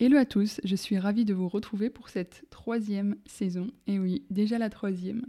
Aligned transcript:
Hello 0.00 0.16
à 0.16 0.24
tous, 0.24 0.60
je 0.62 0.76
suis 0.76 0.96
ravie 0.96 1.24
de 1.24 1.34
vous 1.34 1.48
retrouver 1.48 1.90
pour 1.90 2.08
cette 2.08 2.44
troisième 2.50 3.16
saison. 3.26 3.72
Et 3.88 3.98
oui, 3.98 4.22
déjà 4.30 4.56
la 4.56 4.70
troisième. 4.70 5.26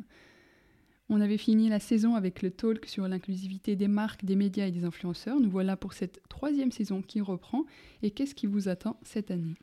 On 1.09 1.22
avait 1.22 1.40
fini 1.40 1.69
la 1.69 1.79
saison 1.79 2.13
avec 2.13 2.43
le 2.43 2.51
talk 2.51 2.85
sur 2.85 3.08
l'inclusivité 3.08 3.75
des 3.75 3.87
marques, 3.87 4.25
des 4.25 4.35
médias 4.35 4.67
et 4.67 4.71
des 4.71 4.85
influenceurs. 4.85 5.40
Nous 5.40 5.50
voilà 5.50 5.75
pour 5.75 5.93
cette 5.93 6.21
troisième 6.29 6.71
saison 6.71 7.01
qui 7.01 7.19
reprend. 7.19 7.66
Et 8.04 8.11
qu'est-ce 8.11 8.36
qui 8.36 8.45
vous 8.45 8.70
attend 8.70 9.00
cette 9.02 9.32
année? 9.32 9.55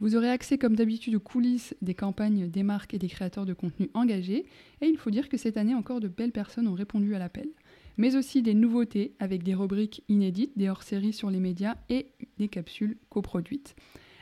Vous 0.00 0.16
aurez 0.16 0.30
accès 0.30 0.58
comme 0.58 0.74
d'habitude 0.74 1.14
aux 1.14 1.20
coulisses 1.20 1.76
des 1.80 1.94
campagnes 1.94 2.50
des 2.50 2.64
marques 2.64 2.92
et 2.92 2.98
des 2.98 3.08
créateurs 3.08 3.46
de 3.46 3.54
contenu 3.54 3.88
engagés. 3.94 4.46
Et 4.80 4.86
il 4.86 4.96
faut 4.96 5.10
dire 5.10 5.28
que 5.28 5.36
cette 5.36 5.56
année 5.56 5.76
encore 5.76 6.00
de 6.00 6.08
belles 6.08 6.32
personnes 6.32 6.66
ont 6.66 6.74
répondu 6.74 7.14
à 7.14 7.20
l'appel 7.20 7.50
mais 7.96 8.16
aussi 8.16 8.42
des 8.42 8.54
nouveautés 8.54 9.14
avec 9.18 9.42
des 9.42 9.54
rubriques 9.54 10.02
inédites, 10.08 10.56
des 10.56 10.68
hors-séries 10.68 11.12
sur 11.12 11.30
les 11.30 11.40
médias 11.40 11.76
et 11.88 12.08
des 12.38 12.48
capsules 12.48 12.98
coproduites. 13.08 13.74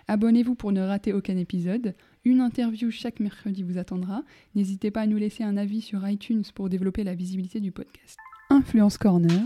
Abonnez-vous 0.06 0.54
pour 0.54 0.72
ne 0.72 0.82
rater 0.82 1.12
aucun 1.12 1.36
épisode. 1.36 1.94
Une 2.24 2.40
interview 2.40 2.90
chaque 2.90 3.20
mercredi 3.20 3.62
vous 3.62 3.78
attendra. 3.78 4.22
N'hésitez 4.54 4.90
pas 4.90 5.02
à 5.02 5.06
nous 5.06 5.16
laisser 5.16 5.44
un 5.44 5.56
avis 5.56 5.80
sur 5.80 6.06
iTunes 6.06 6.44
pour 6.54 6.68
développer 6.68 7.04
la 7.04 7.14
visibilité 7.14 7.60
du 7.60 7.72
podcast. 7.72 8.18
Influence 8.50 8.98
Corner. 8.98 9.42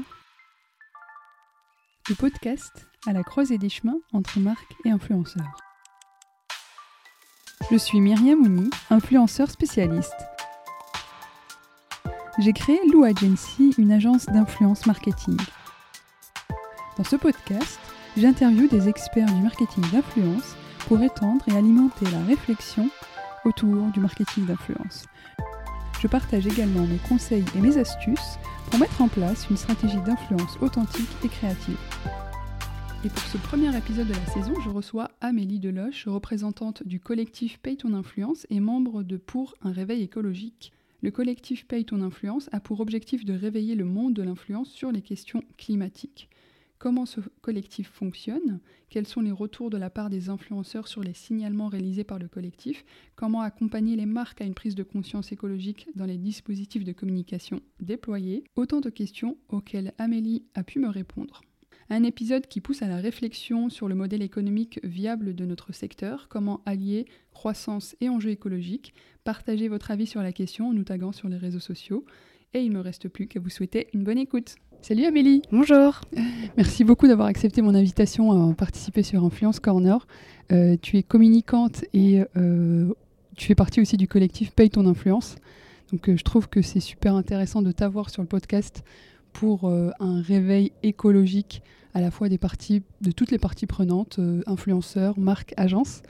Le 2.09 2.15
podcast 2.15 2.87
à 3.07 3.13
la 3.13 3.23
croisée 3.23 3.59
des 3.59 3.69
chemins 3.69 3.99
entre 4.13 4.41
marques 4.41 4.75
et 4.85 4.91
influenceurs. 4.91 5.57
Je 7.71 7.77
suis 7.77 8.01
Myriam 8.01 8.41
Mouni, 8.41 8.71
influenceur 8.91 9.51
spécialiste 9.51 10.28
j'ai 12.39 12.53
créé 12.53 12.79
Lou 12.93 13.03
Agency, 13.03 13.75
une 13.79 13.91
agence 13.91 14.27
d'influence 14.27 14.87
marketing. 14.87 15.37
Dans 16.97 17.05
ce 17.05 17.17
podcast, 17.17 17.81
j'interviewe 18.17 18.69
des 18.69 18.89
experts 18.89 19.27
du 19.27 19.43
marketing 19.43 19.85
d'influence 19.91 20.55
pour 20.87 21.03
étendre 21.03 21.45
et 21.49 21.57
alimenter 21.57 22.05
la 22.13 22.23
réflexion 22.23 22.89
autour 23.45 23.87
du 23.93 23.99
marketing 23.99 24.47
d'influence. 24.47 25.07
Je 26.01 26.07
partage 26.07 26.47
également 26.47 26.87
mes 26.87 27.01
conseils 27.09 27.45
et 27.57 27.61
mes 27.61 27.77
astuces 27.77 28.39
pour 28.71 28.79
mettre 28.79 29.03
en 29.03 29.09
place 29.09 29.49
une 29.51 29.57
stratégie 29.57 30.01
d'influence 30.03 30.59
authentique 30.61 31.11
et 31.25 31.29
créative. 31.29 31.79
Et 33.05 33.09
pour 33.09 33.23
ce 33.23 33.39
premier 33.39 33.77
épisode 33.77 34.07
de 34.07 34.15
la 34.15 34.27
saison, 34.27 34.55
je 34.65 34.71
reçois 34.71 35.11
Amélie 35.21 35.59
Deloche, 35.59 36.07
représentante 36.07 36.85
du 36.87 37.01
collectif 37.01 37.59
Paye 37.59 37.77
ton 37.77 37.95
influence 37.95 38.47
et 38.51 38.61
membre 38.61 39.03
de 39.03 39.17
Pour 39.17 39.55
un 39.63 39.73
réveil 39.73 40.03
écologique, 40.03 40.73
le 41.01 41.11
collectif 41.11 41.67
Paye 41.67 41.85
ton 41.85 42.03
influence 42.03 42.49
a 42.53 42.61
pour 42.61 42.81
objectif 42.81 43.25
de 43.25 43.33
réveiller 43.33 43.75
le 43.75 43.85
monde 43.85 44.15
de 44.15 44.23
l'influence 44.23 44.71
sur 44.71 44.91
les 44.91 45.03
questions 45.03 45.43
climatiques. 45.57 46.29
Comment 46.79 47.07
ce 47.07 47.21
collectif 47.41 47.89
fonctionne? 47.91 48.61
Quels 48.89 49.07
sont 49.07 49.21
les 49.21 49.33
retours 49.33 49.69
de 49.69 49.77
la 49.77 49.91
part 49.91 50.11
des 50.11 50.29
influenceurs 50.29 50.87
sur 50.87 51.03
les 51.03 51.13
signalements 51.13 51.67
réalisés 51.67 52.05
par 52.05 52.21
le 52.21 52.29
collectif? 52.29 52.85
Comment 53.17 53.41
accompagner 53.41 53.97
les 53.97 54.07
marques 54.07 54.41
à 54.41 54.45
une 54.45 54.55
prise 54.55 54.77
de 54.77 54.85
conscience 54.85 55.33
écologique 55.33 55.89
dans 55.97 56.07
les 56.07 56.19
dispositifs 56.19 56.85
de 56.85 56.93
communication 56.93 57.61
déployés? 57.81 58.45
Autant 58.55 58.81
de 58.81 58.91
questions 58.91 59.37
auxquelles 59.49 59.93
Amélie 59.99 60.45
a 60.55 60.63
pu 60.63 60.79
me 60.79 60.89
répondre. 60.89 61.43
Un 61.91 62.03
épisode 62.03 62.47
qui 62.47 62.61
pousse 62.61 62.83
à 62.83 62.87
la 62.87 62.99
réflexion 62.99 63.71
sur 63.71 63.89
le 63.89 63.95
modèle 63.95 64.21
économique 64.21 64.79
viable 64.85 65.35
de 65.35 65.47
notre 65.47 65.73
secteur, 65.73 66.29
comment 66.29 66.61
allier 66.67 67.07
croissance 67.39 67.95
et 68.01 68.09
enjeux 68.09 68.31
écologiques. 68.31 68.93
Partagez 69.23 69.69
votre 69.69 69.93
avis 69.93 70.07
sur 70.07 70.21
la 70.23 70.33
question 70.33 70.71
en 70.71 70.73
nous 70.73 70.83
taguant 70.83 71.13
sur 71.13 71.29
les 71.29 71.37
réseaux 71.37 71.61
sociaux. 71.61 72.05
Et 72.53 72.63
il 72.63 72.71
ne 72.71 72.75
me 72.75 72.81
reste 72.81 73.09
plus 73.09 73.29
qu'à 73.29 73.39
vous 73.39 73.49
souhaiter 73.49 73.87
une 73.95 74.03
bonne 74.03 74.19
écoute. 74.19 74.57
Salut 74.83 75.05
Amélie 75.05 75.43
Bonjour 75.53 76.01
Merci 76.57 76.83
beaucoup 76.83 77.07
d'avoir 77.07 77.29
accepté 77.29 77.63
mon 77.63 77.77
invitation 77.77 78.51
à 78.51 78.55
participer 78.55 79.05
sur 79.05 79.23
Influence 79.23 79.61
Corner. 79.61 80.05
Euh, 80.51 80.77
tu 80.83 80.97
es 80.97 81.05
communicante 81.05 81.85
et 81.93 82.25
euh, 82.37 82.93
tu 83.37 83.47
fais 83.47 83.55
partie 83.55 83.81
aussi 83.81 83.97
du 83.97 84.09
collectif 84.09 84.51
Paye 84.51 84.71
ton 84.71 84.85
influence. 84.87 85.37
Donc 85.93 86.09
euh, 86.09 86.17
je 86.17 86.25
trouve 86.25 86.49
que 86.49 86.61
c'est 86.61 86.81
super 86.81 87.15
intéressant 87.15 87.63
de 87.63 87.71
t'avoir 87.71 88.11
sur 88.11 88.21
le 88.23 88.29
podcast 88.29 88.83
pour 89.33 89.71
un 89.71 90.21
réveil 90.23 90.73
écologique 90.83 91.63
à 91.95 92.01
la 92.01 92.11
fois 92.11 92.29
des 92.29 92.39
parties, 92.39 92.83
de 93.01 93.13
toutes 93.13 93.31
les 93.31 93.39
parties 93.39 93.67
prenantes, 93.67 94.19
influenceurs, 94.47 95.17
marques, 95.21 95.55
agences. 95.57 96.03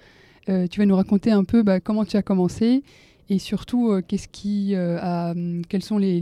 Euh, 0.48 0.66
tu 0.66 0.81
vas 0.81 0.86
nous 0.86 0.97
raconter 0.97 1.31
un 1.31 1.44
peu 1.44 1.62
bah, 1.62 1.81
comment 1.81 2.04
tu 2.04 2.16
as 2.16 2.22
commencé 2.22 2.82
et 3.28 3.38
surtout 3.38 3.91
euh, 3.91 4.03
qu'est-ce 4.06 4.28
qui 4.28 4.75
a, 4.75 5.32
hum, 5.32 5.62
quels 5.69 5.82
sont 5.82 5.98
les, 5.98 6.20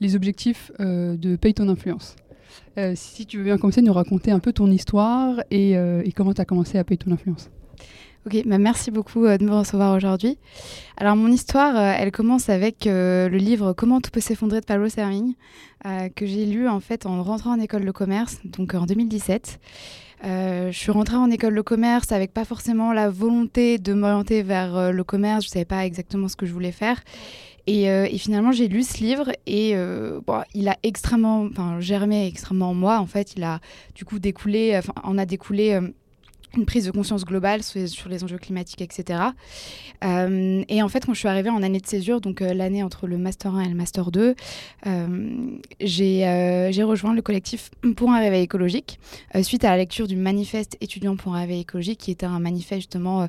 les, 0.00 0.16
objectifs 0.16 0.70
de 0.78 1.36
Paye 1.36 1.54
ton 1.54 1.68
influence. 1.68 2.14
si 2.94 3.26
tu 3.26 3.38
veux 3.38 3.44
bien 3.44 3.58
commencer, 3.58 3.82
nous 3.82 3.92
raconter 3.92 4.30
un 4.30 4.38
peu 4.38 4.52
ton 4.52 4.70
histoire 4.70 5.42
et, 5.50 5.72
et 5.72 6.12
comment 6.14 6.32
tu 6.32 6.40
as 6.40 6.44
commencé 6.44 6.78
à 6.78 6.84
Paye 6.84 6.98
ton 6.98 7.10
influence. 7.10 7.50
Ok, 8.26 8.42
bah, 8.46 8.58
merci 8.58 8.92
beaucoup 8.92 9.26
de 9.26 9.44
me 9.44 9.52
recevoir 9.52 9.96
aujourd'hui. 9.96 10.38
Alors 10.96 11.16
mon 11.16 11.32
histoire, 11.32 11.76
elle 11.76 12.12
commence 12.12 12.48
avec 12.48 12.84
le 12.84 13.36
livre 13.36 13.72
Comment 13.72 14.00
tout 14.00 14.12
peut 14.12 14.20
s'effondrer 14.20 14.60
de 14.60 14.66
Pablo 14.66 14.88
Servigne, 14.88 15.34
que 15.82 16.26
j'ai 16.26 16.46
lu 16.46 16.68
en 16.68 16.78
fait 16.78 17.04
en 17.04 17.24
rentrant 17.24 17.56
en 17.56 17.60
école 17.60 17.84
de 17.84 17.90
commerce, 17.90 18.38
donc 18.44 18.74
en 18.74 18.86
2017. 18.86 19.58
Je 20.22 20.70
suis 20.72 20.90
rentrée 20.90 21.16
en 21.16 21.30
école 21.30 21.54
de 21.54 21.60
commerce 21.60 22.12
avec 22.12 22.32
pas 22.32 22.44
forcément 22.44 22.92
la 22.92 23.10
volonté 23.10 23.78
de 23.78 23.92
m'orienter 23.92 24.42
vers 24.42 24.92
le 24.92 25.04
commerce, 25.04 25.44
je 25.44 25.50
savais 25.50 25.64
pas 25.64 25.84
exactement 25.84 26.28
ce 26.28 26.36
que 26.36 26.46
je 26.46 26.52
voulais 26.52 26.72
faire. 26.72 27.00
Et, 27.66 27.84
et 27.84 28.18
finalement, 28.18 28.50
j'ai 28.50 28.66
lu 28.66 28.82
ce 28.82 28.98
livre 28.98 29.30
et 29.46 29.74
il 30.54 30.68
a 30.68 30.76
extrêmement, 30.82 31.42
enfin, 31.50 31.80
germé 31.80 32.26
extrêmement 32.26 32.70
en 32.70 32.74
moi. 32.74 32.98
En 32.98 33.06
fait, 33.06 33.34
il 33.36 33.44
a 33.44 33.60
du 33.94 34.04
coup 34.04 34.18
découlé, 34.18 34.74
enfin, 34.76 34.94
en 35.02 35.18
a 35.18 35.26
découlé 35.26 35.78
une 36.56 36.64
prise 36.64 36.86
de 36.86 36.90
conscience 36.90 37.24
globale 37.24 37.62
sur 37.62 38.08
les, 38.08 38.24
enjeux 38.24 38.38
climatiques, 38.38 38.80
etc. 38.80 39.20
Euh, 40.04 40.64
et 40.68 40.82
en 40.82 40.88
fait, 40.88 41.04
quand 41.04 41.14
je 41.14 41.18
suis 41.18 41.28
arrivée 41.28 41.50
en 41.50 41.62
année 41.62 41.80
de 41.80 41.86
césure, 41.86 42.20
donc 42.20 42.40
euh, 42.42 42.54
l'année 42.54 42.82
entre 42.82 43.06
le 43.06 43.18
Master 43.18 43.54
1 43.54 43.62
et 43.62 43.68
le 43.68 43.74
Master 43.74 44.10
2, 44.10 44.34
euh, 44.86 45.58
j'ai 45.80 46.82
rejoint 46.82 47.14
le 47.14 47.22
collectif 47.22 47.70
Pour 47.96 48.10
un 48.10 48.20
réveil 48.20 48.42
écologique, 48.42 48.98
suite 49.42 49.64
à 49.64 49.70
la 49.70 49.76
lecture 49.76 50.06
du 50.06 50.16
manifeste 50.16 50.76
étudiant 50.80 51.16
pour 51.16 51.34
un 51.34 51.40
réveil 51.40 51.60
écologique, 51.60 51.98
qui 51.98 52.10
était 52.10 52.26
un 52.26 52.40
manifeste 52.40 52.82
justement 52.82 53.28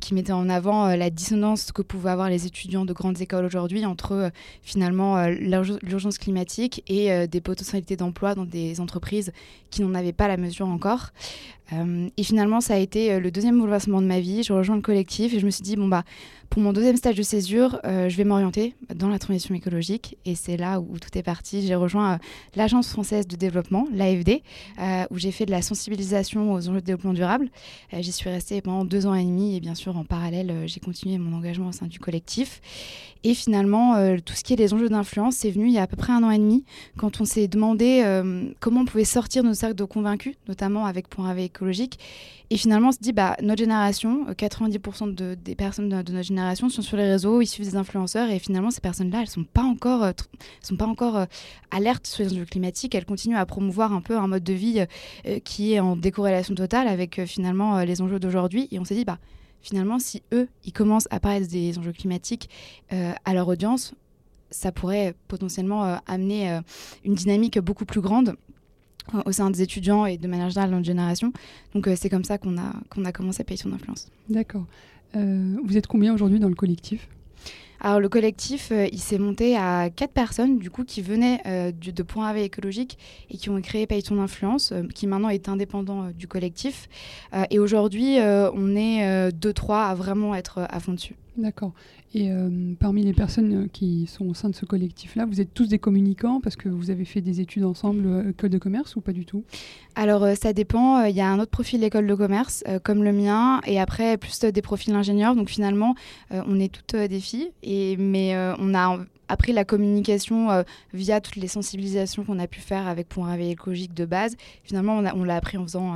qui 0.00 0.14
mettait 0.14 0.32
en 0.32 0.48
avant 0.48 0.94
la 0.94 1.10
dissonance 1.10 1.72
que 1.72 1.82
pouvaient 1.82 2.10
avoir 2.10 2.28
les 2.28 2.46
étudiants 2.46 2.84
de 2.84 2.92
grandes 2.92 3.20
écoles 3.20 3.44
aujourd'hui 3.44 3.84
entre 3.84 4.30
finalement 4.62 5.26
l'urgence 5.26 6.18
climatique 6.18 6.82
et 6.86 7.26
des 7.26 7.40
potentialités 7.40 7.96
d'emploi 7.96 8.34
dans 8.34 8.44
des 8.44 8.80
entreprises 8.80 9.32
qui 9.70 9.82
n'en 9.82 9.94
avaient 9.94 10.12
pas 10.12 10.28
la 10.28 10.36
mesure 10.36 10.68
encore. 10.68 11.10
Euh, 11.72 12.08
et 12.16 12.22
finalement, 12.22 12.60
ça 12.60 12.74
a 12.74 12.78
été 12.78 13.12
euh, 13.12 13.20
le 13.20 13.30
deuxième 13.30 13.58
bouleversement 13.58 14.02
de 14.02 14.06
ma 14.06 14.20
vie. 14.20 14.42
Je 14.42 14.52
rejoins 14.52 14.76
le 14.76 14.82
collectif 14.82 15.32
et 15.34 15.40
je 15.40 15.46
me 15.46 15.50
suis 15.50 15.62
dit, 15.62 15.76
bon, 15.76 15.88
bah, 15.88 16.04
pour 16.50 16.62
mon 16.62 16.72
deuxième 16.72 16.96
stage 16.96 17.16
de 17.16 17.22
césure, 17.22 17.80
euh, 17.84 18.08
je 18.08 18.16
vais 18.16 18.24
m'orienter 18.24 18.74
dans 18.94 19.08
la 19.08 19.18
transition 19.18 19.54
écologique. 19.54 20.16
Et 20.24 20.34
c'est 20.34 20.56
là 20.56 20.80
où, 20.80 20.98
tout 20.98 21.16
est 21.16 21.22
parti. 21.22 21.66
J'ai 21.66 21.74
rejoint 21.74 22.18
l'Agence 22.54 22.88
française 22.88 23.26
de 23.26 23.36
développement, 23.36 23.86
l'AFD, 23.92 24.42
où 25.10 25.18
j'ai 25.18 25.30
fait 25.30 25.46
de 25.46 25.50
la 25.50 25.62
sensibilisation 25.62 26.52
aux 26.52 26.68
enjeux 26.68 26.80
de 26.80 26.86
développement 26.86 27.12
durable. 27.12 27.48
J'y 27.92 28.12
suis 28.12 28.30
restée 28.30 28.60
pendant 28.60 28.84
deux 28.84 29.06
ans 29.06 29.14
et 29.14 29.24
demi. 29.24 29.56
Et 29.56 29.60
bien 29.60 29.74
sûr, 29.74 29.96
en 29.96 30.04
parallèle, 30.04 30.64
j'ai 30.66 30.80
continué 30.80 31.18
mon 31.18 31.36
engagement 31.36 31.68
au 31.68 31.72
sein 31.72 31.86
du 31.86 31.98
collectif. 31.98 32.60
Et 33.24 33.34
finalement, 33.34 33.96
tout 34.20 34.34
ce 34.34 34.44
qui 34.44 34.52
est 34.52 34.56
les 34.56 34.74
enjeux 34.74 34.88
d'influence, 34.88 35.36
c'est 35.36 35.50
venu 35.50 35.66
il 35.66 35.72
y 35.72 35.78
a 35.78 35.82
à 35.82 35.86
peu 35.86 35.96
près 35.96 36.12
un 36.12 36.22
an 36.22 36.30
et 36.30 36.38
demi, 36.38 36.64
quand 36.96 37.20
on 37.20 37.24
s'est 37.24 37.48
demandé 37.48 38.04
comment 38.60 38.82
on 38.82 38.84
pouvait 38.84 39.04
sortir 39.04 39.42
nos 39.42 39.54
cercles 39.54 39.76
de 39.76 39.84
convaincus, 39.84 40.34
notamment 40.48 40.86
avec 40.86 41.08
Point 41.08 41.28
avec 41.28 41.46
écologique. 41.46 41.98
Et 42.54 42.56
finalement, 42.56 42.90
on 42.90 42.92
se 42.92 42.98
dit, 43.00 43.12
bah, 43.12 43.36
notre 43.42 43.58
génération, 43.58 44.26
90% 44.30 45.20
euh, 45.20 45.34
des 45.34 45.56
personnes 45.56 45.88
de, 45.88 45.96
notre 45.96 46.22
génération 46.22 46.68
sont 46.68 46.82
sur 46.82 46.96
les 46.96 47.10
réseaux, 47.10 47.40
ils 47.40 47.48
suivent 47.48 47.68
des 47.68 47.74
influenceurs, 47.74 48.30
et 48.30 48.38
finalement, 48.38 48.70
ces 48.70 48.80
personnes-là, 48.80 49.18
elles 49.18 49.24
ne 49.24 49.30
sont 49.30 49.42
pas 49.42 49.64
encore, 49.64 50.04
euh, 50.04 50.12
sont 50.62 50.76
pas 50.76 50.86
encore 50.86 51.16
euh, 51.16 51.24
alertes 51.72 52.06
sur 52.06 52.22
les 52.22 52.32
enjeux 52.32 52.44
climatiques, 52.44 52.94
elles 52.94 53.06
continuent 53.06 53.38
à 53.38 53.44
promouvoir 53.44 53.92
un 53.92 54.00
peu 54.00 54.16
un 54.16 54.28
mode 54.28 54.44
de 54.44 54.52
vie 54.52 54.86
qui 55.42 55.72
est 55.72 55.80
en 55.80 55.96
décorrélation 55.96 56.54
totale 56.54 56.86
avec 56.86 57.24
finalement 57.24 57.80
les 57.80 58.00
enjeux 58.00 58.20
d'aujourd'hui. 58.20 58.68
Et 58.70 58.78
on 58.78 58.84
s'est 58.84 58.94
dit, 58.94 59.04
bah, 59.04 59.18
finalement, 59.60 59.98
si 59.98 60.22
eux, 60.32 60.46
ils 60.64 60.72
commencent 60.72 61.08
à 61.10 61.18
parler 61.18 61.44
des 61.48 61.76
enjeux 61.76 61.92
climatiques 61.92 62.48
à 62.90 63.34
leur 63.34 63.48
audience, 63.48 63.94
ça 64.50 64.70
pourrait 64.70 65.16
potentiellement 65.26 65.98
amener 66.06 66.60
une 67.04 67.14
dynamique 67.14 67.58
beaucoup 67.58 67.84
plus 67.84 68.00
grande 68.00 68.36
au 69.24 69.32
sein 69.32 69.50
des 69.50 69.62
étudiants 69.62 70.06
et 70.06 70.16
de 70.16 70.28
manière 70.28 70.50
générale 70.50 70.70
dans 70.70 70.76
notre 70.76 70.86
génération. 70.86 71.32
Donc 71.74 71.88
euh, 71.88 71.94
c'est 71.96 72.08
comme 72.08 72.24
ça 72.24 72.38
qu'on 72.38 72.56
a, 72.58 72.72
qu'on 72.90 73.04
a 73.04 73.12
commencé 73.12 73.42
à 73.42 73.44
payer 73.44 73.58
son 73.58 73.72
influence. 73.72 74.08
D'accord. 74.28 74.64
Euh, 75.16 75.56
vous 75.64 75.76
êtes 75.76 75.86
combien 75.86 76.14
aujourd'hui 76.14 76.40
dans 76.40 76.48
le 76.48 76.54
collectif? 76.54 77.08
Alors 77.80 78.00
le 78.00 78.08
collectif, 78.08 78.70
euh, 78.72 78.86
il 78.92 78.98
s'est 78.98 79.18
monté 79.18 79.56
à 79.56 79.90
quatre 79.90 80.12
personnes 80.12 80.58
du 80.58 80.70
coup 80.70 80.84
qui 80.84 81.02
venaient 81.02 81.72
de 81.72 82.02
Point 82.02 82.28
AV 82.28 82.38
écologique 82.38 82.98
et 83.30 83.36
qui 83.36 83.50
ont 83.50 83.60
créé 83.60 83.86
Paye 83.86 84.02
ton 84.02 84.20
influence, 84.20 84.72
qui 84.94 85.06
maintenant 85.06 85.28
est 85.28 85.48
indépendant 85.48 86.10
du 86.10 86.26
collectif. 86.26 86.88
et 87.50 87.58
aujourd'hui, 87.58 88.16
on 88.20 88.74
est 88.74 89.30
deux 89.32 89.52
trois 89.52 89.84
à 89.84 89.94
vraiment 89.94 90.34
être 90.34 90.66
à 90.68 90.80
fond 90.80 90.92
dessus. 90.92 91.14
D'accord. 91.36 91.72
Et 92.14 92.30
euh, 92.30 92.74
parmi 92.78 93.02
les 93.02 93.12
personnes 93.12 93.68
qui 93.68 94.06
sont 94.06 94.26
au 94.26 94.34
sein 94.34 94.48
de 94.48 94.54
ce 94.54 94.64
collectif-là, 94.64 95.26
vous 95.26 95.40
êtes 95.40 95.52
tous 95.52 95.66
des 95.66 95.80
communicants 95.80 96.40
parce 96.40 96.54
que 96.54 96.68
vous 96.68 96.90
avez 96.90 97.04
fait 97.04 97.20
des 97.20 97.40
études 97.40 97.64
ensemble, 97.64 98.06
euh, 98.06 98.30
école 98.30 98.50
de 98.50 98.58
commerce 98.58 98.94
ou 98.94 99.00
pas 99.00 99.12
du 99.12 99.26
tout? 99.26 99.42
Alors 99.96 100.22
euh, 100.22 100.34
ça 100.36 100.52
dépend. 100.52 101.02
Il 101.04 101.16
y 101.16 101.20
a 101.20 101.28
un 101.28 101.40
autre 101.40 101.50
profil 101.50 101.80
d'école 101.80 102.06
de 102.06 102.14
commerce 102.14 102.62
comme 102.84 103.02
le 103.02 103.12
mien 103.12 103.60
et 103.66 103.80
après 103.80 104.16
plus 104.16 104.38
des 104.40 104.62
profils 104.62 104.94
ingénieurs. 104.94 105.34
Donc 105.34 105.48
finalement, 105.48 105.94
on 106.30 106.60
est 106.60 106.72
toutes 106.72 106.96
des 106.96 107.20
filles. 107.20 107.50
Et, 107.62 107.96
mais 107.96 108.36
on 108.58 108.74
a 108.74 108.98
appris 109.28 109.52
la 109.52 109.64
communication 109.64 110.64
via 110.92 111.20
toutes 111.20 111.36
les 111.36 111.48
sensibilisations 111.48 112.24
qu'on 112.24 112.38
a 112.38 112.46
pu 112.46 112.60
faire 112.60 112.86
avec 112.86 113.08
Point 113.08 113.30
Réveil 113.30 113.52
écologique 113.52 113.94
de 113.94 114.04
base. 114.04 114.36
Finalement, 114.62 114.98
on 115.14 115.24
l'a 115.24 115.36
appris 115.36 115.56
en 115.58 115.64
faisant 115.64 115.94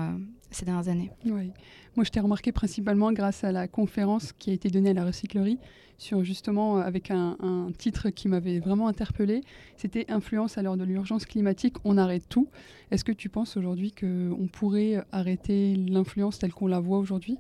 ces 0.51 0.65
dernières 0.65 0.89
années. 0.89 1.11
Oui. 1.27 1.53
Moi, 1.97 2.05
je 2.05 2.11
t'ai 2.11 2.21
remarqué 2.21 2.53
principalement 2.53 3.13
grâce 3.13 3.45
à 3.45 3.53
la 3.53 3.69
conférence 3.69 4.33
qui 4.33 4.51
a 4.51 4.53
été 4.53 4.69
donnée 4.69 4.91
à 4.91 4.95
la 4.95 5.05
recyclerie 5.05 5.59
sur 5.99 6.23
justement 6.23 6.79
euh, 6.79 6.83
avec 6.83 7.11
un, 7.11 7.37
titre 7.77 8.11
qui 8.11 8.29
m'avait 8.29 8.61
vraiment 8.61 8.89
interpellé. 8.89 9.43
C'était 9.77 10.07
Influence 10.09 10.57
à 10.57 10.63
l'heure 10.63 10.77
de 10.77 10.85
l'urgence 10.85 11.27
climatique, 11.27 11.75
on 11.85 11.99
arrête 11.99 12.23
tout. 12.29 12.49
Est-ce 12.91 13.05
que 13.05 13.13
tu 13.13 13.29
penses 13.29 13.57
aujourd'hui 13.57 13.93
qu'on 13.93 14.49
pourrait 14.51 15.03
arrêter 15.13 15.75
l'influence 15.75 16.39
telle 16.39 16.53
qu'on 16.53 16.69
la 16.69 16.81
voit 16.81 16.99
aujourd'hui? 16.99 17.37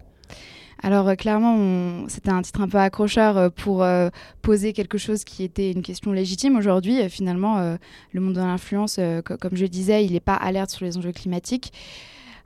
Alors 0.82 1.08
euh, 1.08 1.14
clairement, 1.14 2.08
c'était 2.08 2.30
un 2.30 2.42
titre 2.42 2.60
un 2.60 2.68
peu 2.68 2.78
accrocheur 2.78 3.38
euh, 3.38 3.48
pour 3.48 3.86
poser 4.42 4.72
quelque 4.72 4.98
chose 4.98 5.24
qui 5.24 5.44
était 5.44 5.70
une 5.70 5.82
question 5.82 6.12
légitime. 6.12 6.56
Aujourd'hui, 6.56 7.08
finalement, 7.08 7.76
le 8.12 8.20
monde 8.20 8.34
de 8.34 8.40
l'influence, 8.40 8.98
comme 9.24 9.54
je 9.56 9.66
disais, 9.66 10.04
il 10.04 10.12
n'est 10.12 10.20
pas 10.20 10.34
alerte 10.34 10.70
sur 10.70 10.84
les 10.84 10.98
enjeux 10.98 11.12
climatiques. 11.12 11.72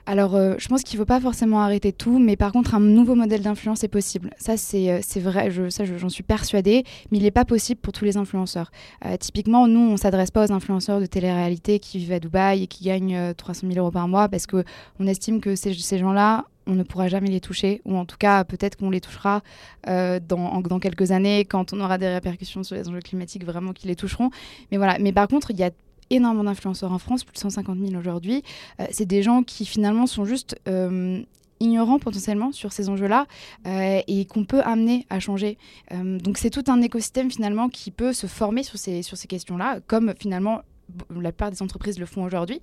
Alors, 0.05 0.35
euh, 0.35 0.55
je 0.59 0.67
pense 0.67 0.83
qu'il 0.83 0.99
ne 0.99 1.03
faut 1.03 1.07
pas 1.07 1.21
forcément 1.21 1.61
arrêter 1.61 1.93
tout, 1.93 2.19
mais 2.19 2.37
par 2.37 2.51
contre, 2.51 2.75
un 2.75 2.81
nouveau 2.81 3.15
modèle 3.15 3.43
d'influence 3.43 3.85
est 3.85 3.89
possible. 3.89 4.31
Ça, 4.37 4.57
c'est 4.57 4.91
euh, 4.91 5.21
vrai, 5.21 5.49
ça, 5.71 5.85
j'en 5.85 6.09
suis 6.09 6.25
persuadée, 6.25 6.83
mais 7.11 7.19
il 7.19 7.23
n'est 7.23 7.31
pas 7.31 7.45
possible 7.45 7.81
pour 7.81 7.93
tous 7.93 8.05
les 8.05 8.17
influenceurs. 8.17 8.73
Euh, 9.05 9.17
typiquement, 9.17 9.69
nous, 9.69 9.81
on 9.81 9.93
ne 9.93 9.97
s'adresse 9.97 10.33
pas 10.33 10.45
aux 10.45 10.53
influenceurs 10.53 11.01
de 11.01 11.07
télé-réalité 11.07 11.79
qui 11.79 11.99
vivent 11.99 12.13
à 12.13 12.19
Dubaï 12.19 12.65
et 12.65 12.67
qui 12.67 12.85
gagnent 12.85 13.33
300 13.35 13.69
000 13.69 13.79
euros 13.79 13.93
par 13.93 14.09
mois 14.09 14.29
parce 14.29 14.47
qu'on 14.47 15.07
estime 15.07 15.41
que 15.41 15.55
ces, 15.55 15.73
ces 15.75 15.99
gens-là, 15.99 16.47
on 16.67 16.75
ne 16.75 16.83
pourra 16.83 17.07
jamais 17.07 17.29
les 17.29 17.41
toucher, 17.41 17.81
ou 17.85 17.97
en 17.97 18.05
tout 18.05 18.17
cas, 18.17 18.45
peut-être 18.45 18.77
qu'on 18.77 18.91
les 18.91 19.01
touchera 19.01 19.43
dans, 19.87 20.21
dans, 20.61 20.79
quelques 20.79 21.11
années, 21.11 21.45
quand 21.45 21.73
on 21.73 21.81
aura 21.81 21.99
des 21.99 22.07
répercussions 22.07 22.63
sur 22.63 22.77
les 22.77 22.89
enjeux 22.89 23.01
climatiques, 23.01 23.45
vraiment 23.45 23.73
qui 23.73 23.89
les 23.89 23.97
toucheront. 23.97 24.31
Mais 24.71 24.77
voilà. 24.77 24.97
Mais 25.01 25.13
par 25.13 25.27
contre, 25.27 25.51
il 25.51 25.59
y 25.59 25.65
a 25.65 25.71
énormément 26.13 26.45
d'influenceurs 26.45 26.93
en 26.93 26.99
France, 26.99 27.25
plus 27.25 27.35
de 27.35 27.39
150 27.39 27.79
000 27.79 27.99
aujourd'hui. 27.99 28.43
Euh, 28.81 28.87
c'est 28.91 29.07
des 29.07 29.23
gens 29.23 29.43
qui 29.43 29.67
finalement 29.67 30.07
sont 30.07 30.25
juste 30.25 30.57
euh, 30.69 31.23
ignorants 31.61 31.99
potentiellement 31.99 32.53
sur 32.53 32.73
ces 32.73 32.89
enjeux-là 32.89 33.27
euh, 33.67 34.01
et 34.07 34.25
qu'on 34.27 34.45
peut 34.45 34.63
amener 34.63 35.07
à 35.11 35.21
changer. 35.21 35.59
donc 35.93 36.39
c'est 36.39 36.51
tout 36.51 36.65
un 36.67 36.81
écosystème 36.83 37.31
finalement 37.31 37.69
qui 37.69 37.91
peut 37.91 38.13
se 38.13 38.27
former 38.27 38.63
sur 38.63 38.79
ces, 38.79 39.03
sur 39.03 39.17
ces 39.17 39.29
questions-là, 39.29 39.79
comme 39.87 40.13
finalement 40.19 40.63
la 41.11 41.31
plupart 41.31 41.51
des 41.51 41.63
entreprises 41.63 41.99
le 41.99 42.07
font 42.07 42.25
aujourd'hui. 42.25 42.61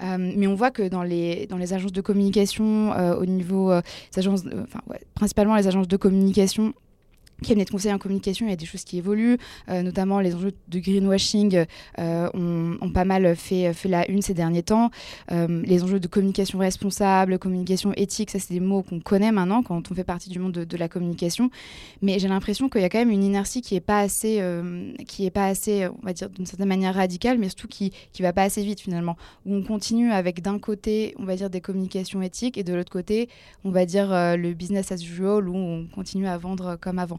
mais 0.00 0.46
on 0.46 0.54
voit 0.54 0.70
que 0.70 0.86
dans 0.86 1.02
les, 1.02 1.46
dans 1.46 1.56
les 1.56 1.72
agences 1.72 1.92
de 1.92 2.02
communication, 2.02 2.92
au 3.16 3.24
niveau 3.24 3.72
des 4.12 4.18
agences, 4.18 4.42
principalement 5.14 5.56
les 5.56 5.66
agences 5.66 5.88
de 5.88 5.96
communication, 5.96 6.74
cabinet 7.42 7.64
de 7.64 7.70
conseil 7.70 7.92
en 7.92 7.98
communication, 7.98 8.46
il 8.46 8.50
y 8.50 8.52
a 8.52 8.56
des 8.56 8.66
choses 8.66 8.84
qui 8.84 8.98
évoluent, 8.98 9.38
euh, 9.68 9.82
notamment 9.82 10.20
les 10.20 10.34
enjeux 10.34 10.52
de 10.68 10.78
greenwashing 10.78 11.64
euh, 11.98 12.28
ont, 12.34 12.90
pas 12.90 13.04
mal 13.04 13.34
fait, 13.36 13.72
la 13.84 14.08
une 14.10 14.22
ces 14.22 14.34
derniers 14.34 14.62
temps. 14.62 14.90
Euh, 15.32 15.62
les 15.64 15.82
enjeux 15.82 16.00
de 16.00 16.06
communication 16.06 16.58
responsable, 16.58 17.38
communication 17.38 17.92
éthique, 17.94 18.30
ça 18.30 18.38
c'est 18.38 18.54
des 18.54 18.60
mots 18.60 18.82
qu'on 18.82 19.00
connaît 19.00 19.32
maintenant 19.32 19.62
quand 19.62 19.90
on 19.90 19.94
fait 19.94 20.04
partie 20.04 20.30
du 20.30 20.38
monde 20.38 20.52
de, 20.52 20.76
la 20.76 20.88
communication. 20.88 21.50
Mais 22.02 22.18
j'ai 22.18 22.28
l'impression 22.28 22.68
qu'il 22.68 22.80
y 22.80 22.84
a 22.84 22.88
quand 22.88 22.98
même 22.98 23.10
une 23.10 23.24
inertie 23.24 23.62
qui 23.62 23.74
est 23.76 23.80
pas 23.80 24.00
assez, 24.00 24.42
qui 25.06 25.30
pas 25.30 25.46
assez, 25.46 25.86
on 25.86 26.06
va 26.06 26.12
dire 26.12 26.28
d'une 26.30 26.46
certaine 26.46 26.68
manière 26.68 26.94
radicale, 26.94 27.38
mais 27.38 27.48
surtout 27.48 27.68
qui 27.68 27.92
qui 28.12 28.22
va 28.22 28.32
pas 28.32 28.42
assez 28.42 28.62
vite 28.62 28.80
finalement. 28.80 29.16
Où 29.46 29.54
on 29.54 29.62
continue 29.62 30.12
avec 30.12 30.42
d'un 30.42 30.58
côté, 30.58 31.14
on 31.18 31.24
va 31.24 31.36
dire 31.36 31.50
des 31.50 31.60
communications 31.60 32.22
éthiques 32.22 32.58
et 32.58 32.64
de 32.64 32.74
l'autre 32.74 32.92
côté, 32.92 33.28
on 33.64 33.70
va 33.70 33.86
dire 33.86 34.08
le 34.10 34.52
business 34.52 34.92
as 34.92 35.02
usual 35.02 35.48
où 35.48 35.56
on 35.56 35.86
continue 35.86 36.26
à 36.26 36.38
vendre 36.38 36.76
comme 36.80 36.98
avant. 36.98 37.18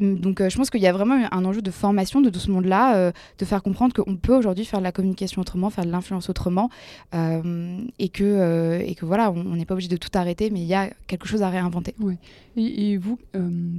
Mm, 0.00 0.16
donc 0.16 0.40
euh, 0.40 0.48
je 0.48 0.56
pense 0.56 0.70
qu'il 0.70 0.80
y 0.80 0.86
a 0.86 0.92
vraiment 0.92 1.26
un 1.30 1.44
enjeu 1.44 1.62
de 1.62 1.70
formation 1.70 2.20
de 2.20 2.30
tout 2.30 2.40
ce 2.40 2.50
monde-là, 2.50 2.96
euh, 2.96 3.12
de 3.38 3.44
faire 3.44 3.62
comprendre 3.62 3.94
qu'on 3.94 4.16
peut 4.16 4.34
aujourd'hui 4.34 4.64
faire 4.64 4.80
de 4.80 4.84
la 4.84 4.92
communication 4.92 5.40
autrement, 5.40 5.70
faire 5.70 5.84
de 5.84 5.90
l'influence 5.90 6.28
autrement, 6.28 6.70
euh, 7.14 7.78
et, 7.98 8.08
que, 8.08 8.80
et 8.84 8.94
que 8.94 9.04
voilà, 9.04 9.30
on 9.30 9.56
n'est 9.56 9.64
pas 9.64 9.74
obligé 9.74 9.88
de 9.88 9.96
tout 9.96 10.10
arrêter, 10.14 10.50
mais 10.50 10.60
il 10.60 10.66
y 10.66 10.74
a 10.74 10.90
quelque 11.06 11.26
chose 11.26 11.42
à 11.42 11.48
réinventer. 11.48 11.94
Et, 12.56 12.96
vous, 12.96 13.18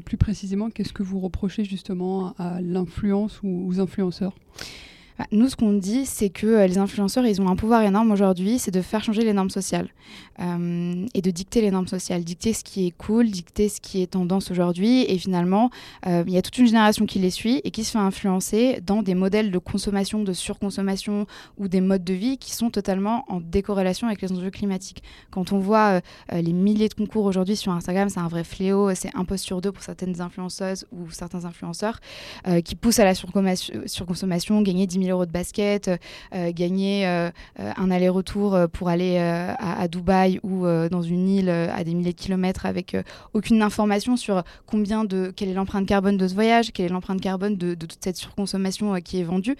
plus 0.05 0.17
précisément, 0.17 0.69
qu'est-ce 0.69 0.93
que 0.93 1.03
vous 1.03 1.19
reprochez 1.19 1.63
justement 1.63 2.33
à 2.37 2.61
l'influence 2.61 3.39
ou 3.43 3.67
aux 3.67 3.79
influenceurs? 3.79 4.33
Nous, 5.31 5.47
ce 5.47 5.55
qu'on 5.55 5.73
dit, 5.73 6.05
c'est 6.05 6.29
que 6.29 6.47
euh, 6.47 6.67
les 6.67 6.77
influenceurs, 6.77 7.25
ils 7.25 7.41
ont 7.41 7.47
un 7.47 7.55
pouvoir 7.55 7.81
énorme 7.83 8.11
aujourd'hui, 8.11 8.59
c'est 8.59 8.71
de 8.71 8.81
faire 8.81 9.03
changer 9.03 9.23
les 9.23 9.31
normes 9.31 9.49
sociales 9.49 9.87
euh, 10.41 11.05
et 11.13 11.21
de 11.21 11.31
dicter 11.31 11.61
les 11.61 11.71
normes 11.71 11.87
sociales, 11.87 12.23
dicter 12.23 12.51
ce 12.51 12.63
qui 12.63 12.87
est 12.87 12.91
cool, 12.91 13.29
dicter 13.29 13.69
ce 13.69 13.79
qui 13.79 14.01
est 14.01 14.07
tendance 14.07 14.51
aujourd'hui. 14.51 15.05
Et 15.07 15.17
finalement, 15.17 15.69
euh, 16.05 16.23
il 16.27 16.33
y 16.33 16.37
a 16.37 16.41
toute 16.41 16.57
une 16.57 16.67
génération 16.67 17.05
qui 17.05 17.19
les 17.19 17.29
suit 17.29 17.61
et 17.63 17.71
qui 17.71 17.85
se 17.85 17.91
fait 17.91 17.97
influencer 17.97 18.81
dans 18.85 19.03
des 19.03 19.15
modèles 19.15 19.51
de 19.51 19.57
consommation, 19.57 20.23
de 20.23 20.33
surconsommation 20.33 21.27
ou 21.57 21.69
des 21.69 21.81
modes 21.81 22.03
de 22.03 22.13
vie 22.13 22.37
qui 22.37 22.53
sont 22.53 22.69
totalement 22.69 23.23
en 23.29 23.39
décorrélation 23.39 24.07
avec 24.07 24.21
les 24.21 24.31
enjeux 24.33 24.51
climatiques. 24.51 25.01
Quand 25.31 25.53
on 25.53 25.59
voit 25.59 26.01
les 26.31 26.53
milliers 26.53 26.89
de 26.89 26.93
concours 26.93 27.25
aujourd'hui 27.25 27.55
sur 27.55 27.71
Instagram, 27.71 28.09
c'est 28.09 28.19
un 28.19 28.27
vrai 28.27 28.43
fléau, 28.43 28.93
c'est 28.95 29.15
un 29.15 29.25
post 29.25 29.45
sur 29.45 29.61
deux 29.61 29.71
pour 29.71 29.83
certaines 29.83 30.21
influenceuses 30.21 30.85
ou 30.91 31.09
certains 31.11 31.45
influenceurs 31.45 31.99
qui 32.63 32.75
poussent 32.75 32.99
à 32.99 33.05
la 33.05 33.13
surconsommation, 33.15 34.61
gagner 34.61 34.87
10 34.87 34.99
000 34.99 35.04
euros 35.11 35.25
de 35.25 35.31
basket, 35.31 35.87
euh, 35.87 35.97
euh, 36.33 36.51
gagner 36.51 37.07
euh, 37.07 37.29
un 37.57 37.91
aller-retour 37.91 38.57
pour 38.71 38.89
aller 38.89 39.17
à, 39.17 39.87
Dubaï 39.87 40.39
ou 40.43 40.65
dans 40.89 41.01
une 41.01 41.29
île 41.29 41.49
à 41.49 41.83
des 41.83 41.93
milliers 41.93 42.13
de 42.13 42.19
kilomètres 42.19 42.65
avec 42.65 42.95
aucune 43.33 43.61
information 43.61 44.17
sur 44.17 44.43
combien 44.65 45.03
de 45.03 45.31
quelle 45.35 45.49
est 45.49 45.53
l'empreinte 45.53 45.87
carbone 45.87 46.17
de 46.17 46.27
ce 46.27 46.33
voyage, 46.33 46.71
quelle 46.71 46.87
est 46.87 46.89
l'empreinte 46.89 47.21
carbone 47.21 47.55
de, 47.55 47.73
de, 47.75 47.85
toute 47.85 48.03
cette 48.03 48.17
surconsommation 48.17 48.95
qui 49.01 49.19
est 49.19 49.23
vendue. 49.23 49.55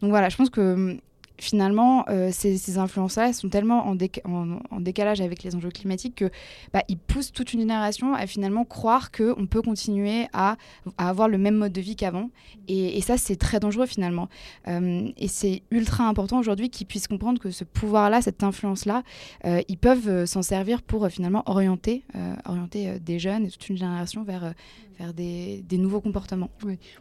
Donc 0.00 0.10
voilà, 0.10 0.28
je 0.28 0.36
pense 0.36 0.50
que 0.50 0.74
hum, 0.74 0.98
finalement, 1.38 2.04
euh, 2.08 2.30
ces, 2.32 2.56
ces 2.58 2.78
influences-là 2.78 3.32
sont 3.32 3.48
tellement 3.48 3.86
en, 3.86 4.80
décalage 4.80 5.20
avec 5.20 5.42
les 5.42 5.56
enjeux 5.56 5.70
climatiques 5.70 6.14
que 6.16 6.30
bah, 6.72 6.82
ils 6.88 6.98
poussent 6.98 7.32
toute 7.32 7.52
une 7.52 7.60
génération 7.60 8.14
à 8.14 8.26
finalement 8.26 8.64
croire 8.64 9.10
qu'on 9.10 9.46
peut 9.46 9.62
continuer 9.62 10.26
à, 10.32 10.56
avoir 10.96 11.28
le 11.28 11.38
même 11.38 11.56
mode 11.56 11.72
de 11.72 11.80
vie 11.80 11.96
qu'avant. 11.96 12.30
Et, 12.68 13.00
ça, 13.00 13.16
c'est 13.18 13.36
très 13.36 13.60
dangereux 13.60 13.86
finalement. 13.86 14.28
Euh, 14.68 15.08
et 15.16 15.28
c'est 15.28 15.62
ultra 15.70 16.04
important 16.08 16.38
aujourd'hui 16.38 16.70
qu'ils 16.70 16.86
puissent 16.86 17.08
comprendre 17.08 17.40
que 17.40 17.50
ce 17.50 17.64
pouvoir-là, 17.64 18.22
cette 18.22 18.42
influence-là, 18.42 19.02
euh, 19.44 19.60
ils 19.68 19.78
peuvent 19.78 20.24
s'en 20.26 20.42
servir 20.42 20.82
pour 20.82 21.08
finalement 21.08 21.42
orienter, 21.46 22.04
orienter 22.46 22.98
des 23.00 23.18
jeunes 23.18 23.46
et 23.46 23.50
toute 23.50 23.68
une 23.68 23.76
génération 23.76 24.22
vers 24.22 24.54
vers 24.98 25.14
des, 25.14 25.64
nouveaux 25.72 26.00
comportements. 26.00 26.50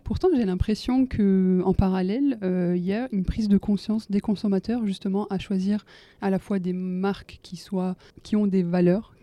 Pourtant, 0.03 0.29
j'ai 0.35 0.45
l'impression 0.45 1.05
qu'en 1.05 1.73
parallèle, 1.73 2.37
euh, 2.43 2.73
il 2.75 2.83
y 2.83 2.93
a 2.93 3.07
une 3.11 3.23
prise 3.23 3.47
de 3.47 3.57
conscience 3.57 4.09
des 4.09 4.19
consommateurs 4.19 4.85
justement 4.85 5.27
à 5.27 5.39
choisir 5.39 5.85
à 6.21 6.29
la 6.29 6.39
fois 6.39 6.59
des 6.59 6.73
marques 6.73 7.39
qui, 7.43 7.57
soient, 7.57 7.95
qui 8.23 8.35
ont 8.35 8.47
des 8.47 8.63
valeurs 8.63 9.13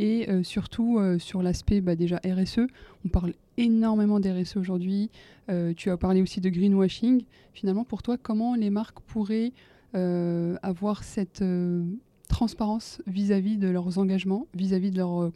et 0.00 0.30
euh, 0.30 0.42
surtout 0.42 0.98
euh, 0.98 1.18
sur 1.18 1.42
l'aspect 1.42 1.80
bah, 1.80 1.96
déjà 1.96 2.20
RSE. 2.24 2.66
On 3.04 3.08
parle 3.08 3.34
énormément 3.56 4.20
d'RSE 4.20 4.56
aujourd'hui. 4.56 5.10
tu 5.76 5.90
as 5.90 5.96
parlé 5.96 6.22
aussi 6.22 6.40
de 6.40 6.48
greenwashing. 6.48 7.24
Finalement, 7.52 7.84
pour 7.84 8.02
toi, 8.02 8.16
comment 8.16 8.54
les 8.54 8.70
marques 8.70 9.00
pourraient 9.00 9.52
avoir 9.94 11.02
cette 11.02 11.42
transparence 12.28 13.02
vis-à-vis 13.06 13.56
-vis 13.56 13.58
de 13.58 13.68
leurs 13.68 13.98
engagements, 13.98 14.46
vis-à-vis 14.54 14.90
-vis 14.90 14.92
de 14.92 14.98
leurs 14.98 15.32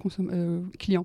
clients 0.79 1.03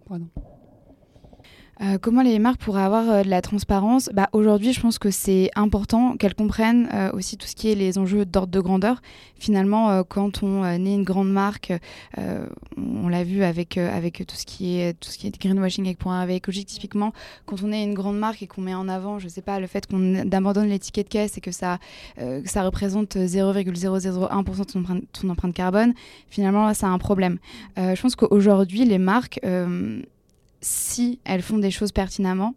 euh, 1.82 1.98
comment 2.02 2.24
les 2.24 2.40
marques 2.40 2.60
pourraient 2.60 2.84
avoir 2.84 3.10
euh, 3.10 3.24
de 3.24 3.30
la 3.30 3.42
transparence? 3.42 4.10
Bah, 4.14 4.30
Aujourd'hui, 4.32 4.74
je 4.74 4.82
pense 4.82 4.98
que 4.98 5.12
c'est 5.12 5.52
important 5.56 6.18
qu'elles 6.18 6.34
comprennent 6.34 6.90
euh, 6.94 7.12
aussi 7.12 7.38
tout 7.38 7.48
ce 7.48 7.56
qui 7.56 7.72
est 7.72 7.76
les 7.76 7.98
enjeux 7.98 8.26
d'ordre 8.26 8.52
de 8.52 8.60
grandeur. 8.60 9.02
Finalement, 9.36 10.04
quand 10.04 10.42
on 10.42 10.66
est 10.66 10.94
une 10.94 11.04
grande 11.04 11.32
marque, 11.32 11.72
on 12.18 13.08
l'a 13.08 13.24
vu 13.24 13.44
avec, 13.44 13.78
avec 13.78 14.24
tout, 14.26 14.36
ce 14.36 14.48
qui 14.48 14.80
est, 14.80 15.00
tout 15.00 15.12
ce 15.12 15.20
qui 15.20 15.28
est 15.28 15.40
greenwashing 15.40 15.86
avec 15.86 16.00
Point 16.00 16.20
avec 16.20 16.38
écologique, 16.38 16.68
typiquement, 16.68 17.14
quand 17.46 17.62
on 17.62 17.72
est 17.72 17.84
une 17.84 17.94
grande 17.94 18.18
marque 18.18 18.42
et 18.42 18.48
qu'on 18.48 18.62
met 18.62 18.74
en 18.74 18.90
avant, 18.90 19.20
je 19.20 19.28
sais 19.28 19.44
pas, 19.44 19.60
le 19.60 19.68
fait 19.68 19.86
qu'on 19.86 20.32
abandonne 20.32 20.70
l'étiquette 20.70 21.08
caisse 21.08 21.38
et 21.38 21.42
que 21.42 21.52
ça, 21.52 21.78
ça 22.46 22.64
représente 22.64 23.16
0,001% 23.16 24.66
de 24.66 24.72
son 24.72 24.84
son 25.14 25.30
empreinte 25.30 25.54
carbone, 25.54 25.94
finalement, 26.30 26.74
ça 26.74 26.88
a 26.88 26.90
un 26.90 26.98
problème. 26.98 27.38
je 27.78 28.02
pense 28.02 28.16
qu'aujourd'hui, 28.16 28.86
les 28.86 28.98
marques 28.98 29.40
si 30.68 31.20
elles 31.24 31.42
font 31.42 31.58
des 31.58 31.72
choses 31.72 31.92
pertinemment, 31.92 32.54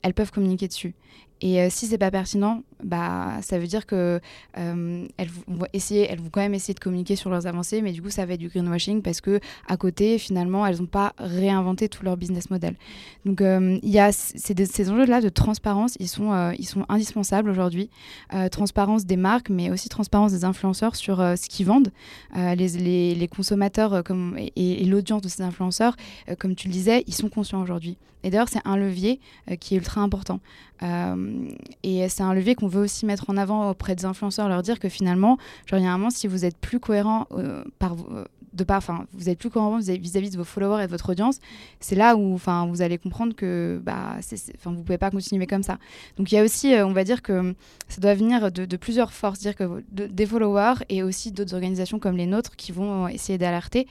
elles 0.00 0.14
peuvent 0.14 0.32
communiquer 0.32 0.68
dessus. 0.68 0.94
Et 1.42 1.60
euh, 1.60 1.66
si 1.70 1.86
c'est 1.86 1.98
pas 1.98 2.12
pertinent, 2.12 2.62
bah, 2.84 3.38
ça 3.42 3.58
veut 3.58 3.66
dire 3.66 3.84
que 3.84 4.20
euh, 4.58 5.06
elles 5.16 5.28
vont 5.48 5.66
essayer, 5.72 6.06
elles 6.08 6.20
vont 6.20 6.30
quand 6.30 6.40
même 6.40 6.54
essayer 6.54 6.72
de 6.72 6.78
communiquer 6.78 7.16
sur 7.16 7.30
leurs 7.30 7.48
avancées, 7.48 7.82
mais 7.82 7.90
du 7.90 8.00
coup, 8.00 8.10
ça 8.10 8.24
va 8.24 8.34
être 8.34 8.40
du 8.40 8.48
greenwashing 8.48 9.02
parce 9.02 9.20
que 9.20 9.40
à 9.66 9.76
côté, 9.76 10.18
finalement, 10.18 10.64
elles 10.64 10.78
n'ont 10.78 10.86
pas 10.86 11.14
réinventé 11.18 11.88
tout 11.88 12.04
leur 12.04 12.16
business 12.16 12.48
model. 12.48 12.76
Donc, 13.24 13.40
il 13.40 13.90
y 13.90 13.98
a 13.98 14.12
ces 14.12 14.90
enjeux-là 14.90 15.20
de 15.20 15.28
transparence, 15.28 15.96
ils 15.98 16.08
sont, 16.08 16.52
sont 16.62 16.84
indispensables 16.88 17.50
aujourd'hui. 17.50 17.90
transparence 18.52 19.04
des 19.04 19.16
marques, 19.16 19.50
mais 19.50 19.70
aussi 19.70 19.88
transparence 19.88 20.32
des 20.32 20.44
influenceurs 20.44 20.94
sur 20.94 21.18
ce 21.18 21.48
qu'ils 21.48 21.66
vendent. 21.66 21.92
Les, 22.34 23.28
consommateurs 23.34 24.04
comme, 24.04 24.36
et, 24.38 24.84
l'audience 24.84 25.22
de 25.22 25.28
ces 25.28 25.42
influenceurs, 25.42 25.96
comme 26.38 26.54
tu 26.54 26.68
le 26.68 26.72
disais, 26.72 27.02
ils 27.06 27.14
sont 27.14 27.28
conscients 27.28 27.62
aujourd'hui. 27.62 27.96
Et 28.24 28.30
d'ailleurs, 28.30 28.48
c'est 28.48 28.64
un 28.64 28.76
levier 28.76 29.18
qui 29.58 29.74
est 29.74 29.78
ultra 29.78 30.00
important. 30.00 30.38
Euh, 30.82 31.31
et 31.82 32.08
c'est 32.08 32.22
un 32.22 32.34
levier 32.34 32.54
qu'on 32.54 32.68
veut 32.68 32.82
aussi 32.82 33.06
mettre 33.06 33.28
en 33.28 33.36
avant 33.36 33.70
auprès 33.70 33.94
des 33.94 34.04
influenceurs, 34.04 34.48
leur 34.48 34.62
dire 34.62 34.78
que 34.78 34.88
finalement, 34.88 35.38
genre, 35.66 35.78
il 35.78 35.84
y 35.84 35.86
a 35.86 35.92
un 35.92 35.98
moment, 35.98 36.10
si 36.10 36.26
vous 36.26 36.44
êtes 36.44 36.56
plus 36.56 36.80
cohérent 36.80 37.26
euh, 37.32 37.64
euh, 37.82 38.24
de 38.52 38.64
pas, 38.64 38.76
enfin, 38.76 39.06
vous 39.14 39.28
êtes 39.28 39.38
plus 39.38 39.48
cohérent 39.48 39.78
vis-à-vis 39.78 40.30
de 40.30 40.36
vos 40.36 40.44
followers 40.44 40.82
et 40.82 40.86
de 40.86 40.90
votre 40.90 41.10
audience, 41.10 41.38
c'est 41.80 41.96
là 41.96 42.16
où, 42.16 42.34
enfin, 42.34 42.66
vous 42.66 42.82
allez 42.82 42.98
comprendre 42.98 43.34
que, 43.34 43.80
bah, 43.82 44.16
enfin, 44.18 44.72
vous 44.72 44.82
pouvez 44.82 44.98
pas 44.98 45.10
continuer 45.10 45.46
comme 45.46 45.62
ça. 45.62 45.78
Donc 46.18 46.30
il 46.30 46.34
y 46.34 46.38
a 46.38 46.44
aussi, 46.44 46.74
on 46.76 46.92
va 46.92 47.04
dire 47.04 47.22
que 47.22 47.54
ça 47.88 48.00
doit 48.00 48.14
venir 48.14 48.52
de, 48.52 48.76
plusieurs 48.76 49.12
forces, 49.12 49.38
dire 49.38 49.56
que 49.56 49.82
des 49.90 50.26
followers 50.26 50.84
et 50.90 51.02
aussi 51.02 51.32
d'autres 51.32 51.54
organisations 51.54 51.98
comme 51.98 52.16
les 52.16 52.26
nôtres 52.26 52.54
qui 52.56 52.72
vont 52.72 53.08
essayer 53.08 53.38
d'alerter. 53.38 53.86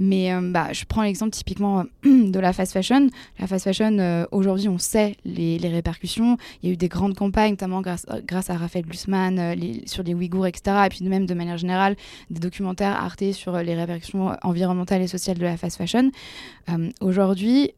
Mais 0.00 0.32
bah, 0.42 0.72
je 0.72 0.84
prends 0.86 1.02
l'exemple 1.02 1.30
typiquement 1.30 1.84
de 2.04 2.38
la 2.40 2.52
fast 2.52 2.72
fashion. 2.72 3.08
La 3.38 3.46
fast 3.46 3.64
fashion, 3.64 4.26
aujourd'hui, 4.32 4.68
on 4.68 4.78
sait 4.78 5.16
les, 5.24 5.58
les 5.58 5.68
répercussions 5.68 6.00
il 6.62 6.68
y 6.68 6.70
a 6.70 6.74
eu 6.74 6.76
des 6.80 6.88
grandes 6.88 7.14
campagnes, 7.14 7.52
notamment 7.52 7.82
grâce, 7.82 8.06
grâce 8.26 8.50
à 8.50 8.56
Raphaël 8.56 8.84
Glucksmann 8.86 9.38
euh, 9.38 9.54
sur 9.86 10.02
les 10.02 10.14
Ouïghours, 10.14 10.46
etc. 10.46 10.76
Et 10.86 10.88
puis 10.88 11.04
même 11.04 11.26
de 11.26 11.34
manière 11.34 11.58
générale, 11.58 11.94
des 12.30 12.40
documentaires 12.40 12.96
Arte 12.96 13.32
sur 13.32 13.54
euh, 13.54 13.62
les 13.62 13.74
répercussions 13.74 14.36
environnementales 14.42 15.02
et 15.02 15.06
sociales 15.06 15.38
de 15.38 15.44
la 15.44 15.56
fast 15.56 15.76
fashion. 15.76 16.10
Euh, 16.70 16.90
aujourd'hui, 17.00 17.72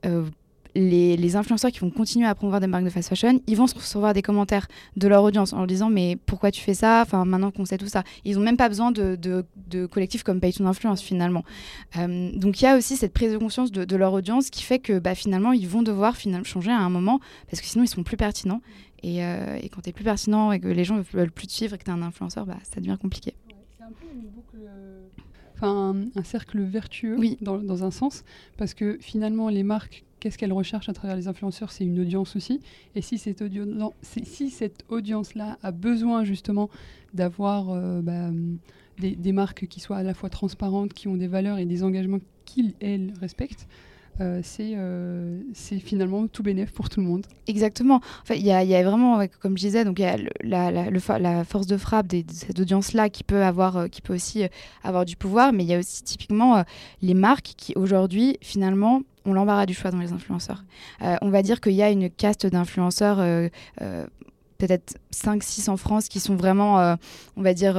les, 0.75 1.37
influenceurs 1.37 1.71
qui 1.71 1.81
vont 1.81 1.91
continuer 1.91 2.26
à 2.26 2.35
promouvoir 2.35 2.61
des 2.61 2.67
marques 2.67 2.85
de 2.85 2.91
fast 2.91 3.09
fashion, 3.09 3.41
ils 3.47 3.57
vont 3.57 3.67
se 3.67 3.75
recevoir 3.75 4.14
des 4.14 4.23
commentaires 4.23 4.69
de 4.97 5.09
leur 5.09 5.23
audience 5.23 5.52
en 5.52 5.59
leur 5.59 5.67
disant 5.67 5.91
mais 5.91 6.17
pourquoi 6.26 6.50
tu 6.50 6.61
fais 6.61 6.75
ça? 6.75 7.02
Enfin 7.02 7.25
maintenant 7.25 7.50
qu'on 7.50 7.64
sait 7.64 7.79
tout 7.79 7.87
ça, 7.87 8.05
ils 8.25 8.37
n'ont 8.37 8.43
même 8.43 8.57
pas 8.57 8.69
besoin 8.69 8.91
de, 8.91 9.17
de, 9.17 9.87
collectifs 9.87 10.23
comme 10.23 10.41
Pay 10.41 10.52
Influence 10.61 11.00
finalement. 11.02 11.45
Euh, 11.99 12.31
donc 12.35 12.61
il 12.61 12.64
y 12.64 12.67
a 12.67 12.76
aussi 12.76 12.97
cette 12.97 13.12
prise 13.12 13.33
de 13.33 13.38
conscience 13.38 13.73
de, 13.73 13.97
leur 13.97 14.12
audience 14.12 14.50
qui 14.50 14.62
fait 14.62 14.79
que 14.79 14.99
bah, 14.99 15.14
finalement 15.14 15.52
ils 15.52 15.69
vont 15.69 15.83
devoir 15.83 16.17
finalement 16.17 16.45
changer 16.45 16.71
à 16.71 16.79
un 16.79 16.91
moment 16.91 17.21
parce 17.50 17.61
que 17.61 17.67
sinon 17.67 17.85
ils 17.85 17.88
sont 17.88 18.02
plus 18.02 18.17
pertinents. 18.17 18.61
Et, 19.02 19.25
euh, 19.25 19.59
et 19.61 19.69
quand 19.69 19.81
tu 19.81 19.91
es 19.91 19.93
plus 19.93 20.05
pertinent 20.05 20.52
et 20.52 20.61
que 20.61 20.69
les 20.69 20.85
gens 20.85 20.97
ne 20.97 21.02
veulent 21.02 21.33
plus 21.33 21.49
te 21.49 21.52
suivre 21.52 21.75
et 21.75 21.79
que 21.79 21.85
tu 21.85 21.91
es 21.91 21.93
un 21.93 22.02
influenceur, 22.02 22.47
bah, 22.47 22.59
ça 22.62 22.81
devient 22.81 22.97
compliqué. 23.00 23.35
c'est 23.76 23.83
un 23.83 23.88
peu 23.88 24.07
une 24.14 24.29
boucle 24.29 24.59
euh, 24.64 25.09
enfin 25.57 25.97
un, 26.14 26.23
cercle 26.23 26.61
vertueux 26.62 27.17
oui. 27.19 27.37
dans, 27.41 27.59
dans, 27.59 27.83
un 27.83 27.91
sens, 27.91 28.23
parce 28.57 28.75
que 28.75 28.99
finalement 29.00 29.49
les 29.49 29.64
marques 29.64 30.05
qu'est-ce 30.23 30.38
qu'elle 30.38 30.52
recherche 30.52 30.88
à 30.88 30.93
travers 30.93 31.17
les 31.17 31.26
influenceurs 31.26 31.73
C'est 31.73 31.85
une 31.85 31.99
audience 31.99 32.37
aussi. 32.37 32.61
Et 32.95 33.02
si 33.02 33.19
cette, 33.19 33.43
si 34.02 34.50
cette 34.50 34.85
audience-là 34.88 35.59
a 35.64 35.73
besoin 35.73 36.23
justement 36.23 36.71
d'avoir 37.12 37.71
euh, 37.71 38.00
bah, 38.02 38.31
des, 39.00 39.33
marques 39.33 39.67
qui 39.67 39.81
soient 39.81 39.97
à 39.97 40.05
la 40.05 40.14
fois 40.14 40.31
transparentes, 40.31 40.93
qui 40.93 41.09
ont 41.09 41.17
des 41.17 41.26
valeurs 41.26 41.59
et 41.59 41.64
des 41.64 41.83
engagements 41.83 42.21
qu'ils, 42.45 42.75
elles, 42.81 43.12
respectent, 43.21 43.67
euh, 44.21 44.43
euh, 44.61 45.41
c'est 45.55 45.81
finalement 45.81 46.29
tout 46.29 46.45
bénéf 46.45 46.71
pour 46.71 46.88
tout 46.88 47.00
le 47.00 47.07
monde. 47.07 47.26
Exactement. 47.49 48.00
Il 48.31 48.43
y, 48.43 48.52
a 48.52 48.83
vraiment, 48.85 49.26
comme 49.41 49.59
je 49.59 49.64
disais, 49.64 49.85
donc 49.85 49.99
y 49.99 50.07
la, 50.45 51.45
force 51.45 51.67
de 51.67 51.76
frappe 51.76 52.07
de 52.07 52.23
cette 52.29 52.61
audience-là 52.61 53.09
qui 53.09 53.25
qui 53.25 54.02
peut 54.02 54.14
aussi 54.14 54.45
avoir 54.85 55.05
du 55.05 55.17
pouvoir, 55.17 55.52
mais 55.52 55.64
il 55.64 55.69
y 55.69 55.75
a 55.75 55.81
aussi 55.81 56.05
typiquement 56.05 56.62
les 57.00 57.14
marques 57.14 57.55
qui 57.57 57.73
aujourd'hui 57.75 58.37
finalement 58.41 59.02
on 59.25 59.33
l'embarras 59.33 59.67
du 59.67 59.75
choix 59.75 59.91
dans 59.91 59.99
les 59.99 60.12
influenceurs. 60.12 60.64
Euh, 61.02 61.17
on 61.23 61.31
va 61.31 61.43
dire 61.43 61.61
qu'il 61.61 61.73
y 61.73 61.83
a 61.83 61.91
une 61.91 62.11
caste 62.11 62.47
d'influenceurs 62.47 63.21
euh, 63.21 63.49
euh, 63.81 64.07
peut-être 64.66 64.97
5-6 65.12 65.71
en 65.71 65.76
France 65.76 66.09
qui 66.09 66.21
sont 66.21 66.37
vraiment, 66.37 66.97
on 67.37 67.42
va 67.42 67.54
dire, 67.54 67.76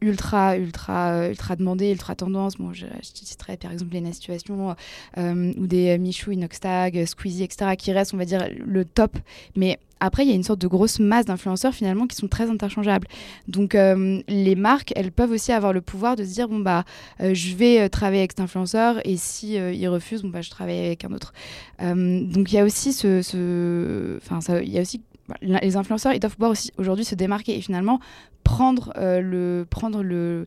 ultra, 0.00 0.56
ultra, 0.56 1.28
ultra 1.28 1.56
demandés, 1.56 1.90
ultra 1.90 2.14
tendance. 2.14 2.56
Bon, 2.56 2.72
je, 2.72 2.86
je 2.86 3.08
citerai 3.24 3.56
par 3.56 3.72
exemple 3.72 3.92
les 3.92 4.12
Situation 4.12 4.74
ou 5.16 5.66
des 5.66 5.98
Michou, 5.98 6.32
Inoxtag, 6.32 7.04
Squeezie, 7.06 7.44
etc., 7.44 7.76
qui 7.76 7.92
restent, 7.92 8.14
on 8.14 8.18
va 8.18 8.24
dire, 8.24 8.48
le 8.64 8.84
top. 8.84 9.16
Mais 9.56 9.78
après, 10.00 10.24
il 10.24 10.28
y 10.30 10.32
a 10.32 10.34
une 10.34 10.42
sorte 10.42 10.60
de 10.60 10.66
grosse 10.66 10.98
masse 10.98 11.26
d'influenceurs 11.26 11.74
finalement 11.74 12.06
qui 12.06 12.16
sont 12.16 12.26
très 12.26 12.48
interchangeables. 12.48 13.06
Donc, 13.48 13.74
euh, 13.74 14.22
les 14.28 14.54
marques, 14.54 14.92
elles 14.96 15.12
peuvent 15.12 15.30
aussi 15.30 15.52
avoir 15.52 15.74
le 15.74 15.82
pouvoir 15.82 16.16
de 16.16 16.24
se 16.24 16.32
dire 16.32 16.48
bon 16.48 16.58
bah, 16.58 16.84
euh, 17.20 17.34
je 17.34 17.54
vais 17.54 17.82
euh, 17.82 17.88
travailler 17.88 18.20
avec 18.20 18.32
cet 18.32 18.40
influenceur 18.40 19.06
et 19.06 19.16
si 19.18 19.58
refuse, 19.86 20.22
bon 20.22 20.30
bah, 20.30 20.40
je 20.40 20.50
travaille 20.50 20.78
avec 20.78 21.04
un 21.04 21.12
autre. 21.12 21.32
donc, 21.80 22.50
il 22.50 22.54
y 22.54 22.58
a 22.58 22.64
aussi 22.64 22.92
ce, 22.92 24.18
enfin, 24.18 24.38
il 24.62 24.70
y 24.70 24.78
a 24.78 24.82
aussi 24.82 25.02
les 25.42 25.76
influenceurs, 25.76 26.12
ils 26.12 26.20
doivent 26.20 26.34
pouvoir 26.34 26.52
aussi 26.52 26.72
aujourd'hui 26.78 27.04
se 27.04 27.14
démarquer 27.14 27.56
et 27.56 27.60
finalement 27.60 28.00
prendre, 28.44 28.92
le, 28.96 29.66
prendre 29.68 30.02
le, 30.02 30.44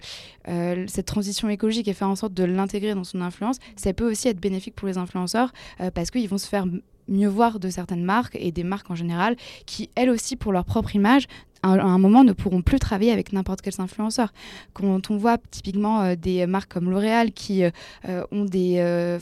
cette 0.88 1.06
transition 1.06 1.48
écologique 1.50 1.88
et 1.88 1.94
faire 1.94 2.10
en 2.10 2.16
sorte 2.16 2.34
de 2.34 2.44
l'intégrer 2.44 2.96
dans 2.96 3.04
son 3.04 3.22
influence. 3.22 3.58
Ça 3.75 3.94
peut 3.94 4.10
aussi 4.10 4.28
être 4.28 4.40
bénéfique 4.40 4.75
pour 4.75 4.88
les 4.88 4.98
influenceurs 4.98 5.54
parce 5.94 6.10
qu'ils 6.12 6.28
vont 6.28 6.38
se 6.38 6.48
faire 6.48 6.66
mieux 7.08 7.28
voir 7.28 7.60
de 7.60 7.70
certaines 7.70 8.04
marques 8.04 8.36
et 8.40 8.52
des 8.52 8.63
marques 8.63 8.90
en 8.90 8.96
général 8.96 9.36
qui, 9.66 9.90
elles 9.96 10.10
aussi, 10.10 10.36
pour 10.36 10.52
leur 10.52 10.66
propre 10.66 10.96
image, 10.96 11.28
à 11.63 11.70
un 11.70 11.98
moment 11.98 12.24
ne 12.24 12.34
pourront 12.34 12.62
plus 12.62 12.80
travailler 12.80 13.12
avec 13.12 13.32
n'importe 13.34 13.62
quel 13.62 13.74
influenceur. 13.80 14.34
Quand 14.74 15.10
on 15.10 15.18
voit 15.18 15.38
typiquement 15.50 16.02
euh, 16.02 16.16
des 16.16 16.46
marques 16.46 16.74
comme 16.74 16.90
L'Oréal 16.90 17.32
qui 17.32 17.63
euh, 17.63 17.72
euh, 18.10 18.24
ont 18.32 18.46
des, 18.46 19.18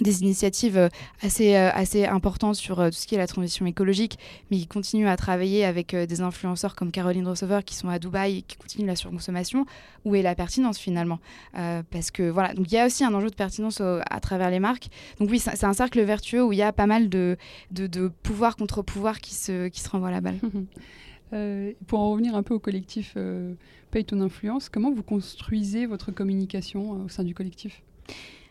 des 0.00 0.22
initiatives 0.22 0.78
euh, 0.78 0.88
assez, 1.20 1.54
euh, 1.54 1.70
assez 1.72 2.06
importantes 2.06 2.56
sur 2.56 2.80
euh, 2.80 2.88
tout 2.88 2.96
ce 2.96 3.06
qui 3.06 3.14
est 3.14 3.18
la 3.18 3.26
transition 3.26 3.66
écologique, 3.66 4.18
mais 4.50 4.58
qui 4.58 4.66
continuent 4.66 5.08
à 5.08 5.16
travailler 5.16 5.64
avec 5.64 5.94
des 5.94 6.20
influenceurs 6.20 6.74
comme 6.74 6.90
Caroline 6.90 7.26
Rossover 7.26 7.60
qui 7.64 7.74
sont 7.74 7.88
à 7.88 7.98
Dubaï 7.98 8.38
et 8.38 8.42
qui 8.42 8.56
continuent 8.56 8.86
la 8.86 8.96
surconsommation. 8.96 9.66
Où 10.04 10.14
est 10.14 10.22
la 10.22 10.34
pertinence 10.34 10.78
finalement 10.78 11.20
Parce 11.52 12.10
que 12.10 12.28
voilà, 12.28 12.54
donc 12.54 12.70
il 12.70 12.74
y 12.74 12.78
a 12.78 12.86
aussi 12.86 13.04
un 13.04 13.14
enjeu 13.14 13.30
de 13.30 13.34
pertinence 13.34 13.80
à 13.80 14.20
travers 14.20 14.50
les 14.50 14.58
marques. 14.58 14.88
Donc 15.20 15.30
oui, 15.30 15.38
c'est 15.38 15.64
un 15.64 15.72
cercle 15.72 16.02
vertueux 16.02 16.42
où 16.42 16.52
il 16.52 16.58
y 16.58 16.62
a 16.62 16.72
pas 16.72 16.86
mal 16.86 17.08
de, 17.08 17.36
de, 17.70 18.08
pouvoir 18.22 18.56
contre 18.56 18.82
pouvoir 18.82 19.20
qui 19.20 19.34
se, 19.34 19.68
qui 19.68 19.80
se 19.80 19.88
renvoient 19.88 20.10
la 20.10 20.20
balle. 20.20 20.38
pour 21.86 22.00
en 22.00 22.10
revenir 22.10 22.34
un 22.34 22.42
peu 22.42 22.54
au 22.54 22.58
collectif 22.58 23.16
Paye 23.90 24.04
ton 24.04 24.20
influence, 24.20 24.68
comment 24.68 24.90
vous 24.90 25.02
construisez 25.02 25.86
votre 25.86 26.10
communication 26.10 27.04
au 27.04 27.08
sein 27.08 27.24
du 27.24 27.34
collectif? 27.34 27.82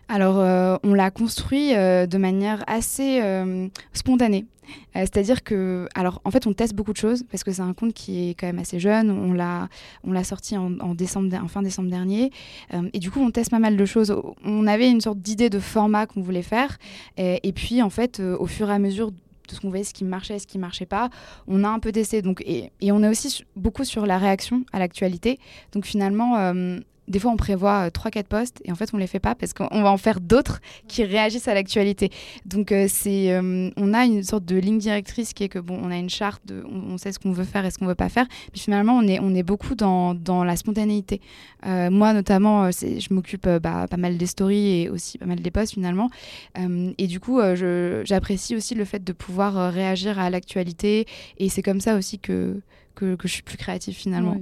Alors, 0.07 0.39
euh, 0.39 0.75
on 0.83 0.93
l'a 0.93 1.09
construit 1.09 1.73
euh, 1.73 2.05
de 2.05 2.17
manière 2.17 2.65
assez 2.67 3.21
euh, 3.21 3.69
spontanée. 3.93 4.45
C'est-à-dire 4.93 5.43
que, 5.43 5.87
alors, 5.95 6.21
en 6.23 6.31
fait, 6.31 6.47
on 6.47 6.53
teste 6.53 6.75
beaucoup 6.75 6.93
de 6.93 6.97
choses 6.97 7.23
parce 7.29 7.43
que 7.43 7.51
c'est 7.51 7.61
un 7.61 7.73
compte 7.73 7.93
qui 7.93 8.29
est 8.29 8.33
quand 8.35 8.47
même 8.47 8.59
assez 8.59 8.79
jeune. 8.79 9.11
On 9.11 9.33
l'a, 9.33 9.67
on 10.05 10.13
l'a 10.13 10.23
sorti 10.23 10.55
en, 10.55 10.69
décembre, 10.95 11.33
en 11.41 11.49
fin 11.49 11.61
décembre 11.61 11.89
dernier, 11.89 12.31
et 12.93 12.99
du 12.99 13.11
coup, 13.11 13.19
on 13.19 13.31
teste 13.31 13.51
pas 13.51 13.59
mal 13.59 13.75
de 13.75 13.85
choses. 13.85 14.15
On 14.45 14.67
avait 14.67 14.89
une 14.89 15.01
sorte 15.01 15.19
d'idée 15.19 15.49
de 15.49 15.59
format 15.59 16.05
qu'on 16.05 16.21
voulait 16.21 16.41
faire, 16.41 16.77
et, 17.17 17.51
puis, 17.53 17.81
en 17.81 17.89
fait, 17.89 18.21
au 18.21 18.45
fur 18.45 18.69
et 18.69 18.73
à 18.73 18.79
mesure 18.79 19.11
de 19.11 19.17
ce 19.49 19.59
qu'on 19.59 19.67
voyait, 19.67 19.83
ce 19.83 19.93
qui 19.93 20.05
marchait, 20.05 20.39
ce 20.39 20.47
qui 20.47 20.57
marchait 20.57 20.85
pas. 20.85 21.09
On 21.47 21.65
a 21.65 21.69
un 21.69 21.79
peu 21.79 21.91
testé. 21.91 22.21
Donc, 22.21 22.41
et, 22.45 22.71
et 22.79 22.93
on 22.93 23.03
est 23.03 23.09
aussi 23.09 23.43
beaucoup 23.57 23.83
sur 23.83 24.05
la 24.05 24.17
réaction 24.17 24.63
à 24.71 24.79
l'actualité. 24.79 25.37
Donc 25.73 25.85
finalement, 25.85 26.53
des 27.11 27.19
fois, 27.19 27.31
on 27.31 27.37
prévoit 27.37 27.89
3-4 27.89 28.19
euh, 28.19 28.23
postes 28.23 28.61
et 28.65 28.71
en 28.71 28.75
fait, 28.75 28.89
on 28.93 28.97
les 28.97 29.05
fait 29.05 29.19
pas 29.19 29.35
parce 29.35 29.53
qu'on 29.53 29.83
va 29.83 29.91
en 29.91 29.97
faire 29.97 30.19
d'autres 30.19 30.61
qui 30.87 31.03
réagissent 31.03 31.47
à 31.47 31.53
l'actualité. 31.53 32.09
Donc, 32.45 32.71
euh, 32.71 32.87
c'est, 32.89 33.33
euh, 33.33 33.69
on 33.75 33.93
a 33.93 34.05
une 34.05 34.23
sorte 34.23 34.45
de 34.45 34.55
ligne 34.55 34.79
directrice 34.79 35.33
qui 35.33 35.43
est 35.43 35.49
que 35.49 35.59
bon, 35.59 35.77
on 35.81 35.91
a 35.91 35.97
une 35.97 36.09
charte, 36.09 36.41
on, 36.49 36.97
sait 36.97 37.11
ce 37.11 37.19
qu'on 37.19 37.33
veut 37.33 37.43
faire 37.43 37.65
et 37.65 37.71
ce 37.71 37.77
qu'on 37.77 37.85
veut 37.85 37.95
pas 37.95 38.09
faire. 38.09 38.25
Puis 38.51 38.61
finalement, 38.61 38.93
on 38.97 39.03
est, 39.07 39.19
on 39.19 39.35
est 39.35 39.43
beaucoup 39.43 39.75
dans, 39.75 40.15
dans 40.15 40.43
la 40.43 40.55
spontanéité. 40.55 41.21
moi, 41.65 42.13
notamment, 42.13 42.71
je 42.71 43.13
m'occupe 43.13 43.47
bah, 43.47 43.87
pas 43.89 43.97
mal 43.97 44.17
des 44.17 44.25
stories 44.25 44.81
et 44.81 44.89
aussi 44.89 45.17
pas 45.17 45.25
mal 45.25 45.39
des 45.39 45.51
posts 45.51 45.73
finalement. 45.73 46.09
et 46.55 47.07
du 47.07 47.19
coup, 47.19 47.39
j'apprécie 48.03 48.55
aussi 48.55 48.75
le 48.75 48.85
fait 48.85 49.03
de 49.03 49.13
pouvoir 49.13 49.73
réagir 49.73 50.19
à 50.19 50.29
l'actualité 50.29 51.05
et 51.37 51.49
c'est 51.49 51.61
comme 51.61 51.81
ça 51.81 51.97
aussi 51.97 52.19
que, 52.19 52.61
que, 52.95 53.17
je 53.23 53.27
suis 53.27 53.43
plus 53.43 53.57
créative 53.57 53.95
finalement. 53.95 54.37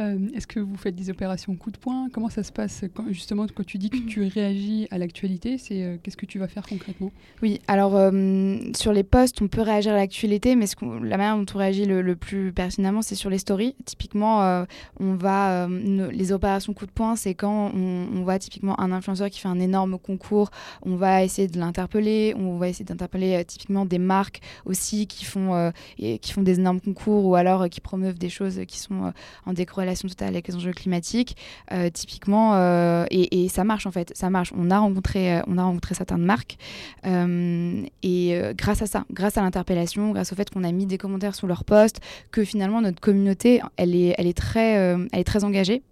Euh, 0.00 0.18
est-ce 0.34 0.46
que 0.46 0.58
vous 0.58 0.76
faites 0.76 0.96
des 0.96 1.10
opérations 1.10 1.54
coup 1.54 1.70
de 1.70 1.76
poing? 1.76 2.08
Comment 2.12 2.28
ça 2.28 2.42
se 2.42 2.50
passe 2.50 2.84
justement 3.10 3.46
quand 3.54 3.64
tu 3.64 3.78
dis 3.78 3.90
que 3.90 3.98
tu 3.98 4.26
réagis 4.26 4.88
à 4.90 4.98
l'actualité 4.98 5.56
C'est 5.56 5.82
euh, 5.82 5.96
qu'est-ce 6.02 6.16
que 6.16 6.26
tu 6.26 6.38
vas 6.38 6.48
faire 6.48 6.66
concrètement? 6.66 7.12
Oui, 7.42 7.60
alors 7.68 7.94
euh, 7.94 8.58
sur 8.74 8.92
les 8.92 9.04
posts, 9.04 9.40
on 9.40 9.48
peut 9.48 9.60
réagir 9.60 9.92
à 9.92 9.96
l'actualité, 9.96 10.56
mais 10.56 10.66
ce 10.66 10.74
la 11.04 11.16
manière 11.16 11.36
dont 11.36 11.46
on 11.54 11.58
réagit 11.58 11.84
le, 11.84 12.16
plus 12.16 12.52
pertinemment, 12.52 13.02
c'est 13.02 13.14
sur 13.14 13.30
les 13.30 13.38
stories. 13.38 13.76
Typiquement, 13.84 14.64
on 15.00 15.14
va 15.14 15.68
les 15.68 16.32
opérations 16.32 16.72
coup 16.72 16.86
de 16.86 16.90
poing, 16.90 17.16
c'est 17.16 17.34
quand 17.34 17.70
on, 17.74 18.08
on, 18.12 18.22
voit 18.22 18.38
typiquement 18.38 18.78
un 18.80 18.92
influenceur 18.92 19.30
qui 19.30 19.40
fait 19.40 19.48
un 19.48 19.60
énorme 19.60 19.98
concours, 19.98 20.50
on 20.82 20.96
va 20.96 21.24
essayer 21.24 21.48
de 21.48 21.58
l'interpeller, 21.58 22.34
on 22.36 22.56
va 22.56 22.68
essayer 22.68 22.84
d'interpeller 22.84 23.44
typiquement 23.44 23.84
des 23.84 23.98
marques 23.98 24.40
aussi 24.64 25.06
qui 25.06 25.24
font 25.24 25.72
et, 25.98 26.18
qui 26.18 26.32
font 26.32 26.42
des 26.42 26.58
énormes 26.58 26.80
concours 26.80 27.26
ou 27.26 27.34
alors 27.34 27.68
qui 27.68 27.80
promeuvent 27.80 28.18
des 28.18 28.30
choses 28.30 28.60
qui 28.66 28.78
sont 28.78 29.12
en 29.46 29.52
décroissance 29.52 29.83
relation 29.84 30.08
totale 30.08 30.28
avec 30.28 30.48
les 30.48 30.56
enjeux 30.56 30.72
climatiques, 30.72 31.36
euh, 31.72 31.90
typiquement, 31.90 32.54
euh, 32.54 33.04
et, 33.10 33.48
ça 33.48 33.64
marche 33.64 33.86
en 33.86 33.90
fait, 33.90 34.12
ça 34.14 34.30
marche. 34.30 34.52
On 34.56 34.70
a 34.70 34.78
rencontré, 34.78 35.36
euh, 35.36 35.42
on 35.46 35.58
a 35.58 35.62
rencontré 35.62 35.94
certaines 35.94 36.24
marques, 36.24 36.56
et 37.04 38.40
grâce 38.56 38.82
à 38.82 38.86
ça, 38.86 39.04
grâce 39.12 39.38
à 39.38 39.42
l'interpellation, 39.42 40.10
grâce 40.12 40.32
au 40.32 40.36
fait 40.36 40.50
qu'on 40.50 40.64
a 40.64 40.72
mis 40.72 40.86
des 40.86 40.98
commentaires 40.98 41.34
sur 41.34 41.46
leur 41.46 41.64
post, 41.64 42.00
que 42.30 42.44
finalement 42.44 42.80
notre 42.80 43.00
communauté, 43.00 43.60
elle 43.76 43.94
est, 43.94 44.14
elle 44.18 44.26
est 44.26 44.36
très, 44.36 44.72
elle 44.74 45.08
est 45.12 45.24
très 45.24 45.44
engagée. 45.44 45.82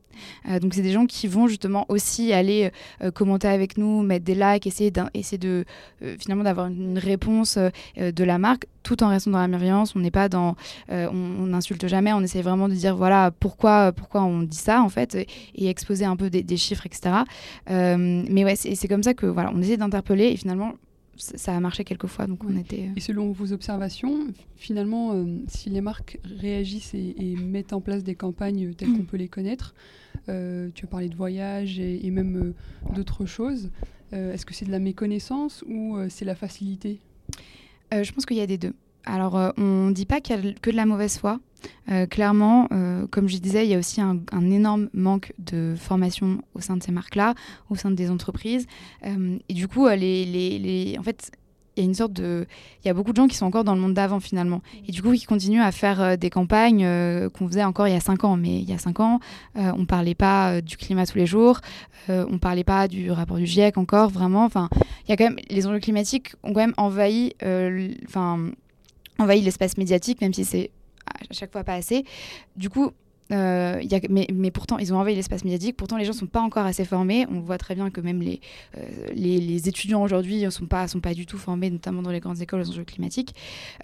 Euh, 0.48 0.58
donc 0.58 0.74
c'est 0.74 0.82
des 0.82 0.92
gens 0.92 1.06
qui 1.06 1.28
vont 1.28 1.46
justement 1.46 1.86
aussi 1.88 2.32
aller 2.32 2.70
euh, 3.02 3.10
commenter 3.10 3.48
avec 3.48 3.78
nous, 3.78 4.02
mettre 4.02 4.24
des 4.24 4.34
likes, 4.34 4.66
essayer, 4.66 4.92
essayer 5.14 5.38
de 5.38 5.64
euh, 6.02 6.16
finalement 6.18 6.44
d'avoir 6.44 6.66
une 6.66 6.98
réponse 6.98 7.58
de 7.96 8.24
la 8.24 8.38
marque 8.38 8.66
tout 8.82 9.02
en 9.02 9.08
restant 9.08 9.30
dans 9.30 9.38
la 9.38 9.48
bienveillance. 9.48 9.94
On 9.94 10.00
n'est 10.00 10.10
pas 10.10 10.28
dans, 10.28 10.56
on 10.88 11.46
n'insulte 11.46 11.86
jamais. 11.86 12.12
On 12.12 12.20
essaie 12.20 12.42
vraiment 12.42 12.68
de 12.68 12.74
dire 12.74 12.96
voilà 12.96 13.30
pourquoi 13.30 13.92
pourquoi 13.92 14.22
on 14.22 14.42
dit 14.42 14.56
ça 14.56 14.82
en 14.82 14.88
fait 14.88 15.14
et, 15.14 15.68
exposer 15.68 16.04
un 16.04 16.16
peu 16.16 16.30
des, 16.30 16.56
chiffres 16.56 16.86
etc. 16.86 17.24
mais 17.68 18.44
ouais 18.44 18.56
c'est 18.56 18.88
comme 18.88 19.02
ça 19.02 19.14
que 19.14 19.26
voilà 19.26 19.52
on 19.54 19.60
essaie 19.62 19.76
d'interpeller 19.76 20.26
et 20.26 20.36
finalement 20.36 20.74
ça 21.16 21.56
a 21.56 21.60
marché 21.60 21.84
quelques 21.84 22.06
fois, 22.06 22.26
donc 22.26 22.42
on 22.44 22.56
était. 22.56 22.90
Et 22.96 23.00
selon 23.00 23.32
vos 23.32 23.52
observations, 23.52 24.26
finalement, 24.56 25.24
si 25.46 25.70
les 25.70 25.80
marques 25.80 26.18
réagissent 26.24 26.94
et, 26.94 27.36
mettent 27.36 27.72
en 27.72 27.80
place 27.80 28.02
des 28.02 28.14
campagnes 28.14 28.72
telles 28.74 28.92
qu'on 28.92 29.04
peut 29.04 29.16
les 29.16 29.28
connaître, 29.28 29.74
euh, 30.28 30.70
tu 30.74 30.84
as 30.84 30.88
parlé 30.88 31.08
de 31.08 31.16
voyage 31.16 31.78
et, 31.78 32.10
même 32.10 32.36
euh, 32.36 32.94
d'autres 32.94 33.26
choses. 33.26 33.70
Euh, 34.12 34.32
est-ce 34.32 34.46
que 34.46 34.54
c'est 34.54 34.64
de 34.64 34.70
la 34.70 34.78
méconnaissance 34.78 35.64
ou 35.68 35.98
c'est 36.08 36.24
la 36.24 36.34
facilité? 36.34 37.00
Je 37.92 38.10
pense 38.12 38.24
qu'il 38.24 38.38
y 38.38 38.42
a 38.42 38.46
des 38.46 38.56
deux. 38.56 38.72
Alors, 39.04 39.52
on 39.58 39.88
ne 39.88 39.92
dit 39.92 40.06
pas 40.06 40.20
qu'il 40.20 40.36
y 40.36 40.48
a 40.48 40.52
que 40.54 40.70
de 40.70 40.76
la 40.76 40.86
mauvaise 40.86 41.18
foi. 41.18 41.40
clairement, 42.08 42.68
comme 43.10 43.28
je 43.28 43.36
disais, 43.36 43.66
il 43.66 43.70
y 43.70 43.74
a 43.74 43.78
aussi 43.78 44.00
un, 44.00 44.22
énorme 44.50 44.88
manque 44.94 45.34
de 45.38 45.74
formation 45.76 46.40
au 46.54 46.60
sein 46.60 46.78
de 46.78 46.82
ces 46.82 46.92
marques-là, 46.92 47.34
au 47.68 47.76
sein 47.76 47.90
des 47.90 48.10
entreprises. 48.10 48.66
et 49.04 49.52
du 49.52 49.68
coup, 49.68 49.88
les, 49.88 50.24
les, 50.24 50.96
en 50.98 51.02
fait, 51.02 51.32
il 51.76 51.82
y 51.82 51.86
a 51.86 51.88
une 51.88 51.94
sorte 51.94 52.12
de. 52.12 52.46
Il 52.84 52.88
y 52.88 52.90
a 52.90 52.94
beaucoup 52.94 53.12
de 53.12 53.16
gens 53.16 53.28
qui 53.28 53.36
sont 53.36 53.46
encore 53.46 53.64
dans 53.64 53.74
le 53.74 53.80
monde 53.80 53.94
d'avant 53.94 54.20
finalement. 54.20 54.60
Et 54.86 54.92
du 54.92 55.02
coup, 55.02 55.12
qui 55.12 55.24
continuent 55.24 55.62
à 55.62 55.72
faire 55.72 56.00
euh, 56.00 56.16
des 56.16 56.30
campagnes 56.30 56.84
euh, 56.84 57.30
qu'on 57.30 57.48
faisait 57.48 57.64
encore 57.64 57.88
il 57.88 57.94
y 57.94 57.96
a 57.96 58.00
cinq 58.00 58.24
ans. 58.24 58.36
Mais 58.36 58.58
il 58.58 58.68
y 58.68 58.72
a 58.72 58.78
cinq 58.78 59.00
ans, 59.00 59.20
euh, 59.56 59.72
on 59.76 59.86
parlait 59.86 60.14
pas 60.14 60.60
du 60.60 60.76
climat 60.76 61.06
tous 61.06 61.18
les 61.18 61.26
jours, 61.26 61.60
on 62.08 62.38
parlait 62.38 62.64
pas 62.64 62.88
du 62.88 63.10
rapport 63.10 63.38
du 63.38 63.46
GIEC 63.46 63.78
encore, 63.78 64.10
vraiment. 64.10 64.44
Enfin, 64.44 64.68
il 65.06 65.10
y 65.10 65.12
a 65.12 65.16
quand 65.16 65.24
même. 65.24 65.38
Les 65.48 65.66
enjeux 65.66 65.80
climatiques 65.80 66.34
ont 66.42 66.52
quand 66.52 66.60
même 66.60 66.74
envahi, 66.76 67.34
enfin, 68.06 68.50
envahi 69.18 69.40
l'espace 69.40 69.78
médiatique, 69.78 70.20
même 70.20 70.34
si 70.34 70.44
c'est 70.44 70.70
à 71.06 71.32
chaque 71.32 71.52
fois 71.52 71.64
pas 71.64 71.74
assez. 71.74 72.04
Du 72.56 72.68
coup, 72.68 72.90
euh, 73.30 73.80
mais, 74.10 74.50
pourtant, 74.50 74.78
ils 74.78 74.92
ont 74.92 74.98
envahi 74.98 75.14
l'espace 75.14 75.44
médiatique. 75.44 75.76
Pourtant, 75.76 75.96
les 75.96 76.04
gens 76.04 76.12
ne 76.12 76.18
sont 76.18 76.26
pas 76.26 76.40
encore 76.40 76.66
assez 76.66 76.84
formés. 76.84 77.26
On 77.30 77.40
voit 77.40 77.58
très 77.58 77.74
bien 77.74 77.90
que 77.90 78.00
même 78.00 78.20
les, 78.20 78.40
euh, 78.76 78.80
les, 79.14 79.68
étudiants 79.68 80.02
aujourd'hui 80.02 80.42
ne 80.42 80.50
sont 80.50 80.66
pas, 80.66 80.88
sont 80.88 81.00
pas 81.00 81.14
du 81.14 81.26
tout 81.26 81.38
formés, 81.38 81.70
notamment 81.70 82.02
dans 82.02 82.10
les 82.10 82.20
grandes 82.20 82.40
écoles 82.40 82.60
aux 82.60 82.70
enjeux 82.70 82.84
climatiques. 82.84 83.34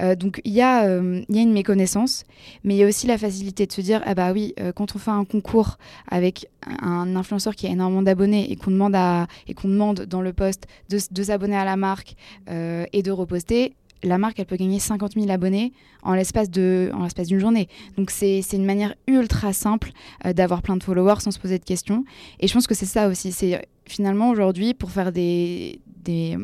Euh, 0.02 0.14
donc, 0.14 0.40
il 0.44 0.52
y, 0.52 0.56
y 0.56 0.62
a 0.62 0.96
une 0.98 1.52
méconnaissance, 1.52 2.24
mais 2.64 2.74
il 2.74 2.78
y 2.78 2.84
a 2.84 2.86
aussi 2.86 3.06
la 3.06 3.18
facilité 3.18 3.66
de 3.66 3.72
se 3.72 3.80
dire 3.80 4.02
ah 4.04 4.14
bah 4.14 4.32
oui, 4.32 4.54
quand 4.74 4.94
on 4.94 4.98
fait 4.98 5.10
un 5.10 5.24
concours 5.24 5.78
avec 6.08 6.48
un 6.66 7.16
influenceur 7.16 7.54
qui 7.54 7.66
a 7.66 7.70
énormément 7.70 8.02
d'abonnés 8.02 8.50
et 8.50 8.56
qu'on 8.56 8.70
demande, 8.70 8.94
à, 8.94 9.26
demande 9.64 10.02
dans 10.02 10.20
le 10.20 10.32
poste 10.32 10.66
de 10.88 11.22
s'abonner 11.22 11.56
à 11.56 11.64
la 11.64 11.76
marque 11.76 12.14
et 12.48 13.02
de 13.02 13.10
reposter, 13.10 13.74
la 14.02 14.18
marque, 14.18 14.38
elle 14.38 14.46
peut 14.46 14.56
gagner 14.56 14.78
50 14.78 15.14
000 15.14 15.30
abonnés 15.30 15.72
en 16.02 16.14
l'espace 16.14 16.50
d'une 16.50 17.38
journée. 17.38 17.68
Donc 17.96 18.10
c'est 18.10 18.42
une 18.52 18.64
manière 18.64 18.94
ultra 19.06 19.52
simple 19.52 19.90
euh, 20.24 20.32
d'avoir 20.32 20.62
plein 20.62 20.76
de 20.76 20.82
followers 20.82 21.20
sans 21.20 21.30
se 21.30 21.38
poser 21.38 21.58
de 21.58 21.64
questions. 21.64 22.04
Et 22.40 22.48
je 22.48 22.54
pense 22.54 22.66
que 22.66 22.74
c'est 22.74 22.86
ça 22.86 23.08
aussi. 23.08 23.32
C'est 23.32 23.66
finalement 23.86 24.30
aujourd'hui 24.30 24.74
pour 24.74 24.90
faire 24.90 25.12
des, 25.12 25.80
des, 26.08 26.36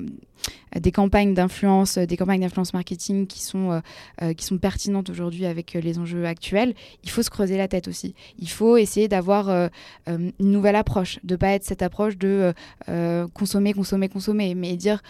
euh, 0.77 0.81
des 0.81 0.93
campagnes 0.93 1.33
d'influence, 1.33 1.97
des 1.97 2.17
campagnes 2.17 2.43
d'influence 2.43 2.75
marketing 2.75 3.27
qui 3.27 3.43
sont, 3.43 3.73
euh, 3.73 3.81
euh, 4.23 4.35
qui 4.35 4.45
sont 4.45 4.59
pertinentes 4.59 5.09
aujourd'hui 5.09 5.47
avec 5.47 5.73
les 5.73 5.99
enjeux 5.99 6.27
actuels, 6.27 6.75
il 7.03 7.11
faut 7.11 7.23
se 7.23 7.31
creuser 7.31 7.57
la 7.57 7.67
tête 7.67 7.89
aussi. 7.89 8.15
Il 8.39 8.51
faut 8.51 8.77
essayer 8.77 9.09
d'avoir 9.09 9.71
une 10.07 10.33
nouvelle 10.39 10.77
approche, 10.77 11.19
de 11.25 11.37
pas 11.37 11.49
être 11.49 11.65
cette 11.65 11.83
approche 11.83 12.17
de 12.19 12.53
consommer, 13.33 13.73
consommer, 13.73 14.09
consommer, 14.09 14.55
mais 14.55 14.77
dire 14.77 15.03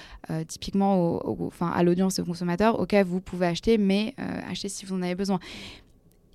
typiquement 0.49 1.20
enfin, 1.46 1.68
à 1.68 1.83
l'audience, 1.83 2.18
aux 2.18 2.24
consommateurs, 2.24 2.79
ok, 2.79 2.94
vous 3.07 3.20
pouvez 3.20 3.46
acheter, 3.46 3.79
mais 3.79 4.14
achetez 4.48 4.68
si 4.68 4.87
vous 4.87 4.94
en 4.94 5.02
avez 5.02 5.14
besoin. 5.14 5.38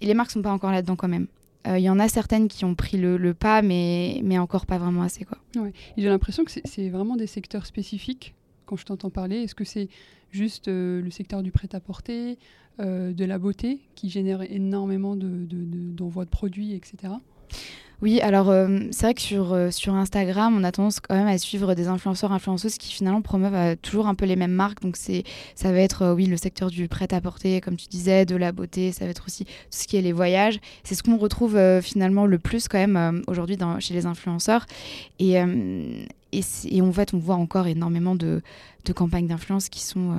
Et 0.02 0.06
les 0.06 0.13
marques 0.13 0.32
sont 0.32 0.41
pas 0.41 0.52
encore 0.52 0.72
là-dedans 0.72 0.96
quand 0.96 1.08
même. 1.08 1.28
Il 1.65 1.82
y 1.82 1.89
en 1.89 2.00
a 2.00 2.08
certaines 2.08 2.48
qui 2.48 2.65
ont 2.65 2.74
pris 2.74 2.98
le, 2.98 3.34
pas, 3.34 3.62
mais, 3.62 4.22
mais 4.24 4.39
encore 4.39 4.65
pas 4.65 4.78
vraiment 4.78 5.04
assez. 5.04 5.26
Quoi. 5.26 5.38
J'ai 5.98 6.08
l'impression 6.08 6.43
que 6.43 6.52
c'est 6.52 6.89
vraiment 6.89 7.15
des 7.15 7.28
secteurs 7.28 7.65
spécifiques 7.65 8.34
quand 8.65 8.76
je 8.76 8.86
t'entends 8.86 9.10
parler 9.10 9.38
Est-ce 9.38 9.56
que 9.56 9.65
c'est 9.65 9.89
juste 10.32 10.67
euh, 10.67 11.02
le 11.02 11.10
secteur 11.10 11.41
du 11.41 11.52
prêt-à-porter, 11.52 12.38
euh, 12.80 13.12
de 13.13 13.26
la 13.26 13.39
beauté, 13.39 13.80
qui 13.95 14.10
génère 14.10 14.41
énormément 14.43 15.15
d'envois 15.15 16.24
de, 16.24 16.30
de, 16.30 16.32
produits, 16.32 16.74
etc. 16.74 17.13
Oui, 18.02 18.22
alors 18.22 18.50
euh, 18.50 18.80
c'est 18.92 19.08
vrai 19.08 19.14
que 19.14 19.22
sur, 19.22 19.58
sur 19.72 19.94
Instagram, 19.94 20.56
on 20.58 20.64
a 20.64 20.72
tendance 20.72 21.02
quand 21.02 21.16
même 21.16 21.28
à 21.28 21.38
suivre 21.38 21.76
des 21.76 21.90
influenceurs, 21.90 22.32
influenceuses 22.32 22.78
qui 22.78 22.94
finalement 22.94 23.22
promeuvent 23.22 23.76
toujours 23.78 24.08
un 24.08 24.16
peu 24.16 24.26
les 24.26 24.38
mêmes 24.38 24.54
marques. 24.54 24.82
Donc 24.82 24.96
c'est, 24.96 25.24
ça 25.54 25.72
va 25.74 25.80
être, 25.80 26.14
oui, 26.14 26.26
le 26.26 26.38
secteur 26.38 26.70
du 26.70 26.88
prêt-à-porter, 26.88 27.60
comme 27.60 27.76
tu 27.76 27.88
disais, 27.88 28.26
de 28.26 28.38
la 28.38 28.54
beauté, 28.54 28.94
ça 28.94 29.04
va 29.04 29.12
être 29.12 29.26
aussi 29.26 29.44
tout 29.46 29.52
ce 29.72 29.88
qui 29.88 29.98
est 29.98 30.02
les 30.02 30.14
voyages. 30.14 30.60
C'est 30.84 30.96
ce 30.96 31.04
qu'on 31.04 31.18
retrouve 31.18 31.60
finalement 31.82 32.26
le 32.26 32.40
plus 32.40 32.70
quand 32.70 32.78
même 32.78 33.22
aujourd'hui 33.28 33.58
chez 33.80 33.94
les 33.94 34.06
influenceurs. 34.06 34.66
Et, 35.20 35.38
en 35.42 36.92
fait, 36.94 37.14
on 37.14 37.18
voit 37.18 37.36
encore 37.36 37.68
énormément 37.68 38.16
de, 38.16 38.42
campagnes 38.96 39.28
d'influence 39.28 39.70
qui, 39.70 39.82
sont 39.82 40.12
euh, 40.12 40.16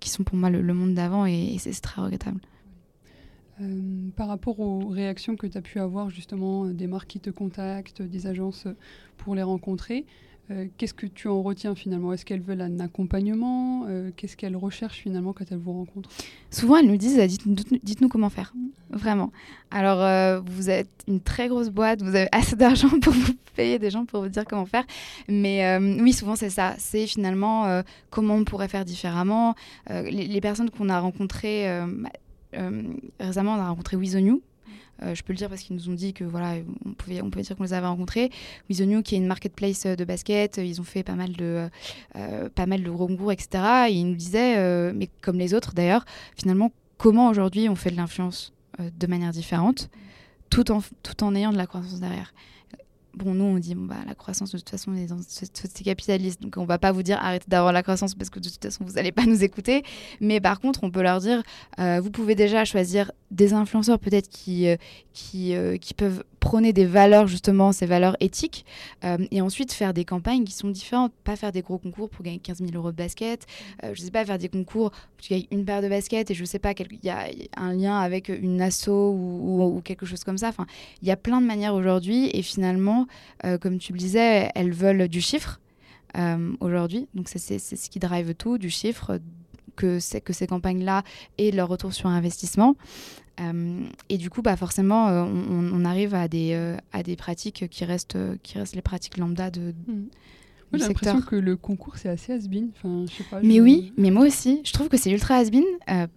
qui 0.00 0.08
sont 0.08 0.22
pour 0.22 0.36
moi 0.36 0.48
le, 0.48 0.74
monde 0.74 0.94
d'avant 0.94 1.26
et, 1.26 1.56
c'est 1.58 1.72
très 1.80 2.00
regrettable. 2.00 2.40
Euh, 3.62 4.10
par 4.16 4.28
rapport 4.28 4.58
aux 4.60 4.88
réactions 4.88 5.36
que 5.36 5.46
tu 5.46 5.56
as 5.56 5.62
pu 5.62 5.78
avoir 5.78 6.10
justement 6.10 6.66
des 6.66 6.86
marques 6.86 7.08
qui 7.08 7.20
te 7.20 7.30
contactent, 7.30 8.02
des 8.02 8.26
agences 8.26 8.66
pour 9.18 9.34
les 9.34 9.42
rencontrer, 9.42 10.04
euh, 10.50 10.66
qu'est-ce 10.76 10.94
que 10.94 11.06
tu 11.06 11.28
en 11.28 11.42
retiens 11.42 11.74
finalement? 11.74 12.12
Est-ce 12.12 12.24
qu'elles 12.24 12.40
veulent 12.40 12.60
un 12.60 12.80
accompagnement? 12.80 13.86
Euh, 13.88 14.10
Qu'est-ce 14.16 14.36
qu'elles 14.36 14.56
recherchent 14.56 14.98
finalement 14.98 15.32
quand 15.32 15.44
elles 15.50 15.58
vous 15.58 15.72
rencontrent? 15.72 16.10
Souvent, 16.50 16.76
elles 16.76 16.86
nous 16.86 16.96
disent 16.96 17.18
euh, 17.18 17.26
dites-nous 17.26 18.08
comment 18.08 18.28
faire, 18.28 18.52
vraiment. 18.90 19.30
Alors, 19.70 20.42
vous 20.44 20.68
êtes 20.68 20.90
une 21.06 21.20
très 21.20 21.48
grosse 21.48 21.70
boîte, 21.70 22.02
vous 22.02 22.14
avez 22.14 22.28
assez 22.32 22.56
d'argent 22.56 22.90
pour 23.00 23.12
vous 23.12 23.32
payer 23.54 23.78
des 23.78 23.90
gens 23.90 24.04
pour 24.04 24.22
vous 24.22 24.28
dire 24.28 24.44
comment 24.44 24.66
faire. 24.66 24.84
Mais 25.28 25.78
oui, 25.78 26.12
souvent, 26.12 26.36
c'est 26.36 26.50
ça. 26.50 26.74
C'est 26.78 27.06
finalement 27.06 27.82
comment 28.10 28.34
on 28.34 28.44
pourrait 28.44 28.68
faire 28.68 28.84
différemment. 28.84 29.54
Les, 29.88 30.40
personnes 30.40 30.70
qu'on 30.70 30.88
a 30.88 30.98
rencontrées 30.98 31.66
récemment, 33.20 33.54
on 33.54 33.58
a 33.60 33.68
rencontré 33.68 33.96
Wizonu 33.96 34.40
euh, 35.02 35.14
je 35.14 35.22
peux 35.22 35.32
le 35.32 35.38
dire 35.38 35.48
parce 35.48 35.62
qu'ils 35.62 35.76
nous 35.76 35.88
ont 35.88 35.94
dit 35.94 36.12
que 36.12 36.24
voilà, 36.24 36.56
on 36.84 36.92
pouvait, 36.92 37.20
on 37.22 37.30
pouvait 37.30 37.42
dire 37.42 37.56
qu'on 37.56 37.64
les 37.64 37.72
avait 37.72 37.86
rencontrés. 37.86 38.30
New, 38.70 39.02
qui 39.02 39.14
est 39.14 39.18
une 39.18 39.26
marketplace 39.26 39.86
euh, 39.86 39.96
de 39.96 40.04
basket, 40.04 40.58
euh, 40.58 40.64
ils 40.64 40.80
ont 40.80 40.84
fait 40.84 41.02
pas 41.02 41.14
mal 41.14 41.32
de, 41.32 41.68
pas 42.54 42.66
mal 42.66 42.82
de 42.82 43.32
etc. 43.32 43.88
Et 43.88 43.92
ils 43.92 44.06
nous 44.06 44.14
disaient, 44.14 44.92
mais 44.92 45.08
comme 45.20 45.38
les 45.38 45.54
autres 45.54 45.72
d'ailleurs, 45.74 46.04
finalement, 46.36 46.72
comment 46.98 47.28
aujourd'hui 47.28 47.68
on 47.68 47.74
fait 47.74 47.90
de 47.90 47.96
l'influence 47.96 48.52
de 48.78 49.06
manière 49.06 49.32
différente, 49.32 49.90
tout 50.50 50.70
en, 50.70 50.82
tout 51.02 51.24
en 51.24 51.34
ayant 51.34 51.52
de 51.52 51.56
la 51.56 51.66
croissance 51.66 52.00
derrière? 52.00 52.32
Bon, 53.14 53.34
nous, 53.34 53.44
on 53.44 53.58
dit, 53.58 53.74
bon, 53.74 53.86
bah, 53.86 53.96
la 54.06 54.14
croissance, 54.14 54.52
de 54.52 54.58
toute 54.58 54.70
façon, 54.70 54.92
on 54.92 54.96
est 54.96 55.06
dans 55.06 55.18
c'est 55.22 55.84
capitaliste. 55.84 56.40
Donc, 56.42 56.56
on 56.56 56.64
va 56.64 56.78
pas 56.78 56.92
vous 56.92 57.02
dire 57.02 57.18
arrêtez 57.20 57.46
d'avoir 57.48 57.72
la 57.72 57.82
croissance 57.82 58.14
parce 58.14 58.30
que 58.30 58.40
de 58.40 58.48
toute 58.48 58.62
façon, 58.62 58.84
vous 58.84 58.94
n'allez 58.94 59.12
pas 59.12 59.24
nous 59.26 59.44
écouter. 59.44 59.82
Mais 60.20 60.40
par 60.40 60.60
contre, 60.60 60.84
on 60.84 60.90
peut 60.90 61.02
leur 61.02 61.20
dire, 61.20 61.42
euh, 61.78 62.00
vous 62.00 62.10
pouvez 62.10 62.34
déjà 62.34 62.64
choisir 62.64 63.12
des 63.30 63.52
influenceurs 63.52 63.98
peut-être 63.98 64.28
qui, 64.28 64.68
euh, 64.68 64.76
qui, 65.12 65.54
euh, 65.54 65.76
qui 65.76 65.94
peuvent 65.94 66.24
prôner 66.42 66.72
des 66.72 66.86
valeurs, 66.86 67.28
justement, 67.28 67.70
ces 67.70 67.86
valeurs 67.86 68.16
éthiques, 68.18 68.66
et 69.30 69.40
ensuite 69.40 69.72
faire 69.72 69.94
des 69.94 70.04
campagnes 70.04 70.44
qui 70.44 70.52
sont 70.52 70.68
différentes. 70.68 71.12
Pas 71.22 71.36
faire 71.36 71.52
des 71.52 71.62
gros 71.62 71.78
concours 71.78 72.10
pour 72.10 72.24
gagner 72.24 72.40
15 72.40 72.58
000 72.58 72.70
euros 72.74 72.90
de 72.90 72.96
basket, 72.96 73.46
je 73.82 74.00
sais 74.00 74.10
pas, 74.10 74.24
faire 74.24 74.38
des 74.38 74.48
concours 74.48 74.86
où 74.86 75.22
tu 75.22 75.32
gagnes 75.32 75.46
une 75.52 75.64
paire 75.64 75.82
de 75.82 75.88
baskets 75.88 76.32
et 76.32 76.34
je 76.34 76.44
sais 76.44 76.58
pas, 76.58 76.72
il 76.72 77.04
y 77.04 77.10
a 77.10 77.28
un 77.56 77.72
lien 77.72 77.96
avec 77.96 78.28
une 78.28 78.60
asso 78.60 78.88
ou, 78.88 79.80
quelque 79.84 80.04
chose 80.04 80.24
comme 80.24 80.36
ça. 80.36 80.48
Enfin, 80.48 80.66
il 81.00 81.06
y 81.06 81.12
a 81.12 81.16
plein 81.16 81.40
de 81.40 81.46
manières 81.46 81.74
aujourd'hui, 81.74 82.28
et 82.34 82.42
finalement, 82.42 83.06
comme 83.60 83.78
tu 83.78 83.92
le 83.92 83.98
disais, 83.98 84.50
elles 84.54 84.72
veulent 84.72 85.06
du 85.08 85.20
chiffre. 85.20 85.60
aujourd'hui. 86.60 87.06
Donc 87.14 87.28
c'est 87.28 87.58
ce 87.58 87.88
qui 87.88 88.00
drive 88.00 88.34
tout, 88.34 88.58
du 88.58 88.68
chiffre, 88.68 89.20
que, 89.76 89.98
que 90.20 90.32
ces 90.32 90.46
campagnes-là 90.46 91.02
et 91.38 91.52
leur 91.52 91.68
retour 91.68 91.92
sur 91.92 92.08
investissement. 92.08 92.76
Euh, 93.40 93.80
et 94.08 94.18
du 94.18 94.30
coup, 94.30 94.42
bah 94.42 94.56
forcément, 94.56 95.08
euh, 95.08 95.24
on, 95.24 95.84
arrive 95.84 96.14
à 96.14 96.28
des, 96.28 96.52
euh, 96.52 96.76
des 97.02 97.16
pratiques 97.16 97.68
qui 97.68 97.84
restent, 97.84 98.18
qui 98.42 98.58
restent 98.58 98.74
les 98.74 98.82
pratiques 98.82 99.16
lambda 99.16 99.50
de, 99.50 99.74
mmh. 99.86 100.04
Moi, 100.72 100.78
j'ai 100.80 100.88
l'impression 100.88 101.20
que 101.20 101.36
le 101.36 101.56
concours, 101.56 101.96
c'est 101.96 102.08
assez 102.08 102.32
has-been. 102.32 102.70
Enfin, 102.76 103.04
je 103.08 103.16
sais 103.16 103.24
pas, 103.30 103.40
mais 103.42 103.60
oui, 103.60 103.92
mais 103.96 104.10
moi 104.10 104.26
aussi. 104.26 104.60
Je 104.64 104.72
trouve 104.72 104.88
que 104.88 104.96
c'est 104.96 105.10
ultra 105.10 105.36
has-been. 105.36 105.64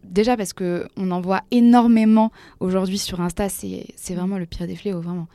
déjà 0.03 0.37
parce 0.37 0.53
qu'on 0.53 1.11
en 1.11 1.21
voit 1.21 1.41
énormément 1.51 2.31
aujourd'hui 2.59 2.97
sur 2.97 3.21
Insta. 3.21 3.49
C'est 3.49 4.15
vraiment 4.15 4.37
le 4.37 4.45
pire 4.45 4.67
des 4.67 4.75
fléaux, 4.75 5.01
vraiment. 5.01 5.27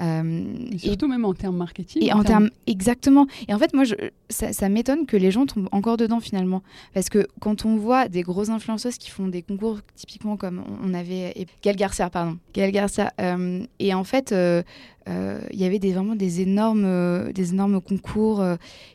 Euh, 0.00 0.44
surtout 0.76 1.08
même 1.08 1.24
en 1.24 1.34
termes 1.34 1.56
marketing. 1.56 2.04
Et 2.04 2.12
en, 2.12 2.22
termes, 2.22 2.50
exactement. 2.66 3.26
Et 3.48 3.54
en 3.54 3.58
fait, 3.58 3.74
moi, 3.74 3.84
je, 3.84 3.94
ça, 4.28 4.68
m'étonne 4.68 5.06
que 5.06 5.16
les 5.16 5.30
gens 5.30 5.46
tombent 5.46 5.68
encore 5.72 5.96
dedans 5.96 6.20
finalement. 6.20 6.62
Parce 6.94 7.08
que 7.08 7.26
quand 7.40 7.64
on 7.64 7.76
voit 7.76 8.08
des 8.08 8.22
grosses 8.22 8.50
influenceuses 8.50 8.98
qui 8.98 9.10
font 9.10 9.28
des 9.28 9.42
concours 9.42 9.80
typiquement 9.96 10.36
comme 10.36 10.62
on 10.82 10.94
avait 10.94 11.46
Gaël 11.62 11.76
Garcia, 11.76 12.10
pardon, 12.10 12.38
Gaël 12.54 12.70
Garcia. 12.70 13.12
Euh, 13.20 13.64
et 13.78 13.94
en 13.94 14.04
fait, 14.04 14.32
euh, 14.32 14.62
il 15.08 15.58
y 15.58 15.64
avait 15.64 15.78
des, 15.78 15.92
vraiment 15.92 16.14
des 16.14 16.40
énormes, 16.42 17.32
des 17.32 17.50
énormes 17.50 17.80
concours 17.80 18.44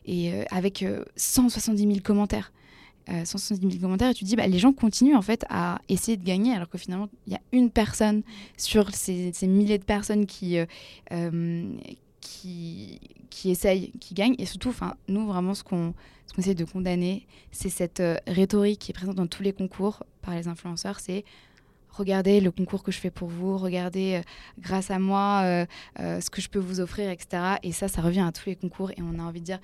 et 0.05 0.31
avec 0.51 0.85
170 1.15 1.83
000 1.83 1.99
commentaires. 2.03 2.51
170 3.07 3.69
000 3.69 3.81
commentaires 3.81 4.09
et 4.09 4.13
tu 4.13 4.23
te 4.23 4.29
dis 4.29 4.35
bah, 4.35 4.47
les 4.47 4.59
gens 4.59 4.73
continuent 4.73 5.15
en 5.15 5.21
fait 5.21 5.45
à 5.49 5.79
essayer 5.89 6.17
de 6.17 6.23
gagner 6.23 6.53
alors 6.53 6.69
que 6.69 6.77
finalement 6.77 7.09
il 7.27 7.33
y 7.33 7.35
a 7.35 7.41
une 7.51 7.69
personne 7.69 8.23
sur 8.57 8.93
ces, 8.93 9.33
milliers 9.43 9.77
de 9.77 9.83
personnes 9.83 10.25
qui, 10.25 10.57
euh, 10.57 10.65
euh, 11.11 11.73
qui, 12.21 12.99
qui 13.29 13.51
essayent, 13.51 13.91
qui 13.99 14.13
gagnent 14.13 14.35
et 14.37 14.45
surtout 14.45 14.73
nous 15.07 15.27
vraiment 15.27 15.53
ce 15.53 15.63
qu'on 15.63 15.93
qu'on 16.33 16.41
essaie 16.41 16.55
de 16.55 16.65
condamner 16.65 17.27
c'est 17.51 17.69
cette 17.69 17.99
euh, 17.99 18.15
rhétorique 18.25 18.79
qui 18.79 18.91
est 18.91 18.93
présente 18.93 19.15
dans 19.15 19.27
tous 19.27 19.43
les 19.43 19.53
concours 19.53 20.03
par 20.21 20.35
les 20.35 20.47
influenceurs 20.47 20.99
c'est 20.99 21.25
regardez 21.93 22.41
le 22.41 22.51
concours 22.51 22.83
que 22.83 22.91
je 22.91 22.99
fais 22.99 23.11
pour 23.11 23.29
vous, 23.29 23.57
regardez 23.57 24.21
grâce 24.59 24.91
à 24.91 24.99
moi 24.99 25.65
ce 25.97 26.29
que 26.29 26.41
je 26.41 26.49
peux 26.49 26.59
vous 26.59 26.79
offrir, 26.79 27.09
etc. 27.09 27.55
Et 27.63 27.71
ça, 27.71 27.87
ça 27.87 28.01
revient 28.01 28.21
à 28.21 28.31
tous 28.31 28.47
les 28.47 28.55
concours 28.55 28.91
et 28.91 29.01
on 29.01 29.19
a 29.19 29.23
envie 29.23 29.39
de 29.39 29.45
dire, 29.45 29.59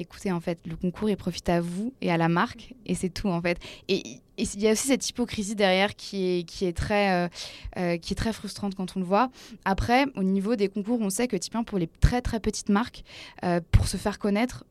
écoutez, 0.00 0.32
en 0.32 0.40
fait, 0.40 0.58
le 0.66 0.76
concours, 0.76 1.10
il 1.10 1.16
profite 1.16 1.48
à 1.48 1.60
vous 1.60 1.92
et 2.00 2.10
à 2.10 2.16
la 2.16 2.28
marque, 2.28 2.74
et 2.86 2.94
c'est 2.94 3.10
tout, 3.10 3.28
en 3.28 3.40
fait. 3.40 3.58
Et 3.88 4.20
il 4.38 4.60
y 4.60 4.68
a 4.68 4.72
aussi 4.72 4.88
cette 4.88 5.08
hypocrisie 5.08 5.54
derrière 5.54 5.94
qui 5.94 6.46
est, 6.60 6.76
très, 6.76 7.12
euh, 7.12 7.28
euh, 7.76 7.96
qui 7.98 8.14
est 8.14 8.16
très 8.16 8.32
frustrante 8.32 8.74
quand 8.74 8.96
on 8.96 9.00
le 9.00 9.06
voit. 9.06 9.30
Après, 9.64 10.06
au 10.16 10.22
niveau 10.22 10.56
des 10.56 10.68
concours, 10.68 11.00
on 11.00 11.10
sait 11.10 11.28
que 11.28 11.36
typiquement 11.36 11.64
pour 11.64 11.78
les 11.78 11.86
très 11.86 12.22
très 12.22 12.40
petites 12.40 12.70
marques, 12.70 13.04
euh, 13.44 13.60
pour 13.70 13.86
se 13.86 13.96
faire 13.96 14.18
connaître, 14.18 14.64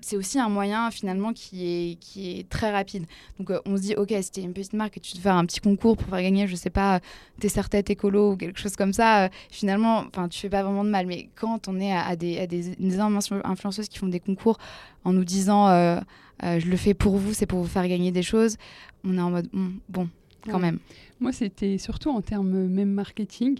c'est 0.00 0.16
aussi 0.16 0.38
un 0.38 0.48
moyen 0.48 0.90
finalement 0.90 1.32
qui 1.32 1.66
est, 1.66 1.94
qui 1.96 2.38
est 2.38 2.48
très 2.48 2.70
rapide. 2.70 3.06
Donc 3.38 3.50
euh, 3.50 3.60
on 3.66 3.76
se 3.76 3.82
dit, 3.82 3.94
ok, 3.94 4.14
si 4.20 4.30
tu 4.30 4.40
es 4.40 4.42
une 4.42 4.52
petite 4.52 4.72
marque 4.72 4.96
et 4.96 5.00
tu 5.00 5.12
te 5.12 5.18
fais 5.18 5.28
un 5.28 5.44
petit 5.44 5.60
concours 5.60 5.96
pour 5.96 6.08
faire 6.08 6.22
gagner, 6.22 6.46
je 6.46 6.56
sais 6.56 6.70
pas, 6.70 7.00
tes 7.40 7.48
serre-têtes 7.48 7.90
écolo 7.90 8.32
ou 8.32 8.36
quelque 8.36 8.58
chose 8.58 8.76
comme 8.76 8.92
ça, 8.92 9.24
euh, 9.24 9.28
finalement, 9.50 10.04
enfin, 10.08 10.28
tu 10.28 10.38
fais 10.38 10.48
pas 10.48 10.62
vraiment 10.62 10.84
de 10.84 10.90
mal. 10.90 11.06
Mais 11.06 11.28
quand 11.34 11.68
on 11.68 11.80
est 11.80 11.92
à, 11.92 12.16
des, 12.16 12.38
à 12.38 12.46
des, 12.46 12.76
influenceuses 12.98 13.88
qui 13.88 13.98
font 13.98 14.08
des 14.08 14.20
concours 14.20 14.58
en 15.04 15.12
nous 15.12 15.24
disant, 15.24 15.68
euh, 15.68 16.00
je 16.42 16.66
le 16.66 16.76
fais 16.76 16.94
pour 16.94 17.16
vous, 17.16 17.32
c'est 17.32 17.46
pour 17.46 17.60
vous 17.60 17.68
faire 17.68 17.88
gagner 17.88 18.12
des 18.12 18.22
choses, 18.22 18.56
on 19.04 19.16
est 19.16 19.20
en 19.20 19.30
mode, 19.30 19.48
hmm, 19.52 19.78
bon, 19.88 20.08
quand 20.46 20.58
même. 20.58 20.78
Moi, 21.20 21.32
c'était 21.32 21.78
surtout 21.78 22.10
en 22.10 22.22
termes 22.22 22.66
même 22.68 22.90
marketing. 22.90 23.58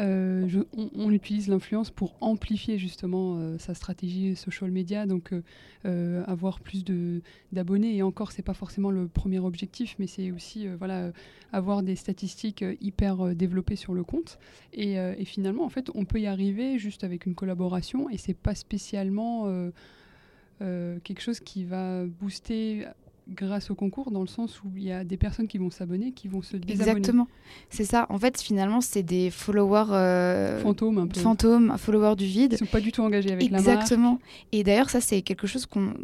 Euh, 0.00 0.64
on, 0.96 1.12
utilise 1.12 1.46
l'influence 1.46 1.90
pour 1.90 2.16
amplifier 2.20 2.78
justement 2.78 3.36
euh, 3.36 3.58
sa 3.58 3.74
stratégie 3.74 4.34
social 4.34 4.72
media, 4.72 5.06
donc 5.06 5.32
euh, 5.84 6.24
avoir 6.26 6.58
plus 6.58 6.84
d'abonnés. 7.52 7.96
Et 7.96 8.02
encore, 8.02 8.32
c'est 8.32 8.42
pas 8.42 8.54
forcément 8.54 8.90
le 8.90 9.06
premier 9.06 9.38
objectif, 9.38 9.94
mais 9.98 10.08
c'est 10.08 10.32
aussi 10.32 10.66
voilà 10.66 11.12
avoir 11.52 11.82
des 11.84 11.94
statistiques 11.94 12.64
hyper 12.80 13.36
développées 13.36 13.76
sur 13.76 13.94
le 13.94 14.02
compte. 14.02 14.38
Et, 14.72 14.94
et, 14.94 15.24
finalement, 15.24 15.64
en 15.64 15.68
fait, 15.68 15.90
on 15.94 16.04
peut 16.04 16.20
y 16.20 16.26
arriver 16.26 16.78
juste 16.78 17.04
avec 17.04 17.26
une 17.26 17.34
collaboration, 17.36 18.10
et 18.10 18.18
c'est 18.18 18.34
pas 18.34 18.56
spécialement 18.56 19.48
quelque 20.58 21.20
chose 21.20 21.40
qui 21.40 21.64
va 21.64 22.04
booster 22.04 22.86
grâce 23.28 23.70
au 23.70 23.74
concours, 23.74 24.10
dans 24.10 24.20
le 24.20 24.26
sens 24.26 24.62
où 24.62 24.68
il 24.76 24.84
y 24.84 24.92
a 24.92 25.04
des 25.04 25.16
personnes 25.16 25.48
qui 25.48 25.58
vont 25.58 25.70
s'abonner, 25.70 26.12
qui 26.12 26.28
vont 26.28 26.42
se 26.42 26.56
désabonner. 26.56 26.98
Exactement, 26.98 27.28
c'est 27.70 27.84
ça. 27.84 28.06
En 28.10 28.18
fait, 28.18 28.40
finalement, 28.40 28.80
c'est 28.80 29.02
des 29.02 29.30
followers 29.30 29.92
euh, 29.92 30.60
fantômes, 30.60 30.98
un 30.98 31.06
peu. 31.06 31.20
fantômes, 31.20 31.74
followers 31.78 32.16
du 32.16 32.26
vide. 32.26 32.52
Ils 32.52 32.58
sont 32.58 32.66
pas 32.66 32.80
du 32.80 32.92
tout 32.92 33.02
engagés 33.02 33.32
avec 33.32 33.50
la 33.50 33.60
marque. 33.60 33.68
Exactement. 33.68 34.18
Et 34.52 34.62
d'ailleurs, 34.62 34.90
ça, 34.90 35.00
c'est 35.00 35.22
quelque 35.22 35.46
chose 35.46 35.66
qu'on, 35.66 35.94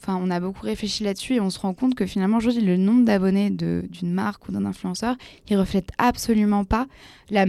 enfin, 0.00 0.18
on 0.20 0.30
a 0.30 0.40
beaucoup 0.40 0.64
réfléchi 0.64 1.04
là-dessus 1.04 1.34
et 1.34 1.40
on 1.40 1.50
se 1.50 1.58
rend 1.58 1.74
compte 1.74 1.94
que 1.94 2.06
finalement, 2.06 2.38
aujourd'hui, 2.38 2.62
le 2.62 2.76
nombre 2.76 3.04
d'abonnés 3.04 3.50
d'une 3.50 4.12
marque 4.12 4.48
ou 4.48 4.52
d'un 4.52 4.64
influenceur, 4.64 5.16
il 5.48 5.56
reflète 5.56 5.90
absolument 5.98 6.64
pas 6.64 6.86
la, 7.30 7.46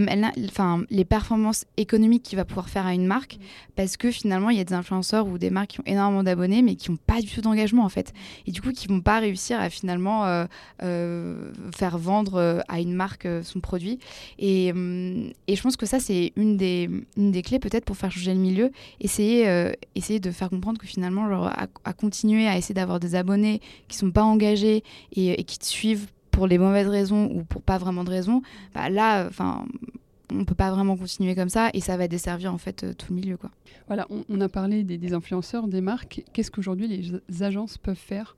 enfin, 0.48 0.82
les 0.90 1.04
performances 1.04 1.66
économiques 1.76 2.22
qu'il 2.22 2.36
va 2.36 2.44
pouvoir 2.44 2.68
faire 2.68 2.86
à 2.86 2.94
une 2.94 3.06
marque, 3.06 3.38
parce 3.76 3.96
que 3.96 4.10
finalement, 4.10 4.50
il 4.50 4.56
y 4.56 4.60
a 4.60 4.64
des 4.64 4.74
influenceurs 4.74 5.26
ou 5.26 5.36
des 5.36 5.50
marques 5.50 5.70
qui 5.70 5.80
ont 5.80 5.86
énormément 5.86 6.22
d'abonnés, 6.22 6.62
mais 6.62 6.74
qui 6.74 6.90
n'ont 6.90 6.96
pas 6.96 7.20
du 7.20 7.28
tout 7.28 7.42
d'engagement 7.42 7.84
en 7.84 7.88
fait, 7.88 8.12
et 8.46 8.50
du 8.50 8.62
coup, 8.62 8.72
qui 8.72 8.88
vont 8.88 9.00
pas 9.00 9.13
réussir 9.20 9.60
à 9.60 9.70
finalement 9.70 10.26
euh, 10.26 10.46
euh, 10.82 11.52
faire 11.74 11.98
vendre 11.98 12.34
euh, 12.36 12.60
à 12.68 12.80
une 12.80 12.94
marque 12.94 13.28
son 13.42 13.60
produit. 13.60 13.98
Et, 14.38 14.68
et, 14.68 15.56
je 15.56 15.62
pense 15.62 15.76
que 15.76 15.86
ça, 15.86 16.00
c'est 16.00 16.32
une 16.36 16.56
des, 16.56 16.90
une 17.16 17.32
des 17.32 17.42
clés 17.42 17.58
peut-être 17.58 17.84
pour 17.84 17.96
faire 17.96 18.10
changer 18.10 18.34
le 18.34 18.40
milieu, 18.40 18.70
essayer, 19.00 19.72
essayer 19.94 20.20
de 20.20 20.30
faire 20.30 20.50
comprendre 20.50 20.78
que 20.78 20.86
finalement, 20.86 21.46
à, 21.46 21.92
continuer 21.92 22.46
à 22.46 22.56
essayer 22.56 22.74
d'avoir 22.74 23.00
des 23.00 23.14
abonnés 23.14 23.60
qui 23.88 23.96
sont 23.96 24.10
pas 24.10 24.22
engagés 24.24 24.82
et, 25.12 25.42
qui 25.44 25.58
te 25.58 25.64
suivent 25.64 26.06
pour 26.30 26.46
les 26.46 26.58
mauvaises 26.58 26.88
raisons 26.88 27.30
ou 27.32 27.44
pour 27.44 27.62
pas 27.62 27.78
vraiment 27.78 28.04
de 28.04 28.10
raisons, 28.10 28.42
bah 28.74 28.90
là, 28.90 29.26
enfin, 29.28 29.64
on 30.32 30.44
peut 30.44 30.54
pas 30.54 30.70
vraiment 30.72 30.96
continuer 30.96 31.34
comme 31.34 31.48
ça 31.48 31.70
et 31.74 31.80
ça 31.80 31.96
va 31.96 32.08
desservir 32.08 32.52
en 32.52 32.58
fait 32.58 32.96
tout 32.96 33.06
le 33.10 33.16
milieu 33.16 33.36
quoi. 33.36 33.50
Voilà, 33.86 34.06
on, 34.28 34.40
a 34.40 34.48
parlé 34.48 34.82
des, 34.82 35.12
influenceurs, 35.12 35.68
des 35.68 35.82
marques. 35.82 36.24
Qu'est-ce 36.32 36.50
qu'aujourd'hui 36.50 36.88
les 36.88 37.42
agences 37.42 37.76
peuvent 37.76 37.96
faire 37.96 38.34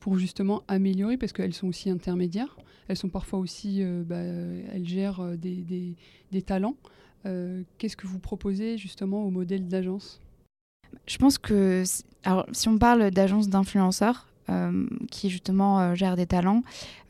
pour 0.00 0.18
justement 0.18 0.62
améliorer 0.68 1.16
parce 1.16 1.32
qu'elles 1.32 1.54
sont 1.54 1.68
aussi 1.68 1.90
intermédiaires. 1.90 2.56
Elles 2.88 2.96
sont 2.96 3.08
parfois 3.08 3.38
aussi, 3.38 3.78
euh, 3.82 4.02
bah, 4.04 4.16
elles 4.16 4.86
gèrent 4.86 5.20
euh, 5.20 5.36
des, 5.36 5.94
des 6.30 6.42
talents. 6.42 6.76
Qu'est-ce 7.78 7.96
que 7.96 8.06
vous 8.06 8.18
proposez 8.18 8.76
justement 8.76 9.24
au 9.24 9.30
modèle 9.30 9.66
d'agence? 9.66 10.20
Je 11.06 11.16
pense 11.16 11.38
que, 11.38 11.82
alors, 12.22 12.44
si 12.52 12.68
on 12.68 12.76
parle 12.76 13.10
d'agence 13.10 13.48
d'influenceurs, 13.48 14.28
euh, 14.50 14.86
qui 15.10 15.30
justement 15.30 15.80
euh, 15.80 15.94
gèrent 15.94 16.16
des 16.16 16.26
talents, 16.26 16.62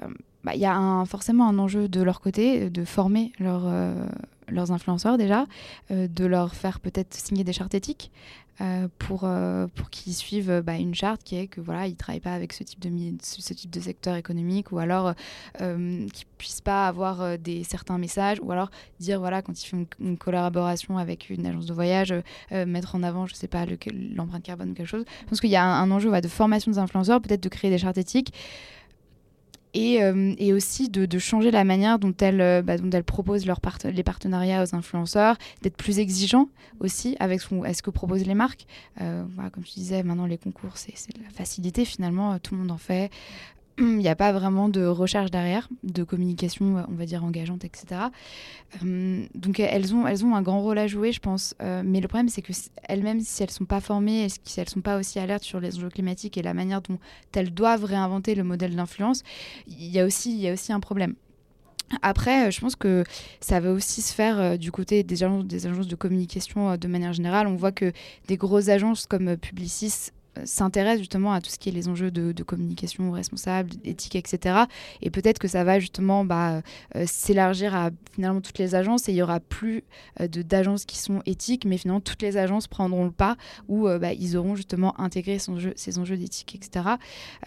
euh, 0.04 0.06
bah, 0.44 0.54
il 0.54 0.60
y 0.60 0.66
a 0.66 1.04
forcément 1.04 1.48
un 1.48 1.58
enjeu 1.58 1.88
de 1.88 2.00
leur 2.00 2.20
côté 2.20 2.70
de 2.70 2.84
former 2.84 3.32
leurs 3.40 4.70
influenceurs 4.70 5.18
déjà, 5.18 5.46
de 5.90 6.24
leur 6.26 6.54
faire 6.54 6.78
peut-être 6.80 7.14
signer 7.14 7.42
des 7.42 7.54
chartes 7.54 7.74
éthiques, 7.74 8.12
euh, 8.60 8.86
pour, 8.98 9.22
euh, 9.24 9.66
pour 9.74 9.90
qu'ils 9.90 10.14
suivent 10.14 10.62
bah, 10.64 10.74
une 10.74 10.94
charte 10.94 11.24
qui 11.24 11.36
est 11.36 11.48
que 11.48 11.60
voilà, 11.60 11.88
ils 11.88 11.96
travaillent 11.96 12.20
pas 12.20 12.34
avec 12.34 12.52
ce 12.52 12.62
type 12.62 12.78
de, 12.78 12.88
ce 13.20 13.52
type 13.52 13.70
de 13.70 13.80
secteur 13.80 14.14
économique 14.14 14.70
ou 14.70 14.78
alors 14.78 15.14
euh, 15.60 16.06
qu'ils 16.12 16.26
puissent 16.38 16.60
pas 16.60 16.86
avoir 16.86 17.36
des, 17.38 17.64
certains 17.64 17.98
messages 17.98 18.38
ou 18.42 18.52
alors 18.52 18.70
dire 19.00 19.18
voilà, 19.18 19.42
quand 19.42 19.60
ils 19.60 19.66
font 19.66 19.86
une, 19.98 20.16
collaboration 20.16 20.98
avec 20.98 21.30
une 21.30 21.46
agence 21.46 21.66
de 21.66 21.74
voyage, 21.74 22.14
mettre 22.50 22.94
en 22.94 23.02
avant, 23.02 23.26
je 23.26 23.34
sais 23.34 23.48
pas, 23.48 23.66
l'empreinte 24.14 24.44
carbone 24.44 24.70
ou 24.70 24.74
quelque 24.74 24.86
chose. 24.86 25.04
Je 25.22 25.26
pense 25.28 25.40
qu'il 25.40 25.50
y 25.50 25.56
a 25.56 25.64
un, 25.64 25.90
enjeu 25.90 26.10
de 26.20 26.28
formation 26.28 26.70
des 26.70 26.78
influenceurs, 26.78 27.20
peut-être 27.20 27.42
de 27.42 27.48
créer 27.48 27.70
des 27.70 27.78
chartes 27.78 27.98
éthiques 27.98 28.32
et, 29.74 30.02
euh, 30.02 30.34
et, 30.38 30.52
aussi 30.52 30.88
de, 30.88 31.18
changer 31.18 31.50
la 31.50 31.64
manière 31.64 31.98
dont 31.98 32.14
elles, 32.20 32.40
euh, 32.40 32.62
bah, 32.62 32.78
dont 32.78 32.90
elles 32.90 33.04
proposent 33.04 33.46
les 33.84 34.02
partenariats 34.02 34.62
aux 34.62 34.74
influenceurs, 34.74 35.36
d'être 35.62 35.76
plus 35.76 35.98
exigeants 35.98 36.48
aussi 36.80 37.16
avec 37.20 37.40
ce, 37.40 37.82
que 37.82 37.90
proposent 37.90 38.26
les 38.26 38.34
marques. 38.34 38.66
Euh, 39.00 39.24
comme 39.52 39.64
je 39.66 39.72
disais, 39.72 40.02
maintenant 40.02 40.26
les 40.26 40.38
concours, 40.38 40.76
c'est 40.76 40.94
la 41.22 41.30
facilité 41.30 41.84
finalement, 41.84 42.38
tout 42.38 42.54
le 42.54 42.60
monde 42.60 42.70
en 42.70 42.78
fait. 42.78 43.10
il 43.78 43.98
n'y 43.98 44.08
a 44.08 44.14
pas 44.14 44.32
vraiment 44.32 44.68
de 44.68 44.84
recherche 44.86 45.30
derrière, 45.30 45.68
de 45.82 46.04
communication, 46.04 46.78
euh, 46.78 46.82
on 46.88 46.94
va 46.94 47.06
dire, 47.06 47.24
engageante, 47.24 47.64
etc. 47.64 48.02
Euh, 48.84 49.24
donc 49.34 49.58
elles 49.58 49.94
ont, 49.94 50.06
elles 50.06 50.24
ont 50.24 50.34
un 50.34 50.42
grand 50.42 50.62
rôle 50.62 50.78
à 50.78 50.86
jouer, 50.86 51.12
je 51.12 51.20
pense. 51.20 51.54
Euh, 51.60 51.82
mais 51.84 52.00
le 52.00 52.08
problème, 52.08 52.28
c'est 52.28 52.42
qu'elles-mêmes, 52.42 53.20
si 53.20 53.42
elles 53.42 53.48
ne 53.48 53.52
sont 53.52 53.64
pas 53.64 53.80
formées, 53.80 54.28
si 54.28 54.60
elles 54.60 54.66
ne 54.66 54.70
sont 54.70 54.80
pas 54.80 54.98
aussi 54.98 55.18
alertes 55.18 55.42
sur 55.42 55.60
les 55.60 55.76
enjeux 55.76 55.90
climatiques 55.90 56.38
et 56.38 56.42
la 56.42 56.54
manière 56.54 56.82
dont 56.82 56.98
elles 57.34 57.52
doivent 57.52 57.84
réinventer 57.84 58.34
le 58.34 58.44
modèle 58.44 58.76
d'influence, 58.76 59.22
il 59.66 59.90
y, 59.90 59.98
a 59.98 60.04
aussi, 60.04 60.36
y 60.36 60.48
a 60.48 60.52
aussi 60.52 60.72
un 60.72 60.80
problème. 60.80 61.14
Après, 62.02 62.50
je 62.50 62.60
pense 62.60 62.76
que 62.76 63.04
ça 63.40 63.60
va 63.60 63.72
aussi 63.72 64.02
se 64.02 64.14
faire 64.14 64.58
du 64.58 64.72
côté 64.72 65.02
des 65.02 65.22
agences, 65.22 65.44
des 65.44 65.66
agences 65.66 65.86
de 65.86 65.96
communication 65.96 66.76
de 66.76 66.88
manière 66.88 67.12
générale. 67.12 67.46
On 67.46 67.56
voit 67.56 67.72
que 67.72 67.92
des 68.26 68.36
grosses 68.36 68.68
agences 68.68 69.06
comme 69.06 69.36
Publicis 69.36 70.10
s'intéresse 70.44 70.98
justement 70.98 71.32
à 71.32 71.40
tout 71.40 71.50
ce 71.50 71.58
qui 71.58 71.68
est 71.68 71.72
les 71.72 71.88
enjeux 71.88 72.10
de, 72.10 72.42
communication 72.42 73.10
responsable, 73.12 73.70
éthique, 73.84 74.16
etc. 74.16 74.64
Et 75.02 75.10
peut-être 75.10 75.38
que 75.38 75.48
ça 75.48 75.64
va 75.64 75.78
justement 75.78 76.24
bah, 76.24 76.62
euh, 76.96 77.04
s'élargir 77.06 77.74
à 77.74 77.90
finalement 78.12 78.40
toutes 78.40 78.58
les 78.58 78.74
agences 78.74 79.08
et 79.08 79.12
il 79.12 79.16
y 79.16 79.22
aura 79.22 79.40
plus 79.40 79.84
euh, 80.20 80.28
d'agences 80.28 80.84
qui 80.84 80.98
sont 80.98 81.22
éthiques, 81.26 81.64
mais 81.64 81.78
finalement 81.78 82.00
toutes 82.00 82.22
les 82.22 82.36
agences 82.36 82.66
prendront 82.66 83.04
le 83.04 83.10
pas 83.10 83.36
où 83.68 83.88
euh, 83.88 83.98
bah, 83.98 84.12
ils 84.12 84.36
auront 84.36 84.56
justement 84.56 84.98
intégré 85.00 85.38
ces 85.38 85.98
enjeux 85.98 86.16
d'éthique, 86.16 86.54
etc. 86.54 86.96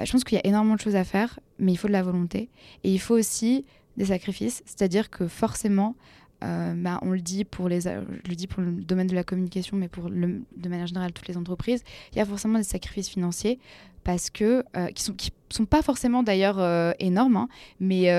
je 0.04 0.12
pense 0.12 0.24
qu'il 0.24 0.38
y 0.38 0.42
a 0.42 0.48
énormément 0.48 0.76
de 0.76 0.82
choses 0.82 0.96
à 0.96 1.04
faire, 1.04 1.40
mais 1.60 1.72
il 1.72 1.78
faut 1.78 1.88
de 1.88 1.94
la 1.94 2.04
volonté 2.04 2.50
et 2.84 2.92
il 2.92 3.00
faut 3.00 3.16
aussi 3.16 3.66
des 3.98 4.06
sacrifices, 4.06 4.64
c'est-à-dire 4.66 5.10
que 5.10 5.28
forcément, 5.28 5.96
euh, 6.44 6.74
bah, 6.76 7.00
on 7.02 7.12
le 7.12 7.20
dit 7.20 7.46
pour 7.46 7.68
les, 7.68 7.82
je 7.82 7.90
le 7.90 8.84
domaine 8.84 9.08
de 9.08 9.16
la 9.16 9.24
communication, 9.24 9.76
mais 9.76 9.88
pour 9.88 10.10
de 10.10 10.70
manière 10.70 10.88
générale 10.88 11.12
toutes 11.12 11.28
les 11.28 11.38
entreprises, 11.38 11.84
il 12.12 12.18
y 12.18 12.22
a 12.22 12.26
forcément 12.26 12.60
des 12.60 12.64
sacrifices 12.64 13.10
financiers 13.10 13.60
parce 14.04 14.30
que 14.30 14.64
euh, 14.76 14.88
qui 14.88 15.04
sont 15.04 15.16
sont 15.50 15.66
pas 15.66 15.82
forcément 15.82 16.24
d'ailleurs 16.24 16.60
euh, 16.60 16.92
énormes, 17.00 17.38
hein, 17.38 17.50
mais 17.80 18.12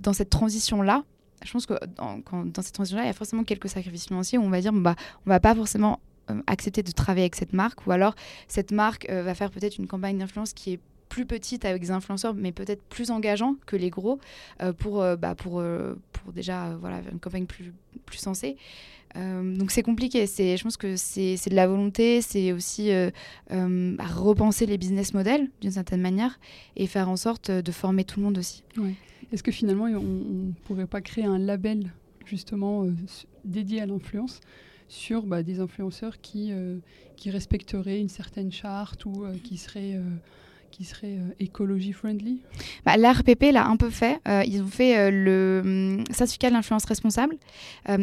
dans 0.00 0.12
cette 0.12 0.30
transition 0.30 0.82
là, 0.82 1.04
je 1.44 1.52
pense 1.52 1.66
que 1.66 1.74
dans, 1.96 2.62
cette 2.62 2.74
transition 2.74 2.98
là, 2.98 3.04
il 3.04 3.08
y 3.08 3.10
a 3.10 3.14
forcément 3.14 3.44
quelques 3.44 3.68
sacrifices 3.68 4.06
financiers 4.06 4.38
où 4.38 4.42
on 4.42 4.50
va 4.50 4.60
dire 4.60 4.72
bah 4.72 4.94
on 5.26 5.30
va 5.30 5.40
pas 5.40 5.54
forcément 5.54 6.00
accepter 6.46 6.82
de 6.82 6.90
travailler 6.90 7.24
avec 7.24 7.36
cette 7.36 7.52
marque 7.52 7.86
ou 7.86 7.92
alors 7.92 8.14
cette 8.48 8.72
marque 8.72 9.08
va 9.08 9.34
faire 9.34 9.50
peut-être 9.50 9.78
une 9.78 9.86
campagne 9.86 10.18
d'influence 10.18 10.52
qui 10.52 10.74
est 10.74 10.80
plus 11.08 11.26
petite 11.26 11.64
avec 11.64 11.82
des 11.82 11.90
influenceurs, 11.90 12.34
mais 12.34 12.52
peut-être 12.52 12.82
plus 12.82 13.10
engageants 13.10 13.56
que 13.66 13.76
les 13.76 13.90
gros 13.90 14.18
euh, 14.60 14.72
pour, 14.72 15.02
euh, 15.02 15.16
bah, 15.16 15.34
pour, 15.34 15.60
euh, 15.60 15.94
pour 16.12 16.32
déjà 16.32 16.76
voilà, 16.80 17.00
une 17.12 17.18
campagne 17.18 17.46
plus, 17.46 17.72
plus 18.04 18.18
sensée. 18.18 18.56
donc 19.14 19.70
c'est 19.70 19.82
compliqué. 19.82 20.26
Je 20.26 20.62
pense 20.62 20.76
que 20.76 20.96
c'est, 20.96 21.36
de 21.48 21.54
la 21.54 21.66
volonté, 21.66 22.20
c'est 22.20 22.52
aussi 22.52 22.90
repenser 23.50 24.66
les 24.66 24.78
business 24.78 25.14
models 25.14 25.50
d'une 25.60 25.70
certaine 25.70 26.02
manière 26.02 26.38
et 26.76 26.86
faire 26.86 27.08
en 27.08 27.16
sorte 27.16 27.50
de 27.50 27.72
former 27.72 28.04
tout 28.04 28.20
le 28.20 28.26
monde 28.26 28.38
aussi. 28.38 28.62
Est-ce 29.32 29.42
que 29.42 29.52
finalement 29.52 29.84
on 29.84 30.02
ne 30.02 30.52
pourrait 30.64 30.86
pas 30.86 31.00
créer 31.00 31.24
un 31.24 31.38
label 31.38 31.92
justement 32.26 32.86
dédié 33.44 33.80
à 33.80 33.86
l'influence 33.86 34.40
sur 34.88 35.22
bah, 35.22 35.42
des 35.42 35.60
influenceurs 35.60 36.20
qui, 36.20 36.52
qui 37.16 37.30
respecteraient 37.30 38.00
une 38.00 38.10
certaine 38.10 38.52
charte 38.52 39.06
ou 39.06 39.24
qui 39.42 39.56
seraient 39.56 39.98
qui 40.76 40.84
serait 40.84 41.16
euh, 41.16 41.34
écologie 41.40 41.92
friendly 41.92 42.42
bah, 42.84 42.98
L'ARPP 42.98 43.50
l'a 43.50 43.66
un 43.66 43.76
peu 43.76 43.88
fait. 43.88 44.20
Euh, 44.28 44.42
ils 44.46 44.60
ont 44.60 44.66
fait 44.66 44.98
euh, 44.98 45.10
le 45.10 45.62
hum, 45.64 46.04
certificat 46.10 46.50
de 46.50 46.54
l'influence 46.54 46.84
responsable, 46.84 47.36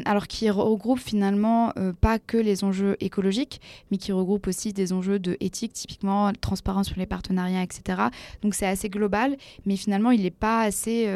alors 0.06 0.28
qui 0.28 0.50
regroupe 0.50 1.00
finalement 1.00 1.74
pas 2.02 2.20
que 2.20 2.38
les 2.38 2.64
enjeux 2.64 2.96
écologiques, 3.00 3.62
mais 3.92 3.98
qui 3.98 4.12
regroupe 4.12 4.48
aussi 4.48 4.74
des 4.74 4.94
enjeux 4.94 5.20
de 5.20 5.38
éthique, 5.40 5.74
typiquement 5.74 6.32
transparence 6.34 6.88
sur 6.88 6.98
les 6.98 7.06
partenariats, 7.06 7.64
etc. 7.64 8.04
Donc 8.42 8.56
c'est 8.56 8.66
assez 8.66 8.90
global, 8.90 9.36
mais 9.66 9.76
finalement 9.76 10.12
il 10.12 10.24
n'est 10.24 10.32
pas 10.32 10.62
assez, 10.62 11.10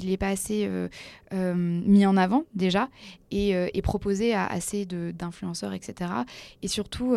il 0.00 0.10
est 0.10 0.16
pas 0.16 0.28
assez 0.28 0.68
mis 1.32 2.06
en 2.06 2.16
avant 2.16 2.44
déjà 2.54 2.88
et, 3.30 3.50
et 3.50 3.82
proposé 3.82 4.34
à 4.34 4.46
assez 4.46 4.86
d'influenceurs, 4.86 5.72
etc. 5.72 6.10
Et 6.62 6.68
surtout 6.68 7.16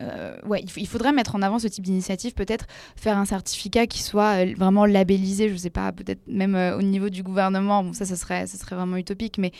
euh, 0.00 0.36
ouais, 0.46 0.64
il, 0.76 0.86
faudrait 0.86 1.12
mettre 1.12 1.34
en 1.34 1.42
avant 1.42 1.58
ce 1.58 1.68
type 1.68 1.84
d'initiative, 1.84 2.34
peut-être 2.34 2.66
faire 2.96 3.18
un 3.18 3.24
certificat 3.24 3.86
qui 3.86 4.02
soit 4.02 4.44
euh, 4.44 4.54
vraiment 4.56 4.86
labellisé, 4.86 5.48
je 5.48 5.56
sais 5.56 5.70
pas, 5.70 5.92
peut-être 5.92 6.20
même 6.26 6.54
euh, 6.54 6.76
au 6.76 6.82
niveau 6.82 7.08
du 7.08 7.22
gouvernement, 7.22 7.82
bon 7.84 7.92
ça, 7.92 8.04
ça 8.04 8.16
serait, 8.16 8.46
ça 8.46 8.58
serait 8.58 8.76
vraiment 8.76 8.96
utopique, 8.96 9.38
mais 9.38 9.52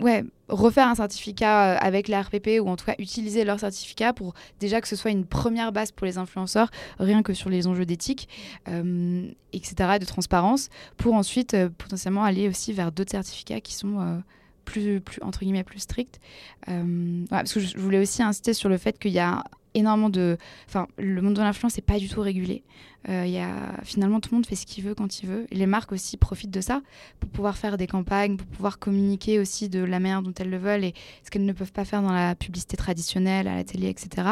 ouais, 0.00 0.24
refaire 0.48 0.88
un 0.88 0.94
certificat 0.94 1.76
avec 1.78 2.08
la 2.08 2.22
RPP 2.22 2.60
ou 2.60 2.68
en 2.68 2.76
tout 2.76 2.86
cas 2.86 2.94
utiliser 2.98 3.44
leur 3.44 3.60
certificat 3.60 4.12
pour 4.12 4.34
déjà 4.60 4.80
que 4.80 4.88
ce 4.88 4.96
soit 4.96 5.10
une 5.10 5.24
première 5.24 5.72
base 5.72 5.92
pour 5.92 6.06
les 6.06 6.18
influenceurs, 6.18 6.70
rien 6.98 7.22
que 7.22 7.34
sur 7.34 7.50
les 7.50 7.66
enjeux 7.66 7.86
d'éthique, 7.86 8.28
etc., 8.66 9.74
de 10.00 10.04
transparence, 10.04 10.68
pour 10.96 11.14
ensuite 11.14 11.56
potentiellement 11.78 12.24
aller 12.24 12.48
aussi 12.48 12.72
vers 12.72 12.92
d'autres 12.92 13.10
certificats 13.10 13.60
qui 13.60 13.74
sont 13.74 14.22
plus, 14.68 15.02
entre 15.22 15.40
guillemets 15.40 15.64
plus 15.64 15.80
strict. 15.80 16.20
Euh, 16.68 17.24
parce 17.30 17.52
que 17.52 17.60
je, 17.60 17.76
voulais 17.78 17.98
aussi 17.98 18.22
insister 18.22 18.52
sur 18.52 18.68
le 18.68 18.76
fait 18.76 18.98
qu'il 18.98 19.12
y 19.12 19.18
a 19.18 19.44
énormément 19.74 20.10
de, 20.10 20.38
enfin, 20.66 20.88
le 20.98 21.20
monde 21.22 21.34
de 21.34 21.42
l'influence 21.42 21.76
n'est 21.76 21.82
pas 21.82 21.98
du 21.98 22.08
tout 22.08 22.20
régulé. 22.20 22.62
Euh, 23.08 23.24
y 23.26 23.38
a 23.38 23.80
finalement 23.84 24.18
tout 24.18 24.30
le 24.32 24.38
monde 24.38 24.46
fait 24.46 24.56
ce 24.56 24.66
qu'il 24.66 24.84
veut 24.84 24.94
quand 24.94 25.22
il 25.22 25.28
veut. 25.28 25.46
Les 25.52 25.66
marques 25.66 25.92
aussi 25.92 26.16
profitent 26.16 26.50
de 26.50 26.60
ça 26.60 26.82
pour 27.20 27.30
pouvoir 27.30 27.56
faire 27.56 27.76
des 27.78 27.86
campagnes, 27.86 28.36
pour 28.36 28.46
pouvoir 28.48 28.78
communiquer 28.78 29.38
aussi 29.38 29.68
de 29.68 29.78
la 29.80 30.00
manière 30.00 30.20
dont 30.20 30.34
elles 30.38 30.50
le 30.50 30.58
veulent 30.58 30.84
et 30.84 30.94
ce 31.24 31.30
qu'elles 31.30 31.46
ne 31.46 31.52
peuvent 31.52 31.72
pas 31.72 31.84
faire 31.84 32.02
dans 32.02 32.12
la 32.12 32.34
publicité 32.34 32.76
traditionnelle, 32.76 33.46
à 33.46 33.54
la 33.54 33.64
télé, 33.64 33.88
etc. 33.88 34.26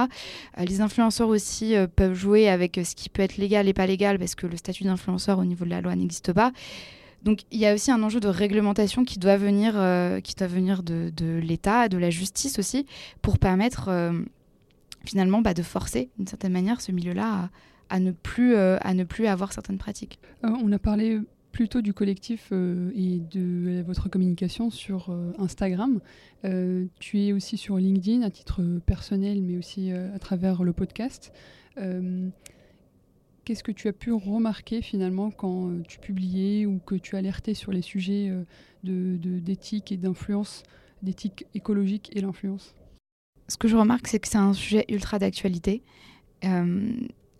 Euh, 0.59 0.65
les 0.65 0.81
influenceurs 0.81 1.29
aussi 1.29 1.75
peuvent 1.95 2.15
jouer 2.15 2.49
avec 2.49 2.81
ce 2.85 2.95
qui 2.95 3.09
peut 3.09 3.23
être 3.23 3.37
légal 3.37 3.69
et 3.69 3.73
pas 3.73 3.87
légal 3.87 4.19
parce 4.19 4.35
que 4.35 4.47
le 4.47 4.57
statut 4.57 4.85
d'influenceur 4.85 5.39
au 5.39 5.45
niveau 5.45 5.65
de 5.65 5.71
la 5.71 5.81
loi 5.81 5.95
n'existe 5.95 6.33
pas. 6.33 6.53
Donc 7.23 7.43
il 7.51 7.59
y 7.59 7.67
a 7.67 7.75
aussi 7.75 7.91
un 7.91 8.03
enjeu 8.03 8.21
de 8.21 8.29
réglementation 8.29 9.05
qui 9.05 9.19
doit 9.19 9.37
venir, 9.37 9.75
euh, 9.77 10.21
qui 10.21 10.35
doit 10.35 10.47
venir 10.47 10.83
de, 10.83 11.13
de 11.17 11.39
l'État, 11.39 11.89
de 11.89 11.99
la 11.99 12.11
justice 12.11 12.59
aussi, 12.59 12.87
pour 13.23 13.39
permettre 13.39 13.89
euh, 13.89 14.13
finalement 15.05 15.41
bah, 15.41 15.55
de 15.55 15.63
forcer 15.63 16.11
d'une 16.19 16.27
certaine 16.27 16.53
manière 16.53 16.81
ce 16.81 16.93
milieu-là 16.93 17.51
à, 17.91 17.99
euh, 17.99 18.79
à 18.81 18.95
ne 18.95 19.05
plus 19.05 19.27
avoir 19.27 19.53
certaines 19.53 19.79
pratiques. 19.79 20.19
on 20.43 20.71
a 20.73 20.79
parlé 20.79 21.21
plutôt 21.53 21.81
du 21.81 21.95
collectif 21.95 22.53
et 22.53 23.21
de 23.33 23.83
votre 23.87 24.11
communication 24.11 24.69
sur 24.69 25.11
Instagram. 25.39 26.01
tu 27.01 27.21
es 27.23 27.33
aussi 27.33 27.57
sur 27.57 27.79
LinkedIn 27.79 28.21
à 28.23 28.31
titre 28.31 28.63
personnel, 28.85 29.41
mais 29.41 29.57
aussi 29.57 29.91
à 29.91 30.19
travers 30.19 30.65
le 30.65 30.75
podcast. 30.75 31.33
Qu'est-ce 33.47 33.63
que 33.63 33.71
tu 33.71 33.87
as 33.87 33.93
pu 33.93 34.13
remarquer 34.13 34.83
finalement 34.83 35.31
quand 35.31 35.71
euh, 35.71 35.81
tu 35.87 36.01
publiais 36.01 36.67
ou 36.67 36.81
que 36.85 36.97
tu 36.97 37.15
alertais 37.15 37.55
sur 37.55 37.71
les 37.71 37.81
sujets 37.81 38.29
euh, 38.29 38.45
d'éthique 38.83 39.93
et 39.93 39.97
d'influence, 39.97 40.65
d'éthique 41.01 41.47
écologique 41.55 42.11
et 42.17 42.23
l'influence? 42.23 42.75
Ce 43.47 43.57
que 43.57 43.69
je 43.69 43.77
remarque, 43.77 44.09
c'est 44.09 44.19
que 44.19 44.27
c'est 44.27 44.37
un 44.37 44.53
sujet 44.53 44.85
ultra 44.89 45.21
d'actualité. 45.21 45.85
Euh, 46.45 46.91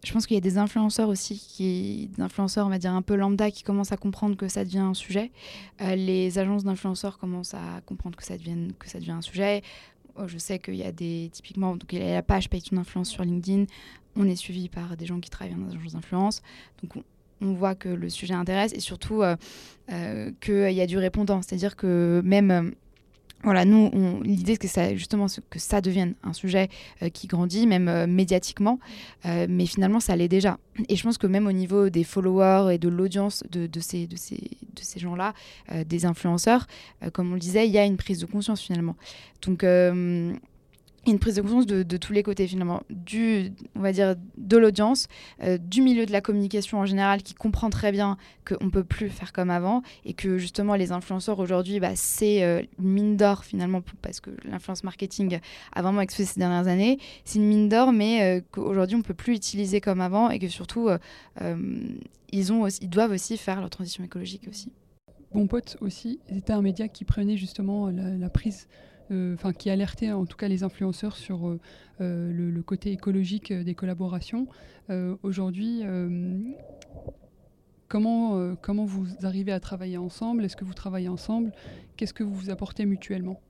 je 0.05 0.13
pense 0.13 0.29
qu'il 0.29 0.37
y 0.37 0.39
a 0.39 0.41
des 0.41 0.59
influenceurs 0.59 1.09
aussi, 1.09 1.41
qui, 1.41 2.09
des 2.17 2.23
influenceurs, 2.23 2.69
on 2.69 2.71
va 2.71 2.79
dire 2.79 2.93
un 2.93 3.03
peu 3.03 3.17
lambda, 3.17 3.51
qui 3.51 3.65
commencent 3.65 3.91
à 3.91 3.97
comprendre 3.97 4.37
que 4.37 4.47
ça 4.47 4.65
devient 4.65 4.79
un 4.79 4.95
sujet. 4.95 5.33
les 5.81 6.39
agences 6.39 6.63
d'influenceurs 6.63 7.19
commencent 7.19 7.55
à 7.55 7.81
comprendre 7.85 8.17
que 8.17 8.25
ça, 8.25 8.37
devient, 8.37 8.69
que 8.79 8.89
ça 8.89 9.01
devient 9.01 9.11
un 9.11 9.23
sujet. 9.23 9.63
Oh, 10.15 10.29
je 10.29 10.39
sais 10.39 10.61
qu'il 10.61 10.77
y 10.77 10.85
a 10.85 10.93
des, 10.93 11.31
typiquement, 11.33 11.77
donc 11.77 11.93
il 11.93 11.99
y 11.99 12.03
a 12.03 12.15
la 12.15 12.23
page 12.23 12.49
Paye 12.49 12.63
ton 12.63 12.77
influence 12.77 13.11
sur 13.11 13.25
LinkedIn 13.25 13.67
on 14.17 14.27
est 14.27 14.37
suivi 14.37 14.69
par 14.69 14.97
des 14.97 15.07
gens 15.07 15.21
qui 15.21 15.31
travaillent 15.31 15.55
dans 15.55 15.67
des 15.67 15.77
agences 15.77 15.93
d'influence. 15.93 16.43
Donc 16.83 17.05
on, 17.41 17.53
voit 17.53 17.75
que 17.75 17.89
le 17.89 18.09
sujet 18.09 18.35
intéresse 18.35 18.73
et 18.73 18.81
surtout 18.81 19.23
euh, 19.23 19.37
euh, 19.93 20.31
qu'il 20.41 20.73
y 20.73 20.81
a 20.81 20.87
du 20.87 20.99
répondant. 20.99 21.43
C'est-à-dire 21.43 21.77
que 21.77 22.23
même 22.25 22.51
euh, 22.51 22.71
voilà, 23.45 23.65
nous, 23.65 24.23
l'idée, 24.23 24.55
c'est 24.55 24.59
que 24.59 24.69
ça, 24.69 24.95
justement 24.95 25.27
que 25.51 25.59
ça 25.59 25.81
devienne 25.81 26.15
un 26.25 26.33
sujet 26.33 26.69
qui 27.13 27.29
grandit, 27.29 27.67
même 27.67 28.07
médiatiquement, 28.11 28.81
mais 29.25 29.67
finalement, 29.67 30.01
ça 30.01 30.17
l'est 30.17 30.27
déjà. 30.27 30.59
Et 30.89 30.97
je 30.97 31.03
pense 31.05 31.17
que 31.17 31.29
même 31.29 31.47
au 31.47 31.53
niveau 31.53 31.89
des 31.91 32.03
followers 32.03 32.75
et 32.75 32.79
de 32.79 32.89
l'audience 32.89 33.45
de, 33.53 33.69
ces, 33.79 34.09
de 34.09 34.17
ces, 34.17 34.37
de 34.37 34.81
ces 34.81 34.99
gens-là, 34.99 35.33
des 35.85 36.07
influenceurs, 36.07 36.67
comme 37.13 37.31
on 37.31 37.35
le 37.35 37.41
disait, 37.41 37.69
il 37.69 37.73
y 37.73 37.79
a 37.79 37.85
une 37.85 37.99
prise 37.99 38.19
de 38.19 38.27
conscience 38.27 38.63
finalement. 38.63 38.97
Donc, 39.43 39.65
une 41.07 41.19
prise 41.19 41.37
de 41.37 41.43
conscience 41.43 41.67
de, 41.67 41.97
tous 41.97 42.13
les 42.13 42.23
côtés 42.23 42.47
finalement, 42.47 42.83
du, 42.91 43.53
on 43.75 43.81
va 43.81 43.93
dire, 43.93 44.17
de 44.37 44.57
l'audience, 44.57 45.09
euh, 45.43 45.59
du 45.59 45.83
milieu 45.83 46.07
de 46.07 46.13
la 46.13 46.21
communication 46.21 46.79
en 46.79 46.87
général 46.87 47.23
qui 47.23 47.35
comprend 47.35 47.71
très 47.71 47.93
bien 47.93 48.17
qu'on 48.47 48.67
ne 48.67 48.71
peut 48.71 48.85
plus 48.85 49.09
faire 49.09 49.33
comme 49.33 49.51
avant 49.51 49.83
et 50.05 50.15
que 50.15 50.39
justement 50.39 50.75
les 50.75 50.93
influenceurs 50.93 51.39
aujourd'hui, 51.39 51.81
bah, 51.81 51.93
c'est 51.95 52.43
euh, 52.43 52.63
une 52.79 52.89
mine 52.89 53.17
d'or 53.17 53.45
finalement 53.45 53.83
parce 54.03 54.21
que 54.21 54.31
l'influence 54.45 54.85
marketing 54.85 55.39
a 55.75 55.83
vraiment 55.83 56.01
explosé 56.01 56.33
ces 56.33 56.41
dernières 56.41 56.67
années. 56.67 56.99
C'est 57.25 57.39
une 57.39 57.47
mine 57.47 57.69
d'or 57.69 57.93
mais 57.93 58.23
euh, 58.23 58.41
qu'aujourd'hui 58.51 58.97
on 58.97 59.01
ne 59.01 59.05
peut 59.05 59.15
plus 59.15 59.35
utiliser 59.35 59.81
comme 59.81 60.01
avant 60.01 60.31
et 60.31 60.39
que 60.39 60.49
surtout 60.49 60.89
ils, 62.33 62.53
ont 62.53 62.67
ils 62.67 62.91
doivent 62.91 63.13
aussi 63.13 63.37
faire 63.37 63.61
leur 63.61 63.71
transition 63.71 64.05
écologique 64.05 64.49
aussi. 64.49 64.73
Bon 65.37 65.47
pote 65.47 65.77
aussi, 65.81 66.21
c'était 66.29 66.53
un 66.53 66.63
média 66.63 66.89
qui 66.89 67.05
prenait 67.05 67.37
justement 67.37 67.91
la, 67.91 68.31
prise 68.31 68.69
euh, 68.71 68.96
enfin 69.11 69.53
qui 69.53 69.71
alertait 69.71 70.13
en 70.13 70.27
tout 70.27 70.37
cas 70.37 70.49
les 70.49 70.63
influenceurs 70.63 71.17
sur 71.17 71.49
euh, 71.49 71.61
euh, 72.01 72.33
le, 72.33 72.63
côté 72.63 72.93
écologique 72.93 73.53
des 73.53 73.75
collaborations. 73.75 74.47
Aujourd'hui, 75.23 75.83
comment, 77.89 78.55
comment 78.63 78.85
vous 78.85 79.07
arrivez 79.23 79.53
à 79.53 79.59
travailler 79.59 79.99
ensemble? 79.99 80.45
Est-ce 80.45 80.57
que 80.57 80.65
vous 80.65 80.75
travaillez 80.75 81.09
ensemble? 81.09 81.53
Qu'est-ce 81.97 82.15
que 82.15 82.23
vous 82.23 82.35
vous 82.35 82.51
apportez 82.51 82.87
mutuellement? 82.87 83.41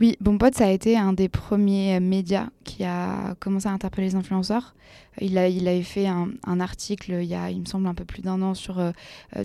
Oui, 0.00 0.16
Bon 0.20 0.38
ça 0.52 0.66
a 0.66 0.70
été 0.70 0.96
un 0.96 1.14
des 1.14 1.28
premiers 1.28 2.00
médias 2.00 2.48
qui 2.64 2.84
a 2.84 3.34
commencé 3.40 3.66
à 3.66 3.72
interpeller 3.72 4.08
les 4.08 4.14
influenceurs. 4.14 4.74
Il, 5.20 5.36
a, 5.38 5.48
il 5.48 5.66
avait 5.66 5.82
fait 5.82 6.06
un, 6.06 6.60
article 6.60 7.12
il 7.12 7.28
y 7.28 7.34
a, 7.34 7.50
il 7.50 7.60
me 7.60 7.66
semble, 7.66 7.86
un 7.86 7.94
peu 7.94 8.04
plus 8.04 8.22
d'un 8.22 8.40
an 8.42 8.54
sur 8.54 8.76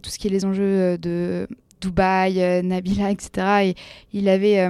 tout 0.01 0.09
ce 0.09 0.19
qui 0.19 0.27
est 0.27 0.31
les 0.31 0.45
enjeux 0.45 0.97
de 0.97 1.47
Dubaï, 1.79 2.63
Nabila, 2.63 3.11
etc. 3.11 3.69
Et 3.69 3.75
il 4.11 4.27
avait 4.29 4.67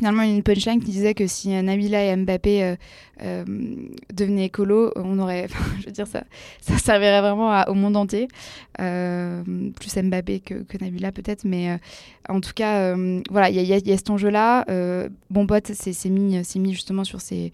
finalement 0.00 0.22
une 0.22 0.42
punchline 0.42 0.80
qui 0.80 0.92
disait 0.92 1.12
que 1.12 1.26
si 1.26 1.50
Nabila 1.50 2.02
et 2.02 2.16
Mbappé 2.16 2.62
euh, 2.64 2.76
euh, 3.22 3.44
devenaient 4.10 4.46
écolo, 4.46 4.92
on 4.96 5.18
aurait, 5.18 5.46
je 5.80 5.86
veux 5.86 5.92
dire, 5.92 6.06
ça, 6.06 6.24
ça 6.62 6.78
servirait 6.78 7.20
vraiment 7.20 7.62
au 7.68 7.74
monde 7.74 7.98
entier. 7.98 8.28
Euh, 8.80 9.42
plus 9.78 9.94
Mbappé 9.94 10.40
que, 10.40 10.54
Nabila 10.80 11.12
peut-être, 11.12 11.44
mais 11.44 11.78
en 12.30 12.40
tout 12.40 12.52
cas, 12.54 12.96
voilà, 13.30 13.50
il 13.50 13.60
y, 13.60 13.92
a 13.92 13.96
cet 13.98 14.08
enjeu-là. 14.08 14.64
bon 15.28 15.44
Bot 15.44 15.66
s'est 15.66 16.08
mis, 16.08 16.72
justement 16.72 17.04
sur 17.04 17.20
ces, 17.20 17.52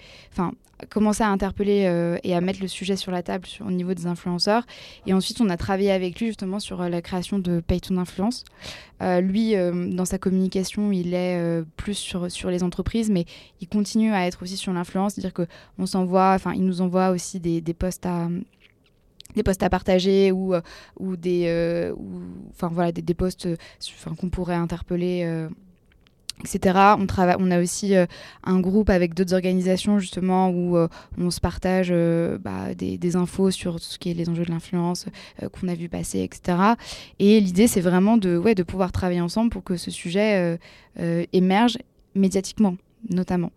commencé 0.90 1.22
à 1.22 1.28
interpeller 1.28 1.84
euh, 1.86 2.18
et 2.22 2.34
à 2.34 2.40
mettre 2.40 2.60
le 2.60 2.68
sujet 2.68 2.96
sur 2.96 3.10
la 3.12 3.22
table 3.22 3.46
au 3.60 3.70
niveau 3.70 3.94
des 3.94 4.06
influenceurs. 4.06 4.64
Et 5.06 5.14
ensuite, 5.14 5.40
on 5.40 5.48
a 5.48 5.56
travaillé 5.56 5.90
avec 5.90 6.18
lui 6.20 6.26
justement 6.28 6.60
sur 6.60 6.82
euh, 6.82 6.88
la 6.88 7.02
création 7.02 7.38
de 7.38 7.60
Payton 7.60 7.98
Influence. 7.98 8.44
Euh, 9.02 9.20
lui, 9.20 9.54
dans 9.54 10.06
sa 10.06 10.18
communication, 10.18 10.90
il 10.90 11.12
est 11.12 11.62
plus 11.76 11.94
sur, 11.94 12.30
sur 12.30 12.50
les 12.50 12.62
entreprises, 12.62 13.10
mais 13.10 13.26
il 13.60 13.68
continue 13.68 14.12
à 14.12 14.26
être 14.26 14.42
aussi 14.42 14.56
sur 14.56 14.72
l'influence, 14.72 15.14
c'est-à-dire 15.14 15.34
qu'on 15.34 15.86
s'envoie, 15.86 16.32
enfin, 16.34 16.54
il 16.54 16.64
nous 16.64 16.80
envoie 16.80 17.10
aussi 17.10 17.38
des, 17.38 17.60
des 17.60 17.74
posts 17.74 18.06
à 18.06 18.28
des 19.34 19.42
postes 19.42 19.62
à 19.62 19.68
partager 19.68 20.32
ou, 20.32 20.54
ou 20.98 21.16
des 21.16 21.92
enfin 22.52 22.68
voilà 22.72 22.90
des, 22.90 23.02
des 23.02 23.12
posts 23.12 23.48
qu'on 24.18 24.30
pourrait 24.30 24.54
interpeller 24.54 25.46
etc. 26.40 26.78
On, 26.98 27.06
travaille, 27.06 27.36
on 27.38 27.50
a 27.50 27.60
aussi 27.60 27.94
euh, 27.94 28.06
un 28.44 28.60
groupe 28.60 28.90
avec 28.90 29.14
d'autres 29.14 29.34
organisations 29.34 29.98
justement 29.98 30.50
où 30.50 30.76
euh, 30.76 30.88
on 31.18 31.30
se 31.30 31.40
partage 31.40 31.88
euh, 31.90 32.38
bah, 32.38 32.74
des, 32.74 33.16
infos 33.16 33.50
sur 33.50 33.74
tout 33.76 33.86
ce 33.86 33.98
qui 33.98 34.10
est 34.10 34.14
les 34.14 34.28
enjeux 34.28 34.44
de 34.44 34.50
l'influence 34.50 35.06
qu'on 35.52 35.68
a 35.68 35.74
vu 35.74 35.88
passer, 35.88 36.20
etc. 36.20 36.58
Et 37.18 37.40
l'idée, 37.40 37.66
c'est 37.68 37.80
vraiment 37.80 38.16
de, 38.16 38.36
ouais, 38.36 38.54
de 38.54 38.62
pouvoir 38.62 38.92
travailler 38.92 39.20
ensemble 39.20 39.50
pour 39.50 39.62
que 39.62 39.76
ce 39.76 39.92
sujet 39.92 40.58
émerge 41.32 41.78
médiatiquement, 42.16 42.76
notamment. 43.08 43.52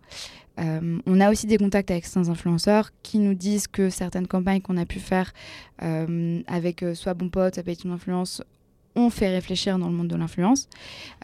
on 0.56 1.20
a 1.20 1.30
aussi 1.30 1.48
des 1.48 1.58
contacts 1.58 1.90
avec 1.90 2.06
certains 2.06 2.30
influenceurs 2.30 2.90
qui 3.02 3.18
nous 3.18 3.34
disent 3.34 3.66
que 3.66 3.90
certaines 3.90 4.28
campagnes 4.28 4.60
qu'on 4.60 4.76
a 4.76 4.86
pu 4.86 5.00
faire 5.00 5.32
avec 5.78 6.84
soit 6.94 7.14
Bon 7.14 7.28
Pote, 7.28 7.56
ça 7.56 7.62
peut 7.64 7.72
être 7.72 7.84
une 7.84 7.92
influence, 7.92 8.42
ont 8.96 9.10
fait 9.10 9.28
réfléchir 9.28 9.78
dans 9.78 9.88
le 9.88 9.94
monde 9.94 10.08
de 10.08 10.16
l'influence, 10.16 10.68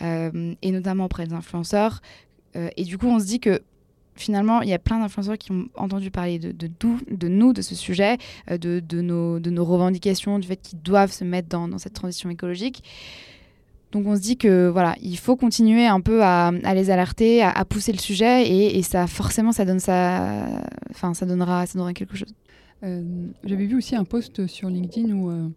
euh, 0.03 0.55
et 0.63 0.71
notamment 0.71 1.07
auprès 1.07 1.27
des 1.27 1.35
influenceurs. 1.35 2.01
Euh, 2.57 2.69
et 2.77 2.85
du 2.85 2.99
coup, 2.99 3.09
on 3.09 3.19
se 3.19 3.27
dit 3.27 3.41
que 3.41 3.61
finalement, 4.15 4.63
il 4.63 4.69
y 4.69 4.73
a 4.73 4.79
plein 4.79 4.99
d'influenceurs 4.99 5.37
qui 5.37 5.53
ont 5.53 5.69
entendu 5.75 6.11
parler 6.11 6.39
de, 6.39 6.53
de, 6.53 7.29
nous, 7.29 7.53
de 7.53 7.63
ce 7.63 7.75
sujet, 7.75 8.17
euh, 8.51 8.57
de, 8.57 9.01
nos, 9.01 9.41
de 9.41 9.51
nos 9.51 9.65
revendications, 9.65 10.39
du 10.39 10.47
fait 10.47 10.57
qu'ils 10.57 10.81
doivent 10.81 11.13
se 11.13 11.25
mettre 11.25 11.49
dans, 11.49 11.79
cette 11.79 11.95
transition 11.95 12.31
écologique. 12.31 12.83
Donc 13.93 14.07
on 14.07 14.17
se 14.17 14.21
dit 14.21 14.37
que 14.37 14.69
voilà, 14.69 14.95
il 15.01 15.17
faut 15.17 15.37
continuer 15.37 15.87
un 15.87 16.01
peu 16.01 16.23
à, 16.23 16.49
à 16.49 16.75
les 16.75 16.91
alerter, 16.91 17.43
à, 17.43 17.65
pousser 17.65 17.93
le 17.93 17.99
sujet, 17.99 18.47
et, 18.47 18.79
et, 18.79 18.83
ça 18.83 19.07
forcément 19.07 19.53
ça 19.53 19.65
donne 19.65 19.79
ça, 19.79 20.47
enfin 20.91 21.15
ça 21.15 21.25
donnera, 21.25 21.67
ça 21.67 21.75
donnera 21.75 21.95
quelque 21.95 22.17
chose. 22.17 22.35
J'avais 22.83 23.65
vu 23.65 23.77
aussi 23.77 23.97
un 23.97 24.05
post 24.05 24.47
sur 24.49 24.69
LinkedIn 24.69 25.13
où 25.13 25.53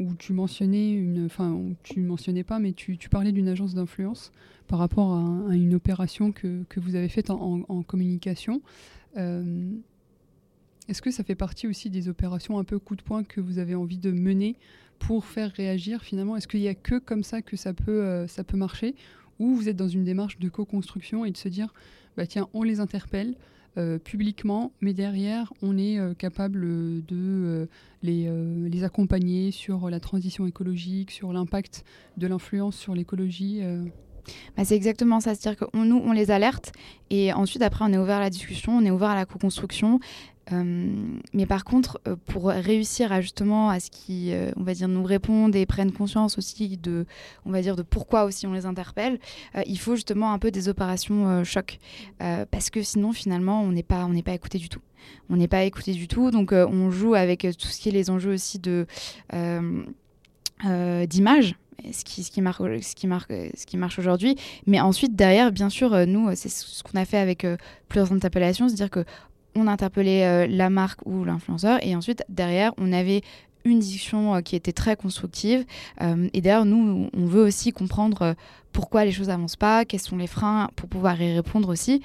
où 0.00 0.14
tu 0.14 0.32
mentionnais 0.32 0.92
une, 0.92 1.26
enfin, 1.26 1.60
tu 1.82 2.00
mentionnais 2.00 2.42
pas, 2.42 2.58
mais 2.58 2.72
tu, 2.72 2.96
parlais 3.10 3.32
d'une 3.32 3.48
agence 3.48 3.74
d'influence 3.74 4.32
par 4.66 4.78
rapport 4.78 5.12
à, 5.12 5.54
une 5.54 5.74
opération 5.74 6.32
que, 6.32 6.64
vous 6.76 6.94
avez 6.94 7.08
faite 7.08 7.30
en, 7.30 7.82
communication. 7.82 8.62
Euh, 9.16 9.70
est-ce 10.88 11.02
que 11.02 11.10
ça 11.10 11.22
fait 11.22 11.34
partie 11.34 11.68
aussi 11.68 11.90
des 11.90 12.08
opérations 12.08 12.58
un 12.58 12.64
peu 12.64 12.78
coup 12.78 12.96
de 12.96 13.02
poing 13.02 13.22
que 13.22 13.40
vous 13.40 13.58
avez 13.58 13.74
envie 13.74 13.98
de 13.98 14.10
mener 14.10 14.56
pour 14.98 15.24
faire 15.26 15.52
réagir 15.52 16.02
finalement? 16.02 16.36
Est-ce 16.36 16.48
qu'il 16.48 16.60
n'y 16.60 16.68
a 16.68 16.74
que 16.74 16.98
comme 16.98 17.22
ça 17.22 17.42
que 17.42 17.56
ça 17.56 17.74
peut, 17.74 18.02
euh, 18.02 18.26
ça 18.26 18.42
peut 18.42 18.56
marcher? 18.56 18.94
Ou 19.38 19.54
vous 19.54 19.68
êtes 19.68 19.76
dans 19.76 19.88
une 19.88 20.04
démarche 20.04 20.38
de 20.38 20.48
co-construction 20.48 21.24
et 21.24 21.30
de 21.30 21.36
se 21.36 21.48
dire, 21.48 21.72
bah 22.16 22.26
tiens, 22.26 22.48
on 22.54 22.62
les 22.62 22.80
interpelle, 22.80 23.36
publiquement, 24.04 24.72
mais 24.80 24.92
derrière, 24.92 25.52
on 25.62 25.78
est 25.78 25.98
euh, 25.98 26.14
capable 26.14 26.60
de 26.60 27.04
euh, 27.12 27.66
les, 28.02 28.30
les, 28.68 28.84
accompagner 28.84 29.50
sur 29.50 29.90
la 29.90 30.00
transition 30.00 30.46
écologique, 30.46 31.10
sur 31.10 31.32
l'impact 31.32 31.84
de 32.16 32.26
l'influence 32.26 32.76
sur 32.76 32.94
l'écologie. 32.94 33.62
Bah, 34.56 34.64
c'est 34.64 34.76
exactement 34.76 35.20
ça, 35.20 35.34
c'est-à-dire 35.34 35.66
que 35.66 35.76
nous, 35.76 36.00
on 36.04 36.12
les 36.12 36.30
alerte 36.30 36.72
et 37.10 37.32
ensuite, 37.32 37.62
après, 37.62 37.84
on 37.84 37.92
est 37.92 37.98
ouvert 37.98 38.18
à 38.18 38.20
la 38.20 38.30
discussion, 38.30 38.76
on 38.76 38.84
est 38.84 38.90
ouvert 38.90 39.10
à 39.10 39.14
la 39.14 39.26
co-construction 39.26 39.94
euh, 39.94 39.98
mais 40.52 41.46
par 41.46 41.64
contre, 41.64 42.00
euh, 42.08 42.16
pour 42.26 42.48
réussir 42.48 43.12
à 43.12 43.20
justement 43.20 43.70
à 43.70 43.80
ce 43.80 43.90
qu'ils, 43.90 44.32
euh, 44.32 44.50
on 44.56 44.62
va 44.62 44.74
dire, 44.74 44.88
nous 44.88 45.04
répondent 45.04 45.54
et 45.54 45.66
prennent 45.66 45.92
conscience 45.92 46.38
aussi 46.38 46.76
de, 46.76 47.06
on 47.44 47.50
va 47.50 47.62
dire, 47.62 47.76
de 47.76 47.82
pourquoi 47.82 48.24
aussi 48.24 48.46
on 48.46 48.52
les 48.52 48.66
interpelle, 48.66 49.18
il 49.66 49.78
faut 49.78 49.94
justement 49.94 50.32
un 50.32 50.38
peu 50.38 50.50
des 50.50 50.68
opérations 50.68 51.44
choc, 51.44 51.78
parce 52.18 52.70
que 52.70 52.82
sinon 52.82 53.12
finalement 53.12 53.62
on 53.62 53.72
n'est 53.72 53.82
pas, 53.82 54.04
on 54.04 54.10
n'est 54.10 54.22
pas 54.22 54.34
écouté 54.34 54.58
du 54.58 54.68
tout. 54.68 54.80
On 55.28 55.36
n'est 55.36 55.48
pas 55.48 55.64
écouté 55.64 55.92
du 55.92 56.08
tout, 56.08 56.30
donc 56.30 56.52
on 56.52 56.90
joue 56.90 57.14
avec 57.14 57.46
tout 57.58 57.68
ce 57.68 57.80
qui 57.80 57.88
est 57.88 57.92
les 57.92 58.10
enjeux 58.10 58.32
aussi 58.34 58.58
de 58.58 58.86
d'image 61.08 61.56
ce 61.92 62.04
qui, 62.04 62.22
ce 62.22 62.30
qui 62.30 62.42
marque, 62.42 62.62
ce 62.82 62.94
qui 62.94 63.06
marque, 63.06 63.32
ce 63.32 63.64
qui 63.64 63.78
marche 63.78 63.98
aujourd'hui. 63.98 64.36
Mais 64.66 64.80
ensuite, 64.80 65.16
derrière, 65.16 65.50
bien 65.50 65.70
sûr, 65.70 66.06
nous, 66.06 66.28
c'est 66.34 66.50
ce 66.50 66.82
qu'on 66.82 66.98
a 66.98 67.06
fait 67.06 67.16
avec 67.16 67.46
plusieurs 67.88 68.12
interpellations, 68.12 68.68
c'est-à-dire 68.68 68.90
que 68.90 69.04
on 69.54 69.66
interpellait 69.66 70.26
euh, 70.26 70.46
la 70.48 70.70
marque 70.70 71.00
ou 71.06 71.24
l'influenceur 71.24 71.78
et 71.82 71.94
ensuite 71.96 72.22
derrière 72.28 72.72
on 72.78 72.92
avait 72.92 73.22
une 73.64 73.78
discussion 73.78 74.36
euh, 74.36 74.40
qui 74.40 74.56
était 74.56 74.72
très 74.72 74.96
constructive 74.96 75.64
euh, 76.00 76.28
et 76.32 76.40
d'ailleurs 76.40 76.64
nous 76.64 77.08
on 77.14 77.26
veut 77.26 77.42
aussi 77.42 77.72
comprendre 77.72 78.34
pourquoi 78.72 79.04
les 79.04 79.12
choses 79.12 79.28
n'avancent 79.28 79.56
pas, 79.56 79.84
quels 79.84 80.00
sont 80.00 80.16
les 80.16 80.28
freins 80.28 80.70
pour 80.76 80.88
pouvoir 80.88 81.20
y 81.20 81.34
répondre 81.34 81.68
aussi. 81.68 82.02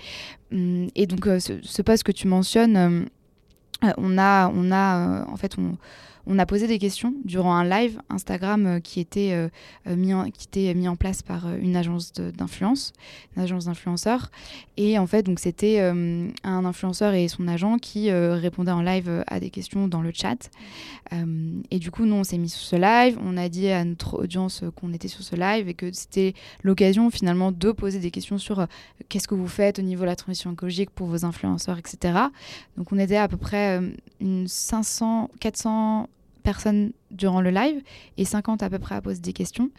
Hum, 0.51 0.87
et 0.95 1.05
donc 1.05 1.25
ce, 1.25 1.59
ce, 1.61 1.81
poste 1.83 2.03
que 2.03 2.11
tu 2.11 2.27
mentionnes 2.27 3.07
on 3.97 4.17
a 4.17 4.51
on 4.53 4.71
a 4.71 5.25
en 5.27 5.37
fait 5.37 5.57
on 5.59 5.77
on 6.27 6.39
a 6.39 6.45
posé 6.45 6.67
des 6.67 6.79
questions 6.79 7.13
durant 7.23 7.55
un 7.55 7.63
live 7.63 7.99
Instagram 8.09 8.65
euh, 8.65 8.79
qui 8.79 8.99
était, 8.99 9.31
euh, 9.33 9.49
euh, 9.87 9.95
mis, 9.95 10.13
en, 10.13 10.29
qui 10.31 10.47
était 10.47 10.73
mis 10.73 10.87
en 10.87 10.95
place 10.95 11.21
par 11.21 11.53
une 11.55 11.75
agence 11.75 12.13
d'influence, 12.13 12.93
une 13.35 13.43
agence 13.43 13.65
d'influenceurs. 13.65 14.31
Et 14.77 14.97
en 14.97 15.07
fait, 15.07 15.23
donc 15.23 15.39
c'était 15.39 15.79
un 15.79 16.65
influenceur 16.65 17.13
et 17.13 17.27
son 17.27 17.47
agent 17.47 17.77
qui 17.77 18.11
répondaient 18.11 18.71
en 18.71 18.81
live 18.81 19.23
à 19.27 19.39
des 19.39 19.49
questions 19.49 19.87
dans 19.87 20.01
le 20.01 20.11
chat. 20.13 20.49
et 21.71 21.79
du 21.79 21.91
coup, 21.91 22.05
nous, 22.05 22.15
on 22.15 22.23
s'est 22.23 22.37
mis 22.37 22.49
sur 22.49 22.61
ce 22.61 22.75
live. 22.75 23.17
On 23.23 23.37
a 23.37 23.47
dit 23.47 23.69
à 23.69 23.85
notre 23.85 24.19
audience 24.19 24.63
qu'on 24.75 24.91
était 24.91 25.07
sur 25.07 25.23
ce 25.23 25.35
live 25.35 25.69
et 25.69 25.73
que 25.73 25.91
c'était 25.93 26.33
l'occasion 26.63 27.09
finalement 27.09 27.51
de 27.51 27.71
poser 27.71 27.99
des 27.99 28.11
questions 28.11 28.37
sur 28.37 28.67
qu'est-ce 29.07 29.27
que 29.27 29.35
vous 29.35 29.47
faites 29.47 29.79
au 29.79 29.83
niveau 29.83 30.01
de 30.01 30.07
la 30.07 30.15
transition 30.17 30.51
écologique 30.51 30.89
pour 30.89 31.07
vos 31.07 31.23
influenceurs, 31.23 31.77
etc. 31.77 32.19
Donc 32.77 32.91
on 32.91 32.99
était 32.99 33.17
à 33.17 33.29
peu 33.29 33.37
près 33.37 33.81
une 34.19 34.47
500, 34.47 35.31
400 35.39 36.09
personnes 36.45 36.93
durant 37.11 37.41
le 37.41 37.49
live 37.49 37.81
et 38.17 38.23
50 38.23 38.63
à 38.63 38.69
peu 38.69 38.79
près 38.79 38.95
à 38.95 39.01
poser 39.01 39.19
des 39.19 39.33
questions. 39.33 39.69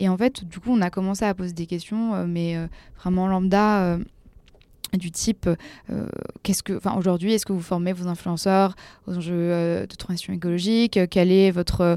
Et 0.00 0.08
en 0.08 0.16
fait, 0.16 0.44
du 0.44 0.58
coup, 0.58 0.70
on 0.70 0.80
a 0.80 0.90
commencé 0.90 1.24
à 1.24 1.34
poser 1.34 1.52
des 1.52 1.66
questions, 1.66 2.14
euh, 2.14 2.26
mais 2.26 2.56
euh, 2.56 2.66
vraiment 2.98 3.28
lambda. 3.28 3.84
Euh, 3.84 3.98
du 4.92 5.10
type 5.10 5.50
qu'est-ce 6.44 6.62
que 6.62 6.76
enfin 6.76 6.94
aujourd'hui 6.96 7.32
est-ce 7.32 7.44
que 7.44 7.52
vous 7.52 7.60
formez 7.60 7.92
vos 7.92 8.06
influenceurs 8.06 8.76
aux 9.08 9.16
enjeux 9.16 9.88
de 9.88 9.96
transition 9.96 10.32
écologique? 10.32 11.00
Quelle 11.10 11.32
est 11.32 11.50
votre 11.50 11.96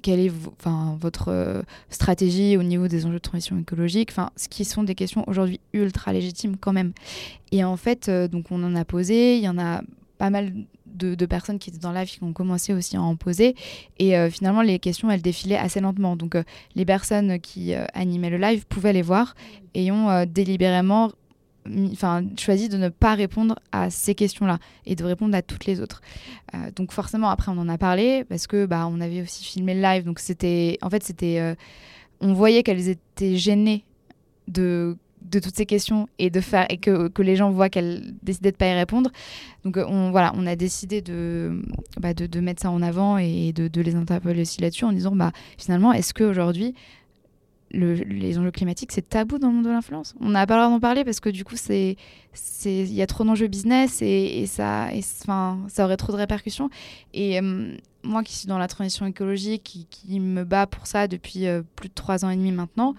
quelle 0.00 0.20
est 0.20 0.30
enfin 0.60 0.96
votre 1.00 1.64
stratégie 1.90 2.56
au 2.56 2.62
niveau 2.62 2.86
des 2.86 3.04
enjeux 3.04 3.14
de 3.14 3.18
transition 3.18 3.58
écologique? 3.58 4.10
Enfin 4.12 4.30
ce 4.36 4.48
qui 4.48 4.64
sont 4.64 4.84
des 4.84 4.94
questions 4.94 5.24
aujourd'hui 5.28 5.58
ultra 5.72 6.12
légitimes 6.12 6.56
quand 6.56 6.72
même 6.72 6.92
et 7.50 7.64
en 7.64 7.76
fait 7.76 8.08
donc 8.08 8.52
on 8.52 8.62
en 8.62 8.76
a 8.76 8.84
posé 8.84 9.36
il 9.36 9.42
y 9.42 9.48
en 9.48 9.58
a 9.58 9.82
pas 10.16 10.30
mal 10.30 10.52
de, 10.94 11.26
personnes 11.26 11.58
qui 11.58 11.70
étaient 11.70 11.78
dans 11.78 11.92
la 11.92 12.04
vie 12.04 12.12
qui 12.12 12.22
ont 12.22 12.32
commencé 12.32 12.72
aussi 12.72 12.96
à 12.96 13.02
en 13.02 13.16
poser. 13.16 13.54
Et 13.98 14.16
euh, 14.16 14.30
finalement, 14.30 14.62
les 14.62 14.78
questions, 14.78 15.10
elles 15.10 15.22
défilaient 15.22 15.56
assez 15.56 15.80
lentement. 15.80 16.16
Donc, 16.16 16.34
euh, 16.34 16.42
les 16.74 16.84
personnes 16.84 17.40
qui 17.40 17.74
euh, 17.74 17.84
animaient 17.94 18.30
le 18.30 18.38
live 18.38 18.66
pouvaient 18.66 18.92
les 18.92 19.02
voir 19.02 19.34
et 19.74 19.90
ont 19.90 20.24
délibérément 20.24 21.10
enfin 21.92 22.22
choisi 22.38 22.68
de 22.68 22.76
ne 22.76 22.90
pas 22.90 23.14
répondre 23.14 23.58
à 23.72 23.88
ces 23.88 24.14
questions-là 24.14 24.58
et 24.84 24.96
de 24.96 25.02
répondre 25.02 25.34
à 25.34 25.40
toutes 25.40 25.64
les 25.64 25.80
autres. 25.80 26.02
donc 26.76 26.92
forcément 26.92 27.30
après 27.30 27.50
on 27.50 27.58
en 27.58 27.70
a 27.70 27.78
parlé 27.78 28.22
parce 28.24 28.46
que 28.46 28.66
bah 28.66 28.86
on 28.86 29.00
avait 29.00 29.22
aussi 29.22 29.42
filmé 29.42 29.74
le 29.74 29.80
live 29.80 30.04
donc 30.04 30.18
c'était 30.18 30.76
en 30.82 30.90
fait 30.90 31.02
c'était 31.02 31.56
on 32.20 32.34
voyait 32.34 32.62
qu'elles 32.62 32.90
étaient 32.90 33.36
gênées 33.36 33.82
de 34.46 34.98
de 35.24 35.38
toutes 35.38 35.56
ces 35.56 35.66
questions 35.66 36.08
et 36.18 36.30
de 36.30 36.40
faire 36.40 36.66
et 36.68 36.78
que, 36.78 37.08
que 37.08 37.22
les 37.22 37.36
gens 37.36 37.50
voient 37.50 37.68
qu'elle 37.68 38.14
décidait 38.22 38.52
de 38.52 38.56
pas 38.56 38.66
y 38.66 38.74
répondre. 38.74 39.10
Donc 39.64 39.76
euh, 39.76 39.84
on 39.88 40.10
voilà, 40.10 40.32
on 40.36 40.46
a 40.46 40.56
décidé 40.56 41.00
de, 41.00 41.62
bah, 41.98 42.14
de, 42.14 42.26
de, 42.26 42.40
mettre 42.40 42.62
ça 42.62 42.70
en 42.70 42.82
avant 42.82 43.18
et 43.18 43.52
de, 43.52 43.80
les 43.80 43.94
interpeller 43.94 44.42
aussi 44.42 44.60
là-dessus 44.60 44.84
en 44.84 44.92
disant 44.92 45.16
bah 45.16 45.32
finalement 45.58 45.92
est-ce 45.92 46.14
qu'aujourd'hui 46.14 46.74
les 47.76 48.38
enjeux 48.38 48.50
climatiques, 48.50 48.92
c'est 48.92 49.08
tabou 49.08 49.38
dans 49.38 49.48
le 49.48 49.54
monde 49.54 49.64
de 49.64 49.70
l'influence? 49.70 50.14
On 50.20 50.30
n'a 50.30 50.46
pas 50.46 50.54
le 50.54 50.62
droit 50.62 50.70
d'en 50.70 50.80
parler 50.80 51.04
parce 51.04 51.20
que 51.20 51.28
du 51.28 51.44
coup, 51.44 51.56
c'est, 51.56 51.96
il 52.64 52.92
y 52.92 53.02
a 53.02 53.06
trop 53.06 53.24
d'enjeux 53.24 53.48
business 53.48 54.00
et, 54.02 54.46
ça, 54.46 54.88
enfin, 55.22 55.58
ça 55.68 55.84
aurait 55.84 55.96
trop 55.96 56.12
de 56.12 56.18
répercussions. 56.18 56.70
Et 57.12 57.40
euh, 57.40 57.76
moi 58.02 58.22
qui 58.22 58.34
suis 58.34 58.46
dans 58.46 58.58
la 58.58 58.68
transition 58.68 59.06
écologique, 59.06 59.88
qui, 59.90 60.20
me 60.20 60.44
bat 60.44 60.66
pour 60.66 60.86
ça 60.86 61.08
depuis 61.08 61.46
euh, 61.46 61.62
plus 61.76 61.88
de 61.88 61.94
trois 61.94 62.24
ans 62.24 62.30
et 62.30 62.36
demi 62.36 62.52
maintenant, 62.52 62.94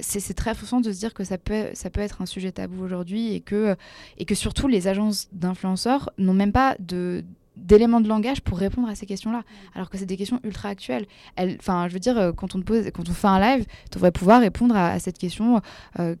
c'est 0.00 0.34
très 0.34 0.54
frustrant 0.54 0.80
de 0.80 0.92
se 0.92 0.98
dire 0.98 1.14
que 1.14 1.24
ça 1.24 1.38
peut, 1.38 1.72
être 1.94 2.22
un 2.22 2.26
sujet 2.26 2.52
tabou 2.52 2.82
aujourd'hui 2.82 3.32
et 3.34 3.40
que, 3.40 3.76
surtout 4.34 4.68
les 4.68 4.88
agences 4.88 5.28
d'influenceurs 5.32 6.10
n'ont 6.18 6.34
même 6.34 6.52
pas 6.52 6.76
d'éléments 7.56 8.00
de 8.00 8.08
langage 8.08 8.40
pour 8.40 8.58
répondre 8.58 8.88
à 8.88 8.94
ces 8.94 9.06
questions-là, 9.06 9.42
alors 9.74 9.90
que 9.90 9.98
c'est 9.98 10.06
des 10.06 10.16
questions 10.16 10.40
ultra 10.44 10.68
actuelles. 10.68 11.06
Enfin, 11.58 11.88
je 11.88 11.94
veux 11.94 11.98
dire, 11.98 12.16
euh, 12.18 12.32
quand 12.32 12.54
on 12.54 12.62
pose, 12.62 12.90
quand 12.94 13.08
on 13.08 13.12
fait 13.12 13.26
un 13.26 13.40
live, 13.40 13.66
tu 13.90 13.94
devrais 13.94 14.12
pouvoir 14.12 14.40
répondre 14.40 14.76
à, 14.76 14.98
cette 14.98 15.18
question. 15.18 15.60
Euh, 15.98 16.14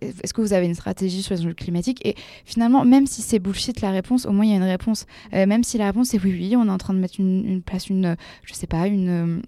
est-ce 0.00 0.34
que 0.34 0.40
vous 0.40 0.52
avez 0.52 0.66
une 0.66 0.74
stratégie 0.74 1.22
sur 1.22 1.34
les 1.34 1.40
enjeux 1.42 1.54
climatiques? 1.54 2.04
Et 2.04 2.16
finalement, 2.44 2.84
même 2.84 3.06
si 3.06 3.22
c'est 3.22 3.38
bullshit 3.38 3.80
la 3.80 3.90
réponse, 3.90 4.26
au 4.26 4.32
moins 4.32 4.44
il 4.44 4.50
y 4.50 4.54
a 4.54 4.56
une 4.56 4.62
réponse. 4.62 5.06
Euh, 5.32 5.46
même 5.46 5.62
si 5.62 5.78
la 5.78 5.86
réponse 5.86 6.12
est 6.12 6.22
oui, 6.22 6.36
oui, 6.38 6.56
on 6.56 6.66
est 6.66 6.70
en 6.70 6.78
train 6.78 6.92
de 6.92 6.98
mettre 6.98 7.20
une, 7.20 7.62
place, 7.62 7.88
une, 7.88 8.16
je 8.44 8.52
sais 8.52 8.66
pas, 8.66 8.88
une 8.88 9.42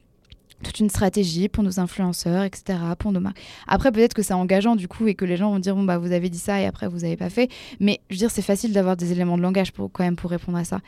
toute 0.62 0.80
une 0.80 0.88
stratégie 0.88 1.48
pour 1.48 1.62
nos 1.64 1.80
influenceurs, 1.80 2.44
etc. 2.44 2.78
Pour 2.98 3.12
nos 3.12 3.20
marques. 3.20 3.40
Après, 3.66 3.92
peut-être 3.92 4.14
que 4.14 4.22
c'est 4.22 4.34
engageant 4.34 4.76
du 4.76 4.88
coup 4.88 5.06
et 5.06 5.14
que 5.14 5.24
les 5.24 5.36
gens 5.36 5.50
vont 5.50 5.58
dire 5.58 5.74
bon 5.74 5.84
bah 5.84 5.98
vous 5.98 6.12
avez 6.12 6.30
dit 6.30 6.38
ça 6.38 6.60
et 6.60 6.66
après 6.66 6.88
vous 6.88 7.00
n'avez 7.00 7.16
pas 7.16 7.30
fait. 7.30 7.50
Mais 7.80 8.00
je 8.08 8.14
veux 8.14 8.18
dire, 8.18 8.30
c'est 8.30 8.42
facile 8.42 8.72
d'avoir 8.72 8.96
des 8.96 9.12
éléments 9.12 9.36
de 9.36 9.42
langage 9.42 9.72
pour 9.72 9.90
quand 9.90 10.04
même 10.04 10.16
pour 10.16 10.30
répondre 10.30 10.58
à 10.58 10.64
ça. 10.64 10.80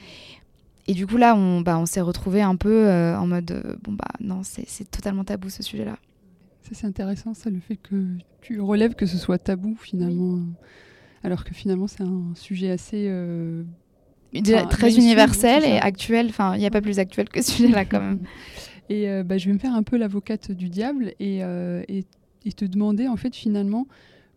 Et 0.86 0.92
du 0.92 1.06
coup, 1.06 1.16
là, 1.16 1.34
on, 1.34 1.62
bah, 1.62 1.78
on 1.78 1.86
s'est 1.86 2.00
retrouvé 2.00 2.42
un 2.42 2.56
peu 2.56 2.88
euh, 2.88 3.16
en 3.16 3.26
mode 3.26 3.50
euh, 3.50 3.76
bon, 3.82 3.92
bah 3.92 4.10
non, 4.20 4.42
c'est 4.42 4.90
totalement 4.90 5.24
tabou 5.24 5.48
ce 5.48 5.62
sujet-là. 5.62 5.96
Ça, 6.62 6.70
c'est 6.72 6.86
intéressant, 6.86 7.34
ça, 7.34 7.50
le 7.50 7.60
fait 7.60 7.76
que 7.76 8.04
tu 8.42 8.60
relèves 8.60 8.94
que 8.94 9.06
ce 9.06 9.16
soit 9.16 9.38
tabou 9.38 9.76
finalement. 9.80 10.40
Alors 11.22 11.44
que 11.44 11.54
finalement, 11.54 11.86
c'est 11.86 12.02
un 12.02 12.34
sujet 12.34 12.70
assez. 12.70 13.06
Euh, 13.08 13.64
très 14.68 14.96
universel 14.96 15.64
et 15.64 15.78
actuel. 15.78 16.26
Enfin, 16.28 16.54
il 16.56 16.58
n'y 16.58 16.66
a 16.66 16.70
pas 16.70 16.82
plus 16.82 16.98
actuel 16.98 17.28
que 17.28 17.40
ce 17.40 17.52
sujet-là 17.52 17.84
quand 17.84 18.00
même. 18.00 18.18
et 18.88 19.22
bah, 19.22 19.38
je 19.38 19.46
vais 19.46 19.52
me 19.52 19.58
faire 19.58 19.74
un 19.74 19.82
peu 19.82 19.96
l'avocate 19.96 20.52
du 20.52 20.68
diable 20.68 21.14
et, 21.18 21.38
et, 21.38 22.52
te 22.52 22.64
demander, 22.64 23.08
en 23.08 23.16
fait, 23.16 23.34
finalement, 23.34 23.86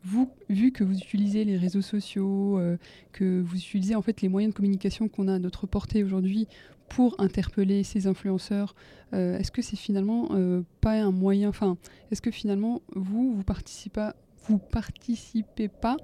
vous, 0.07 0.29
vu 0.49 0.71
que 0.71 0.83
vous 0.83 0.97
utilisez 0.97 1.43
les 1.43 1.57
réseaux 1.57 1.81
sociaux, 1.81 2.57
euh, 2.59 2.77
que 3.11 3.41
vous 3.41 3.57
utilisez 3.57 3.95
en 3.95 4.01
fait 4.01 4.21
les 4.21 4.29
moyens 4.29 4.53
de 4.53 4.55
communication 4.55 5.09
qu'on 5.09 5.27
a 5.27 5.35
à 5.35 5.39
notre 5.39 5.67
portée 5.67 6.03
aujourd'hui 6.03 6.47
pour 6.87 7.15
interpeller 7.19 7.83
ces 7.83 8.07
influenceurs, 8.07 8.73
euh, 9.13 9.37
est-ce 9.37 9.51
que 9.51 9.61
c'est 9.61 9.75
finalement 9.75 10.29
euh, 10.31 10.61
pas 10.79 10.93
un 10.93 11.11
moyen, 11.11 11.49
enfin, 11.49 11.77
est-ce 12.11 12.21
que 12.21 12.31
finalement 12.31 12.81
vous, 12.95 13.33
vous 13.35 13.43
participez, 13.43 14.11
vous 14.47 14.57
participez 14.57 15.67
pas 15.67 15.97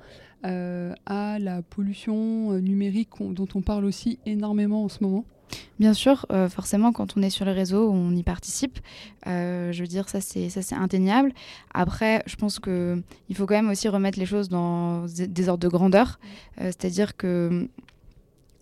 à 0.44 1.40
la 1.40 1.62
pollution 1.62 2.52
numérique 2.60 3.10
dont 3.20 3.48
on 3.56 3.62
parle 3.62 3.86
aussi 3.86 4.20
énormément 4.26 4.84
en 4.84 4.90
ce 4.90 5.02
moment? 5.02 5.26
Bien 5.80 5.94
sûr, 5.94 6.26
euh, 6.32 6.50
forcément, 6.50 6.92
quand 6.92 7.18
on 7.18 7.22
est 7.22 7.30
sur 7.30 7.46
les 7.46 7.52
réseaux, 7.52 7.90
on 7.92 8.16
y 8.16 8.24
participe. 8.24 8.80
Euh, 9.28 9.72
je 9.72 9.82
veux 9.82 9.88
dire, 9.88 10.10
ça 10.10 10.22
c'est 10.22 10.50
ça 10.50 10.62
c'est 10.62 10.76
indéniable. 10.76 11.34
Après, 11.74 12.24
je 12.26 12.36
pense 12.36 12.60
que 12.60 13.02
il 13.30 13.36
faut 13.36 13.46
quand 13.46 13.56
même 13.56 13.70
aussi 13.70 13.90
remettre 13.90 14.20
les 14.20 14.26
choses 14.26 14.50
dans 14.50 15.06
des 15.06 15.50
ordres 15.50 15.64
de 15.64 15.68
grandeur. 15.68 16.20
Euh, 16.60 16.66
c'est-à-dire 16.66 17.18
que 17.18 17.70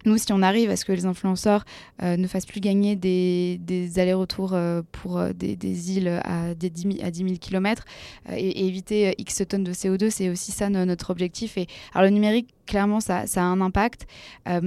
nous, 0.05 0.17
si 0.17 0.31
on 0.33 0.41
arrive 0.41 0.69
à 0.69 0.75
ce 0.75 0.85
que 0.85 0.91
les 0.91 1.05
influenceurs 1.05 1.65
ne 2.01 2.27
fassent 2.27 2.45
plus 2.45 2.61
gagner 2.61 2.95
des, 2.95 3.59
allers-retours 3.97 4.55
pour 4.91 5.23
des, 5.33 5.97
îles 5.97 6.21
à, 6.23 6.53
des 6.55 6.69
10 6.69 6.81
000, 6.81 6.93
à 7.03 7.11
10 7.11 7.23
000 7.23 7.35
km 7.39 7.83
et, 8.31 8.67
éviter 8.67 9.13
X 9.17 9.43
tonnes 9.47 9.63
de 9.63 9.73
CO2, 9.73 10.09
c'est 10.09 10.29
aussi 10.29 10.51
ça 10.51 10.69
notre 10.69 11.09
objectif. 11.09 11.57
Et, 11.57 11.67
alors 11.93 12.03
le 12.03 12.13
numérique, 12.13 12.53
clairement, 12.65 12.99
ça, 12.99 13.23
a 13.35 13.41
un 13.41 13.61
impact. 13.61 14.07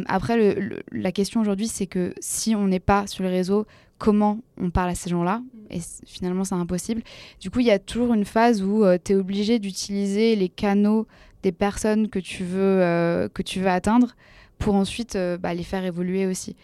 après, 0.07 0.59
la 0.93 1.13
question 1.13 1.41
aujourd'hui, 1.41 1.69
c'est 1.69 1.87
que 1.87 2.15
si 2.21 2.55
on 2.55 2.67
n'est 2.67 2.81
pas 2.81 3.07
sur 3.07 3.25
les 3.25 3.31
réseaux, 3.31 3.67
comment 3.99 4.41
on 4.59 4.71
parle 4.71 4.91
à 4.91 4.95
ces 4.95 5.11
gens-là? 5.11 5.43
Et 5.71 5.81
finalement 6.07 6.45
c'est 6.45 6.55
impossible. 6.55 7.03
Du 7.41 7.51
coup, 7.51 7.61
il 7.61 7.67
y 7.67 7.71
a 7.71 7.79
toujours 7.79 8.13
une 8.15 8.25
phase 8.25 8.63
où 8.63 8.85
tu 9.03 9.13
es 9.13 9.15
obligé 9.15 9.59
d'utiliser 9.59 10.37
les 10.37 10.49
canaux 10.49 11.07
des 11.43 11.53
personnes 11.53 12.09
que 12.09 12.19
tu 12.19 12.45
veux, 12.45 13.29
que 13.33 13.43
tu 13.43 13.61
veux 13.61 13.69
atteindre 13.69 14.15
pour 14.59 14.75
ensuite 14.75 15.17
euh, 15.17 15.37
bah, 15.37 15.55
les 15.55 15.63
faire 15.63 15.85
évoluer 15.85 16.27
aussi. 16.27 16.57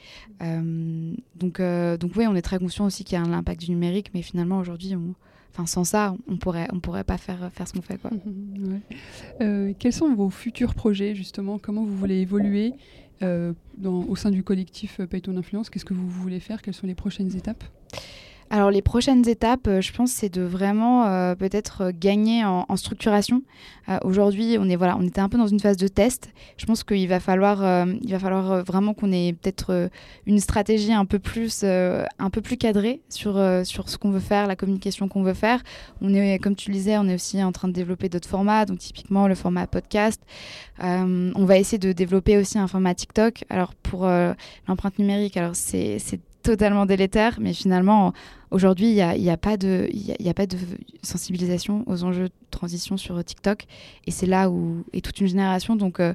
Euh, 0.42 1.12
donc, 1.36 1.60
euh, 1.60 1.96
donc 1.96 2.12
oui, 2.16 2.26
on 2.26 2.34
est 2.34 2.42
très 2.42 2.58
conscient 2.58 2.86
aussi 2.86 3.04
qu'il 3.04 3.18
y 3.18 3.22
a 3.22 3.24
l'impact 3.24 3.60
du 3.60 3.70
numérique, 3.70 4.10
mais 4.14 4.22
finalement 4.22 4.58
aujourd'hui, 4.58 4.94
enfin 5.52 5.66
sans 5.66 5.84
ça, 5.84 6.14
on 6.28 6.36
pourrait, 6.36 6.68
on 6.72 6.80
pourrait 6.80 7.04
pas 7.04 7.18
faire 7.18 7.50
faire 7.52 7.68
ce 7.68 7.72
qu'on 7.72 7.82
fait 7.82 7.98
quoi. 7.98 8.10
quels 9.78 9.92
sont 9.92 10.14
vos 10.14 10.30
futurs 10.30 10.74
projets 10.74 11.14
justement? 11.14 11.58
Comment 11.58 11.84
vous 11.84 11.96
voulez 11.96 12.20
évoluer 12.20 12.72
au 13.22 14.16
sein 14.16 14.30
du 14.30 14.42
collectif 14.42 15.00
Python 15.10 15.36
Influence? 15.36 15.68
Qu'est-ce 15.68 15.84
que 15.84 15.94
vous 15.94 16.08
voulez 16.08 16.40
faire? 16.40 16.62
Quelles 16.62 16.74
sont 16.74 16.86
les 16.86 16.94
prochaines 16.94 17.36
étapes? 17.36 17.64
Alors 18.52 18.72
les 18.72 18.82
prochaines 18.82 19.28
étapes, 19.28 19.68
euh, 19.68 19.80
je 19.80 19.92
pense, 19.92 20.10
c'est 20.10 20.28
de 20.28 20.42
vraiment 20.42 21.06
euh, 21.06 21.36
peut-être 21.36 21.82
euh, 21.82 21.92
gagner 21.94 22.44
en, 22.44 22.66
structuration. 22.76 23.42
Aujourd'hui, 24.04 24.56
on 24.60 24.68
est 24.68 24.76
voilà, 24.76 24.96
on 24.96 25.02
était 25.02 25.20
un 25.20 25.28
peu 25.28 25.36
dans 25.36 25.48
une 25.48 25.58
phase 25.58 25.76
de 25.76 25.88
test. 25.88 26.30
Je 26.58 26.64
pense 26.64 26.84
qu'il 26.84 27.08
va 27.08 27.18
falloir, 27.18 27.86
il 28.02 28.12
va 28.12 28.20
falloir 28.20 28.62
vraiment 28.62 28.94
qu'on 28.94 29.10
ait 29.10 29.32
peut-être 29.32 29.90
une 30.26 30.38
stratégie 30.38 30.92
un 30.92 31.04
peu 31.04 31.18
plus, 31.18 31.64
un 31.64 32.30
peu 32.30 32.40
plus 32.40 32.56
cadrée 32.56 33.00
sur 33.08 33.32
sur 33.64 33.88
ce 33.88 33.98
qu'on 33.98 34.12
veut 34.12 34.20
faire, 34.20 34.46
la 34.46 34.54
communication 34.54 35.08
qu'on 35.08 35.24
veut 35.24 35.34
faire. 35.34 35.60
On 36.02 36.14
est, 36.14 36.38
comme 36.38 36.54
tu 36.54 36.70
le 36.70 36.76
disais, 36.76 36.98
on 36.98 37.08
est 37.08 37.14
aussi 37.16 37.42
en 37.42 37.50
train 37.50 37.66
de 37.66 37.72
développer 37.72 38.08
d'autres 38.08 38.28
formats, 38.28 38.64
donc 38.64 38.78
typiquement 38.78 39.26
le 39.26 39.34
format 39.34 39.66
podcast. 39.66 40.22
on 40.78 41.44
va 41.44 41.58
essayer 41.58 41.78
de 41.78 41.90
développer 41.90 42.38
aussi 42.38 42.60
un 42.60 42.68
format 42.68 42.94
TikTok. 42.94 43.42
Alors 43.50 43.74
pour 43.74 44.08
l'empreinte 44.68 45.00
numérique, 45.00 45.36
alors 45.36 45.56
c'est 45.56 45.98
totalement 46.42 46.86
délétère, 46.86 47.38
mais 47.40 47.52
finalement, 47.52 48.12
aujourd'hui, 48.50 48.88
il 48.88 48.94
n'y 48.94 49.02
a, 49.02 49.16
y 49.16 49.30
a, 49.30 49.36
pas 49.36 49.56
de, 49.56 49.88
y 49.92 50.28
a, 50.28 50.34
pas 50.34 50.46
de 50.46 50.56
sensibilisation 51.02 51.84
aux 51.86 52.04
enjeux 52.04 52.28
de 52.28 52.34
transition 52.50 52.96
sur 52.96 53.22
TikTok. 53.24 53.64
Et 54.06 54.10
c'est 54.10 54.26
là 54.26 54.50
où 54.50 54.84
est 54.92 55.04
toute 55.04 55.20
une 55.20 55.26
génération. 55.26 55.76
Donc, 55.76 56.00
euh, 56.00 56.14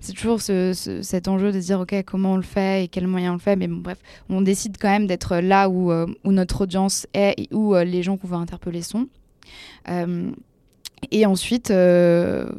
c'est 0.00 0.14
toujours 0.14 0.40
cet 0.40 1.28
enjeu 1.28 1.52
de 1.52 1.58
dire, 1.58 1.80
OK, 1.80 1.94
comment 2.06 2.32
on 2.32 2.36
le 2.36 2.42
fait 2.42 2.84
et 2.84 2.88
quels 2.88 3.06
moyens 3.06 3.32
on 3.32 3.34
le 3.34 3.40
fait. 3.40 3.56
Mais 3.56 3.68
bon, 3.68 3.78
bref, 3.78 3.98
on 4.28 4.40
décide 4.40 4.76
quand 4.80 4.88
même 4.88 5.06
d'être 5.06 5.36
là 5.36 5.68
où, 5.68 5.92
euh, 5.92 6.06
où 6.24 6.32
notre 6.32 6.62
audience 6.62 7.06
est 7.12 7.34
et 7.36 7.48
où 7.54 7.74
euh, 7.74 7.84
les 7.84 8.02
gens 8.02 8.16
qu'on 8.16 8.28
veut 8.28 8.36
interpeller 8.36 8.82
sont. 8.82 9.08
Et 11.10 11.26
ensuite, 11.26 11.72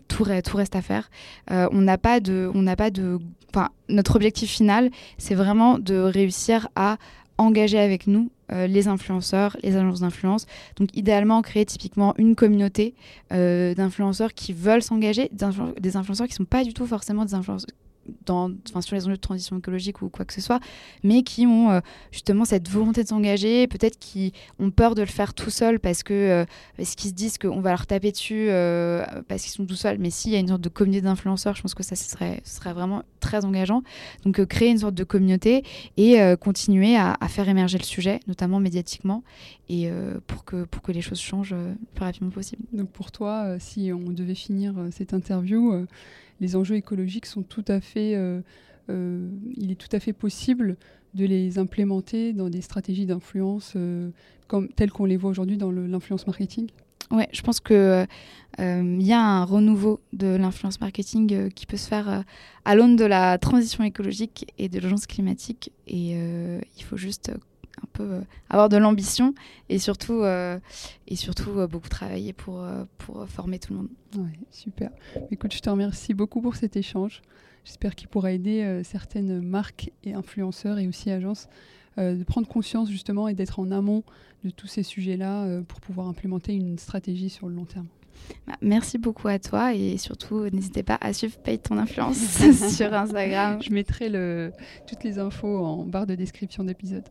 tout, 0.07 0.23
tout, 0.25 0.57
reste 0.57 0.75
à 0.75 0.81
faire. 0.81 1.09
on 1.49 1.81
n'a 1.81 1.97
pas 1.97 2.19
de, 2.19 2.49
on 2.53 2.61
n'a 2.61 2.75
pas 2.75 2.89
de 2.89 3.19
enfin, 3.53 3.69
notre 3.89 4.15
objectif 4.15 4.49
final, 4.49 4.89
c'est 5.17 5.35
vraiment 5.35 5.77
de 5.77 5.95
réussir 5.95 6.67
à 6.75 6.97
engager 7.37 7.79
avec 7.79 8.07
nous 8.07 8.31
euh, 8.51 8.67
les 8.67 8.87
influenceurs, 8.87 9.57
les 9.63 9.75
agences 9.75 10.01
d'influence. 10.01 10.45
Donc 10.77 10.89
idéalement 10.95 11.41
créer 11.41 11.65
typiquement 11.65 12.13
une 12.17 12.35
communauté 12.35 12.95
euh, 13.31 13.73
d'influenceurs 13.73 14.33
qui 14.33 14.53
veulent 14.53 14.83
s'engager, 14.83 15.29
des 15.31 15.95
influenceurs 15.97 16.27
qui 16.27 16.33
ne 16.33 16.37
sont 16.37 16.45
pas 16.45 16.63
du 16.63 16.73
tout 16.73 16.85
forcément 16.85 17.25
des 17.25 17.33
influenceurs 17.33 17.69
sur 18.81 18.95
les 18.95 19.05
enjeux 19.05 19.15
de 19.15 19.21
transition 19.21 19.57
écologique 19.57 20.01
ou 20.01 20.09
quoi 20.09 20.25
que 20.25 20.33
ce 20.33 20.41
soit, 20.41 20.59
mais 21.03 21.23
qui 21.23 21.45
ont 21.45 21.71
euh, 21.71 21.79
justement 22.11 22.45
cette 22.45 22.69
volonté 22.69 23.03
de 23.03 23.07
s'engager, 23.07 23.67
peut-être 23.67 23.99
qui 23.99 24.33
ont 24.59 24.71
peur 24.71 24.95
de 24.95 25.01
le 25.01 25.07
faire 25.07 25.33
tout 25.33 25.49
seul 25.49 25.79
parce 25.79 26.03
que 26.03 26.13
euh, 26.13 26.45
qu'ils 26.77 27.09
se 27.09 27.15
disent 27.15 27.37
qu'on 27.37 27.61
va 27.61 27.71
leur 27.71 27.85
taper 27.87 28.11
dessus 28.11 28.47
euh, 28.49 29.03
parce 29.27 29.43
qu'ils 29.43 29.51
sont 29.51 29.65
tout 29.65 29.75
seuls. 29.75 29.97
Mais 29.99 30.09
s'il 30.09 30.31
y 30.31 30.35
a 30.35 30.39
une 30.39 30.47
sorte 30.47 30.61
de 30.61 30.69
communauté 30.69 31.01
d'influenceurs, 31.01 31.55
je 31.55 31.61
pense 31.61 31.73
que 31.73 31.83
ça 31.83 31.95
serait, 31.95 32.41
vraiment 32.73 33.03
très 33.19 33.45
engageant. 33.45 33.83
Donc 34.23 34.43
créer 34.45 34.69
une 34.69 34.79
sorte 34.79 34.95
de 34.95 35.03
communauté 35.03 35.63
et 35.97 36.19
continuer 36.39 36.95
à, 36.95 37.17
à, 37.19 37.27
faire 37.27 37.49
émerger 37.49 37.77
le 37.77 37.83
sujet, 37.83 38.19
notamment 38.27 38.59
médiatiquement, 38.59 39.23
et 39.69 39.89
pour 40.27 40.45
que 40.45 40.63
pour 40.63 40.81
que 40.81 40.91
les 40.91 41.01
choses 41.01 41.19
changent 41.19 41.53
le 41.53 41.75
plus 41.93 42.03
rapidement 42.03 42.29
possible. 42.29 42.63
Donc 42.71 42.89
pour 42.91 43.11
toi, 43.11 43.57
si 43.59 43.91
on 43.93 44.11
devait 44.11 44.35
finir 44.35 44.73
cette 44.91 45.13
interview 45.13 45.85
les 46.41 46.55
enjeux 46.55 46.75
écologiques 46.75 47.27
sont 47.27 47.43
tout 47.43 47.63
à 47.67 47.79
fait, 47.79 48.15
euh, 48.15 48.41
euh, 48.89 49.29
il 49.55 49.71
est 49.71 49.75
tout 49.75 49.95
à 49.95 49.99
fait 49.99 50.11
possible 50.11 50.75
de 51.13 51.25
les 51.25 51.59
implémenter 51.59 52.33
dans 52.33 52.49
des 52.49 52.61
stratégies 52.61 53.05
d'influence 53.05 53.73
euh, 53.75 54.09
comme 54.47 54.67
telles 54.69 54.91
qu'on 54.91 55.05
les 55.05 55.17
voit 55.17 55.29
aujourd'hui 55.29 55.57
dans 55.57 55.71
l'influence 55.71 56.25
marketing. 56.27 56.67
Ouais, 57.11 57.29
je 57.31 57.41
pense 57.41 57.59
que 57.59 58.05
il 58.59 59.01
y 59.01 59.13
a 59.13 59.21
un 59.21 59.43
renouveau 59.43 60.01
de 60.13 60.27
l'influence 60.27 60.79
marketing 60.81 61.49
qui 61.51 61.65
peut 61.65 61.77
se 61.77 61.87
faire 61.87 62.23
à 62.65 62.75
l'aune 62.75 62.95
de 62.95 63.05
la 63.05 63.37
transition 63.37 63.83
écologique 63.83 64.45
et 64.57 64.69
de 64.69 64.79
l'urgence 64.79 65.07
climatique. 65.07 65.71
Et 65.87 66.11
il 66.11 66.83
faut 66.83 66.95
juste 66.95 67.31
un 67.83 67.87
peu 67.93 68.03
euh, 68.03 68.21
avoir 68.49 68.69
de 68.69 68.77
l'ambition 68.77 69.33
et 69.69 69.79
surtout, 69.79 70.21
euh, 70.21 70.59
et 71.07 71.15
surtout 71.15 71.51
euh, 71.51 71.67
beaucoup 71.67 71.89
travailler 71.89 72.33
pour, 72.33 72.65
pour 72.97 73.27
former 73.27 73.59
tout 73.59 73.73
le 73.73 73.79
monde. 73.79 73.89
Ouais, 74.17 74.39
super. 74.51 74.91
Écoute, 75.31 75.53
je 75.53 75.59
te 75.59 75.69
remercie 75.69 76.13
beaucoup 76.13 76.41
pour 76.41 76.55
cet 76.55 76.75
échange. 76.75 77.21
J'espère 77.63 77.95
qu'il 77.95 78.07
pourra 78.07 78.31
aider 78.31 78.81
certaines 78.83 79.39
marques 79.39 79.91
et 80.03 80.13
influenceurs 80.13 80.79
et 80.79 80.87
aussi 80.87 81.11
agences 81.11 81.47
de 81.97 82.23
prendre 82.23 82.47
conscience 82.47 82.89
justement 82.89 83.27
et 83.27 83.35
d'être 83.35 83.59
en 83.59 83.69
amont 83.69 84.03
de 84.43 84.49
tous 84.49 84.65
ces 84.65 84.81
sujets-là 84.81 85.61
pour 85.67 85.79
pouvoir 85.79 86.07
implémenter 86.07 86.53
une 86.55 86.79
stratégie 86.79 87.29
sur 87.29 87.47
le 87.47 87.53
long 87.53 87.65
terme. 87.65 87.85
Bah, 88.47 88.55
merci 88.61 88.97
beaucoup 88.97 89.27
à 89.27 89.37
toi 89.37 89.75
et 89.75 89.97
surtout 89.97 90.49
n'hésitez 90.49 90.81
pas 90.81 90.97
à 91.01 91.13
suivre 91.13 91.37
Paye 91.37 91.59
ton 91.59 91.77
influence 91.77 92.17
sur 92.75 92.91
Instagram. 92.91 93.61
Je 93.61 93.71
mettrai 93.71 94.09
le, 94.09 94.51
toutes 94.87 95.03
les 95.03 95.19
infos 95.19 95.63
en 95.63 95.85
barre 95.85 96.07
de 96.07 96.15
description 96.15 96.63
d'épisode. 96.63 97.07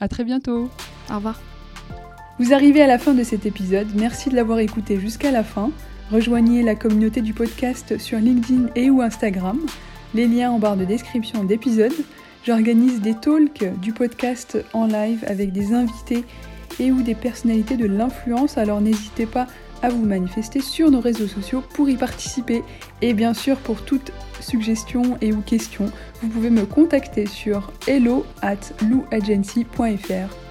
À 0.00 0.08
très 0.08 0.24
bientôt. 0.24 0.68
Au 1.10 1.14
revoir. 1.14 1.40
Vous 2.38 2.52
arrivez 2.52 2.82
à 2.82 2.86
la 2.86 2.98
fin 2.98 3.14
de 3.14 3.22
cet 3.22 3.46
épisode. 3.46 3.88
Merci 3.94 4.30
de 4.30 4.34
l'avoir 4.34 4.58
écouté 4.58 4.98
jusqu'à 4.98 5.30
la 5.30 5.44
fin. 5.44 5.70
Rejoignez 6.10 6.62
la 6.62 6.74
communauté 6.74 7.20
du 7.20 7.34
podcast 7.34 7.98
sur 7.98 8.18
LinkedIn 8.18 8.68
et 8.74 8.90
ou 8.90 9.00
Instagram. 9.00 9.58
Les 10.14 10.26
liens 10.26 10.50
en 10.50 10.58
barre 10.58 10.76
de 10.76 10.84
description 10.84 11.44
d'épisode. 11.44 11.92
J'organise 12.44 13.00
des 13.00 13.14
talks 13.14 13.64
du 13.80 13.92
podcast 13.92 14.58
en 14.72 14.86
live 14.86 15.24
avec 15.28 15.52
des 15.52 15.72
invités 15.72 16.24
et 16.80 16.90
ou 16.90 17.02
des 17.02 17.14
personnalités 17.14 17.76
de 17.76 17.86
l'influence. 17.86 18.58
Alors 18.58 18.80
n'hésitez 18.80 19.26
pas 19.26 19.46
à 19.82 19.88
vous 19.88 20.04
manifester 20.04 20.60
sur 20.60 20.90
nos 20.90 21.00
réseaux 21.00 21.26
sociaux 21.26 21.62
pour 21.74 21.88
y 21.88 21.96
participer. 21.96 22.62
Et 23.00 23.14
bien 23.14 23.34
sûr, 23.34 23.56
pour 23.58 23.82
toute 23.82 24.12
suggestion 24.40 25.18
et 25.20 25.32
ou 25.32 25.40
question, 25.40 25.86
vous 26.20 26.28
pouvez 26.28 26.50
me 26.50 26.64
contacter 26.64 27.26
sur 27.26 27.72
hello 27.86 28.24
at 28.42 28.56
louagency.fr. 28.88 30.41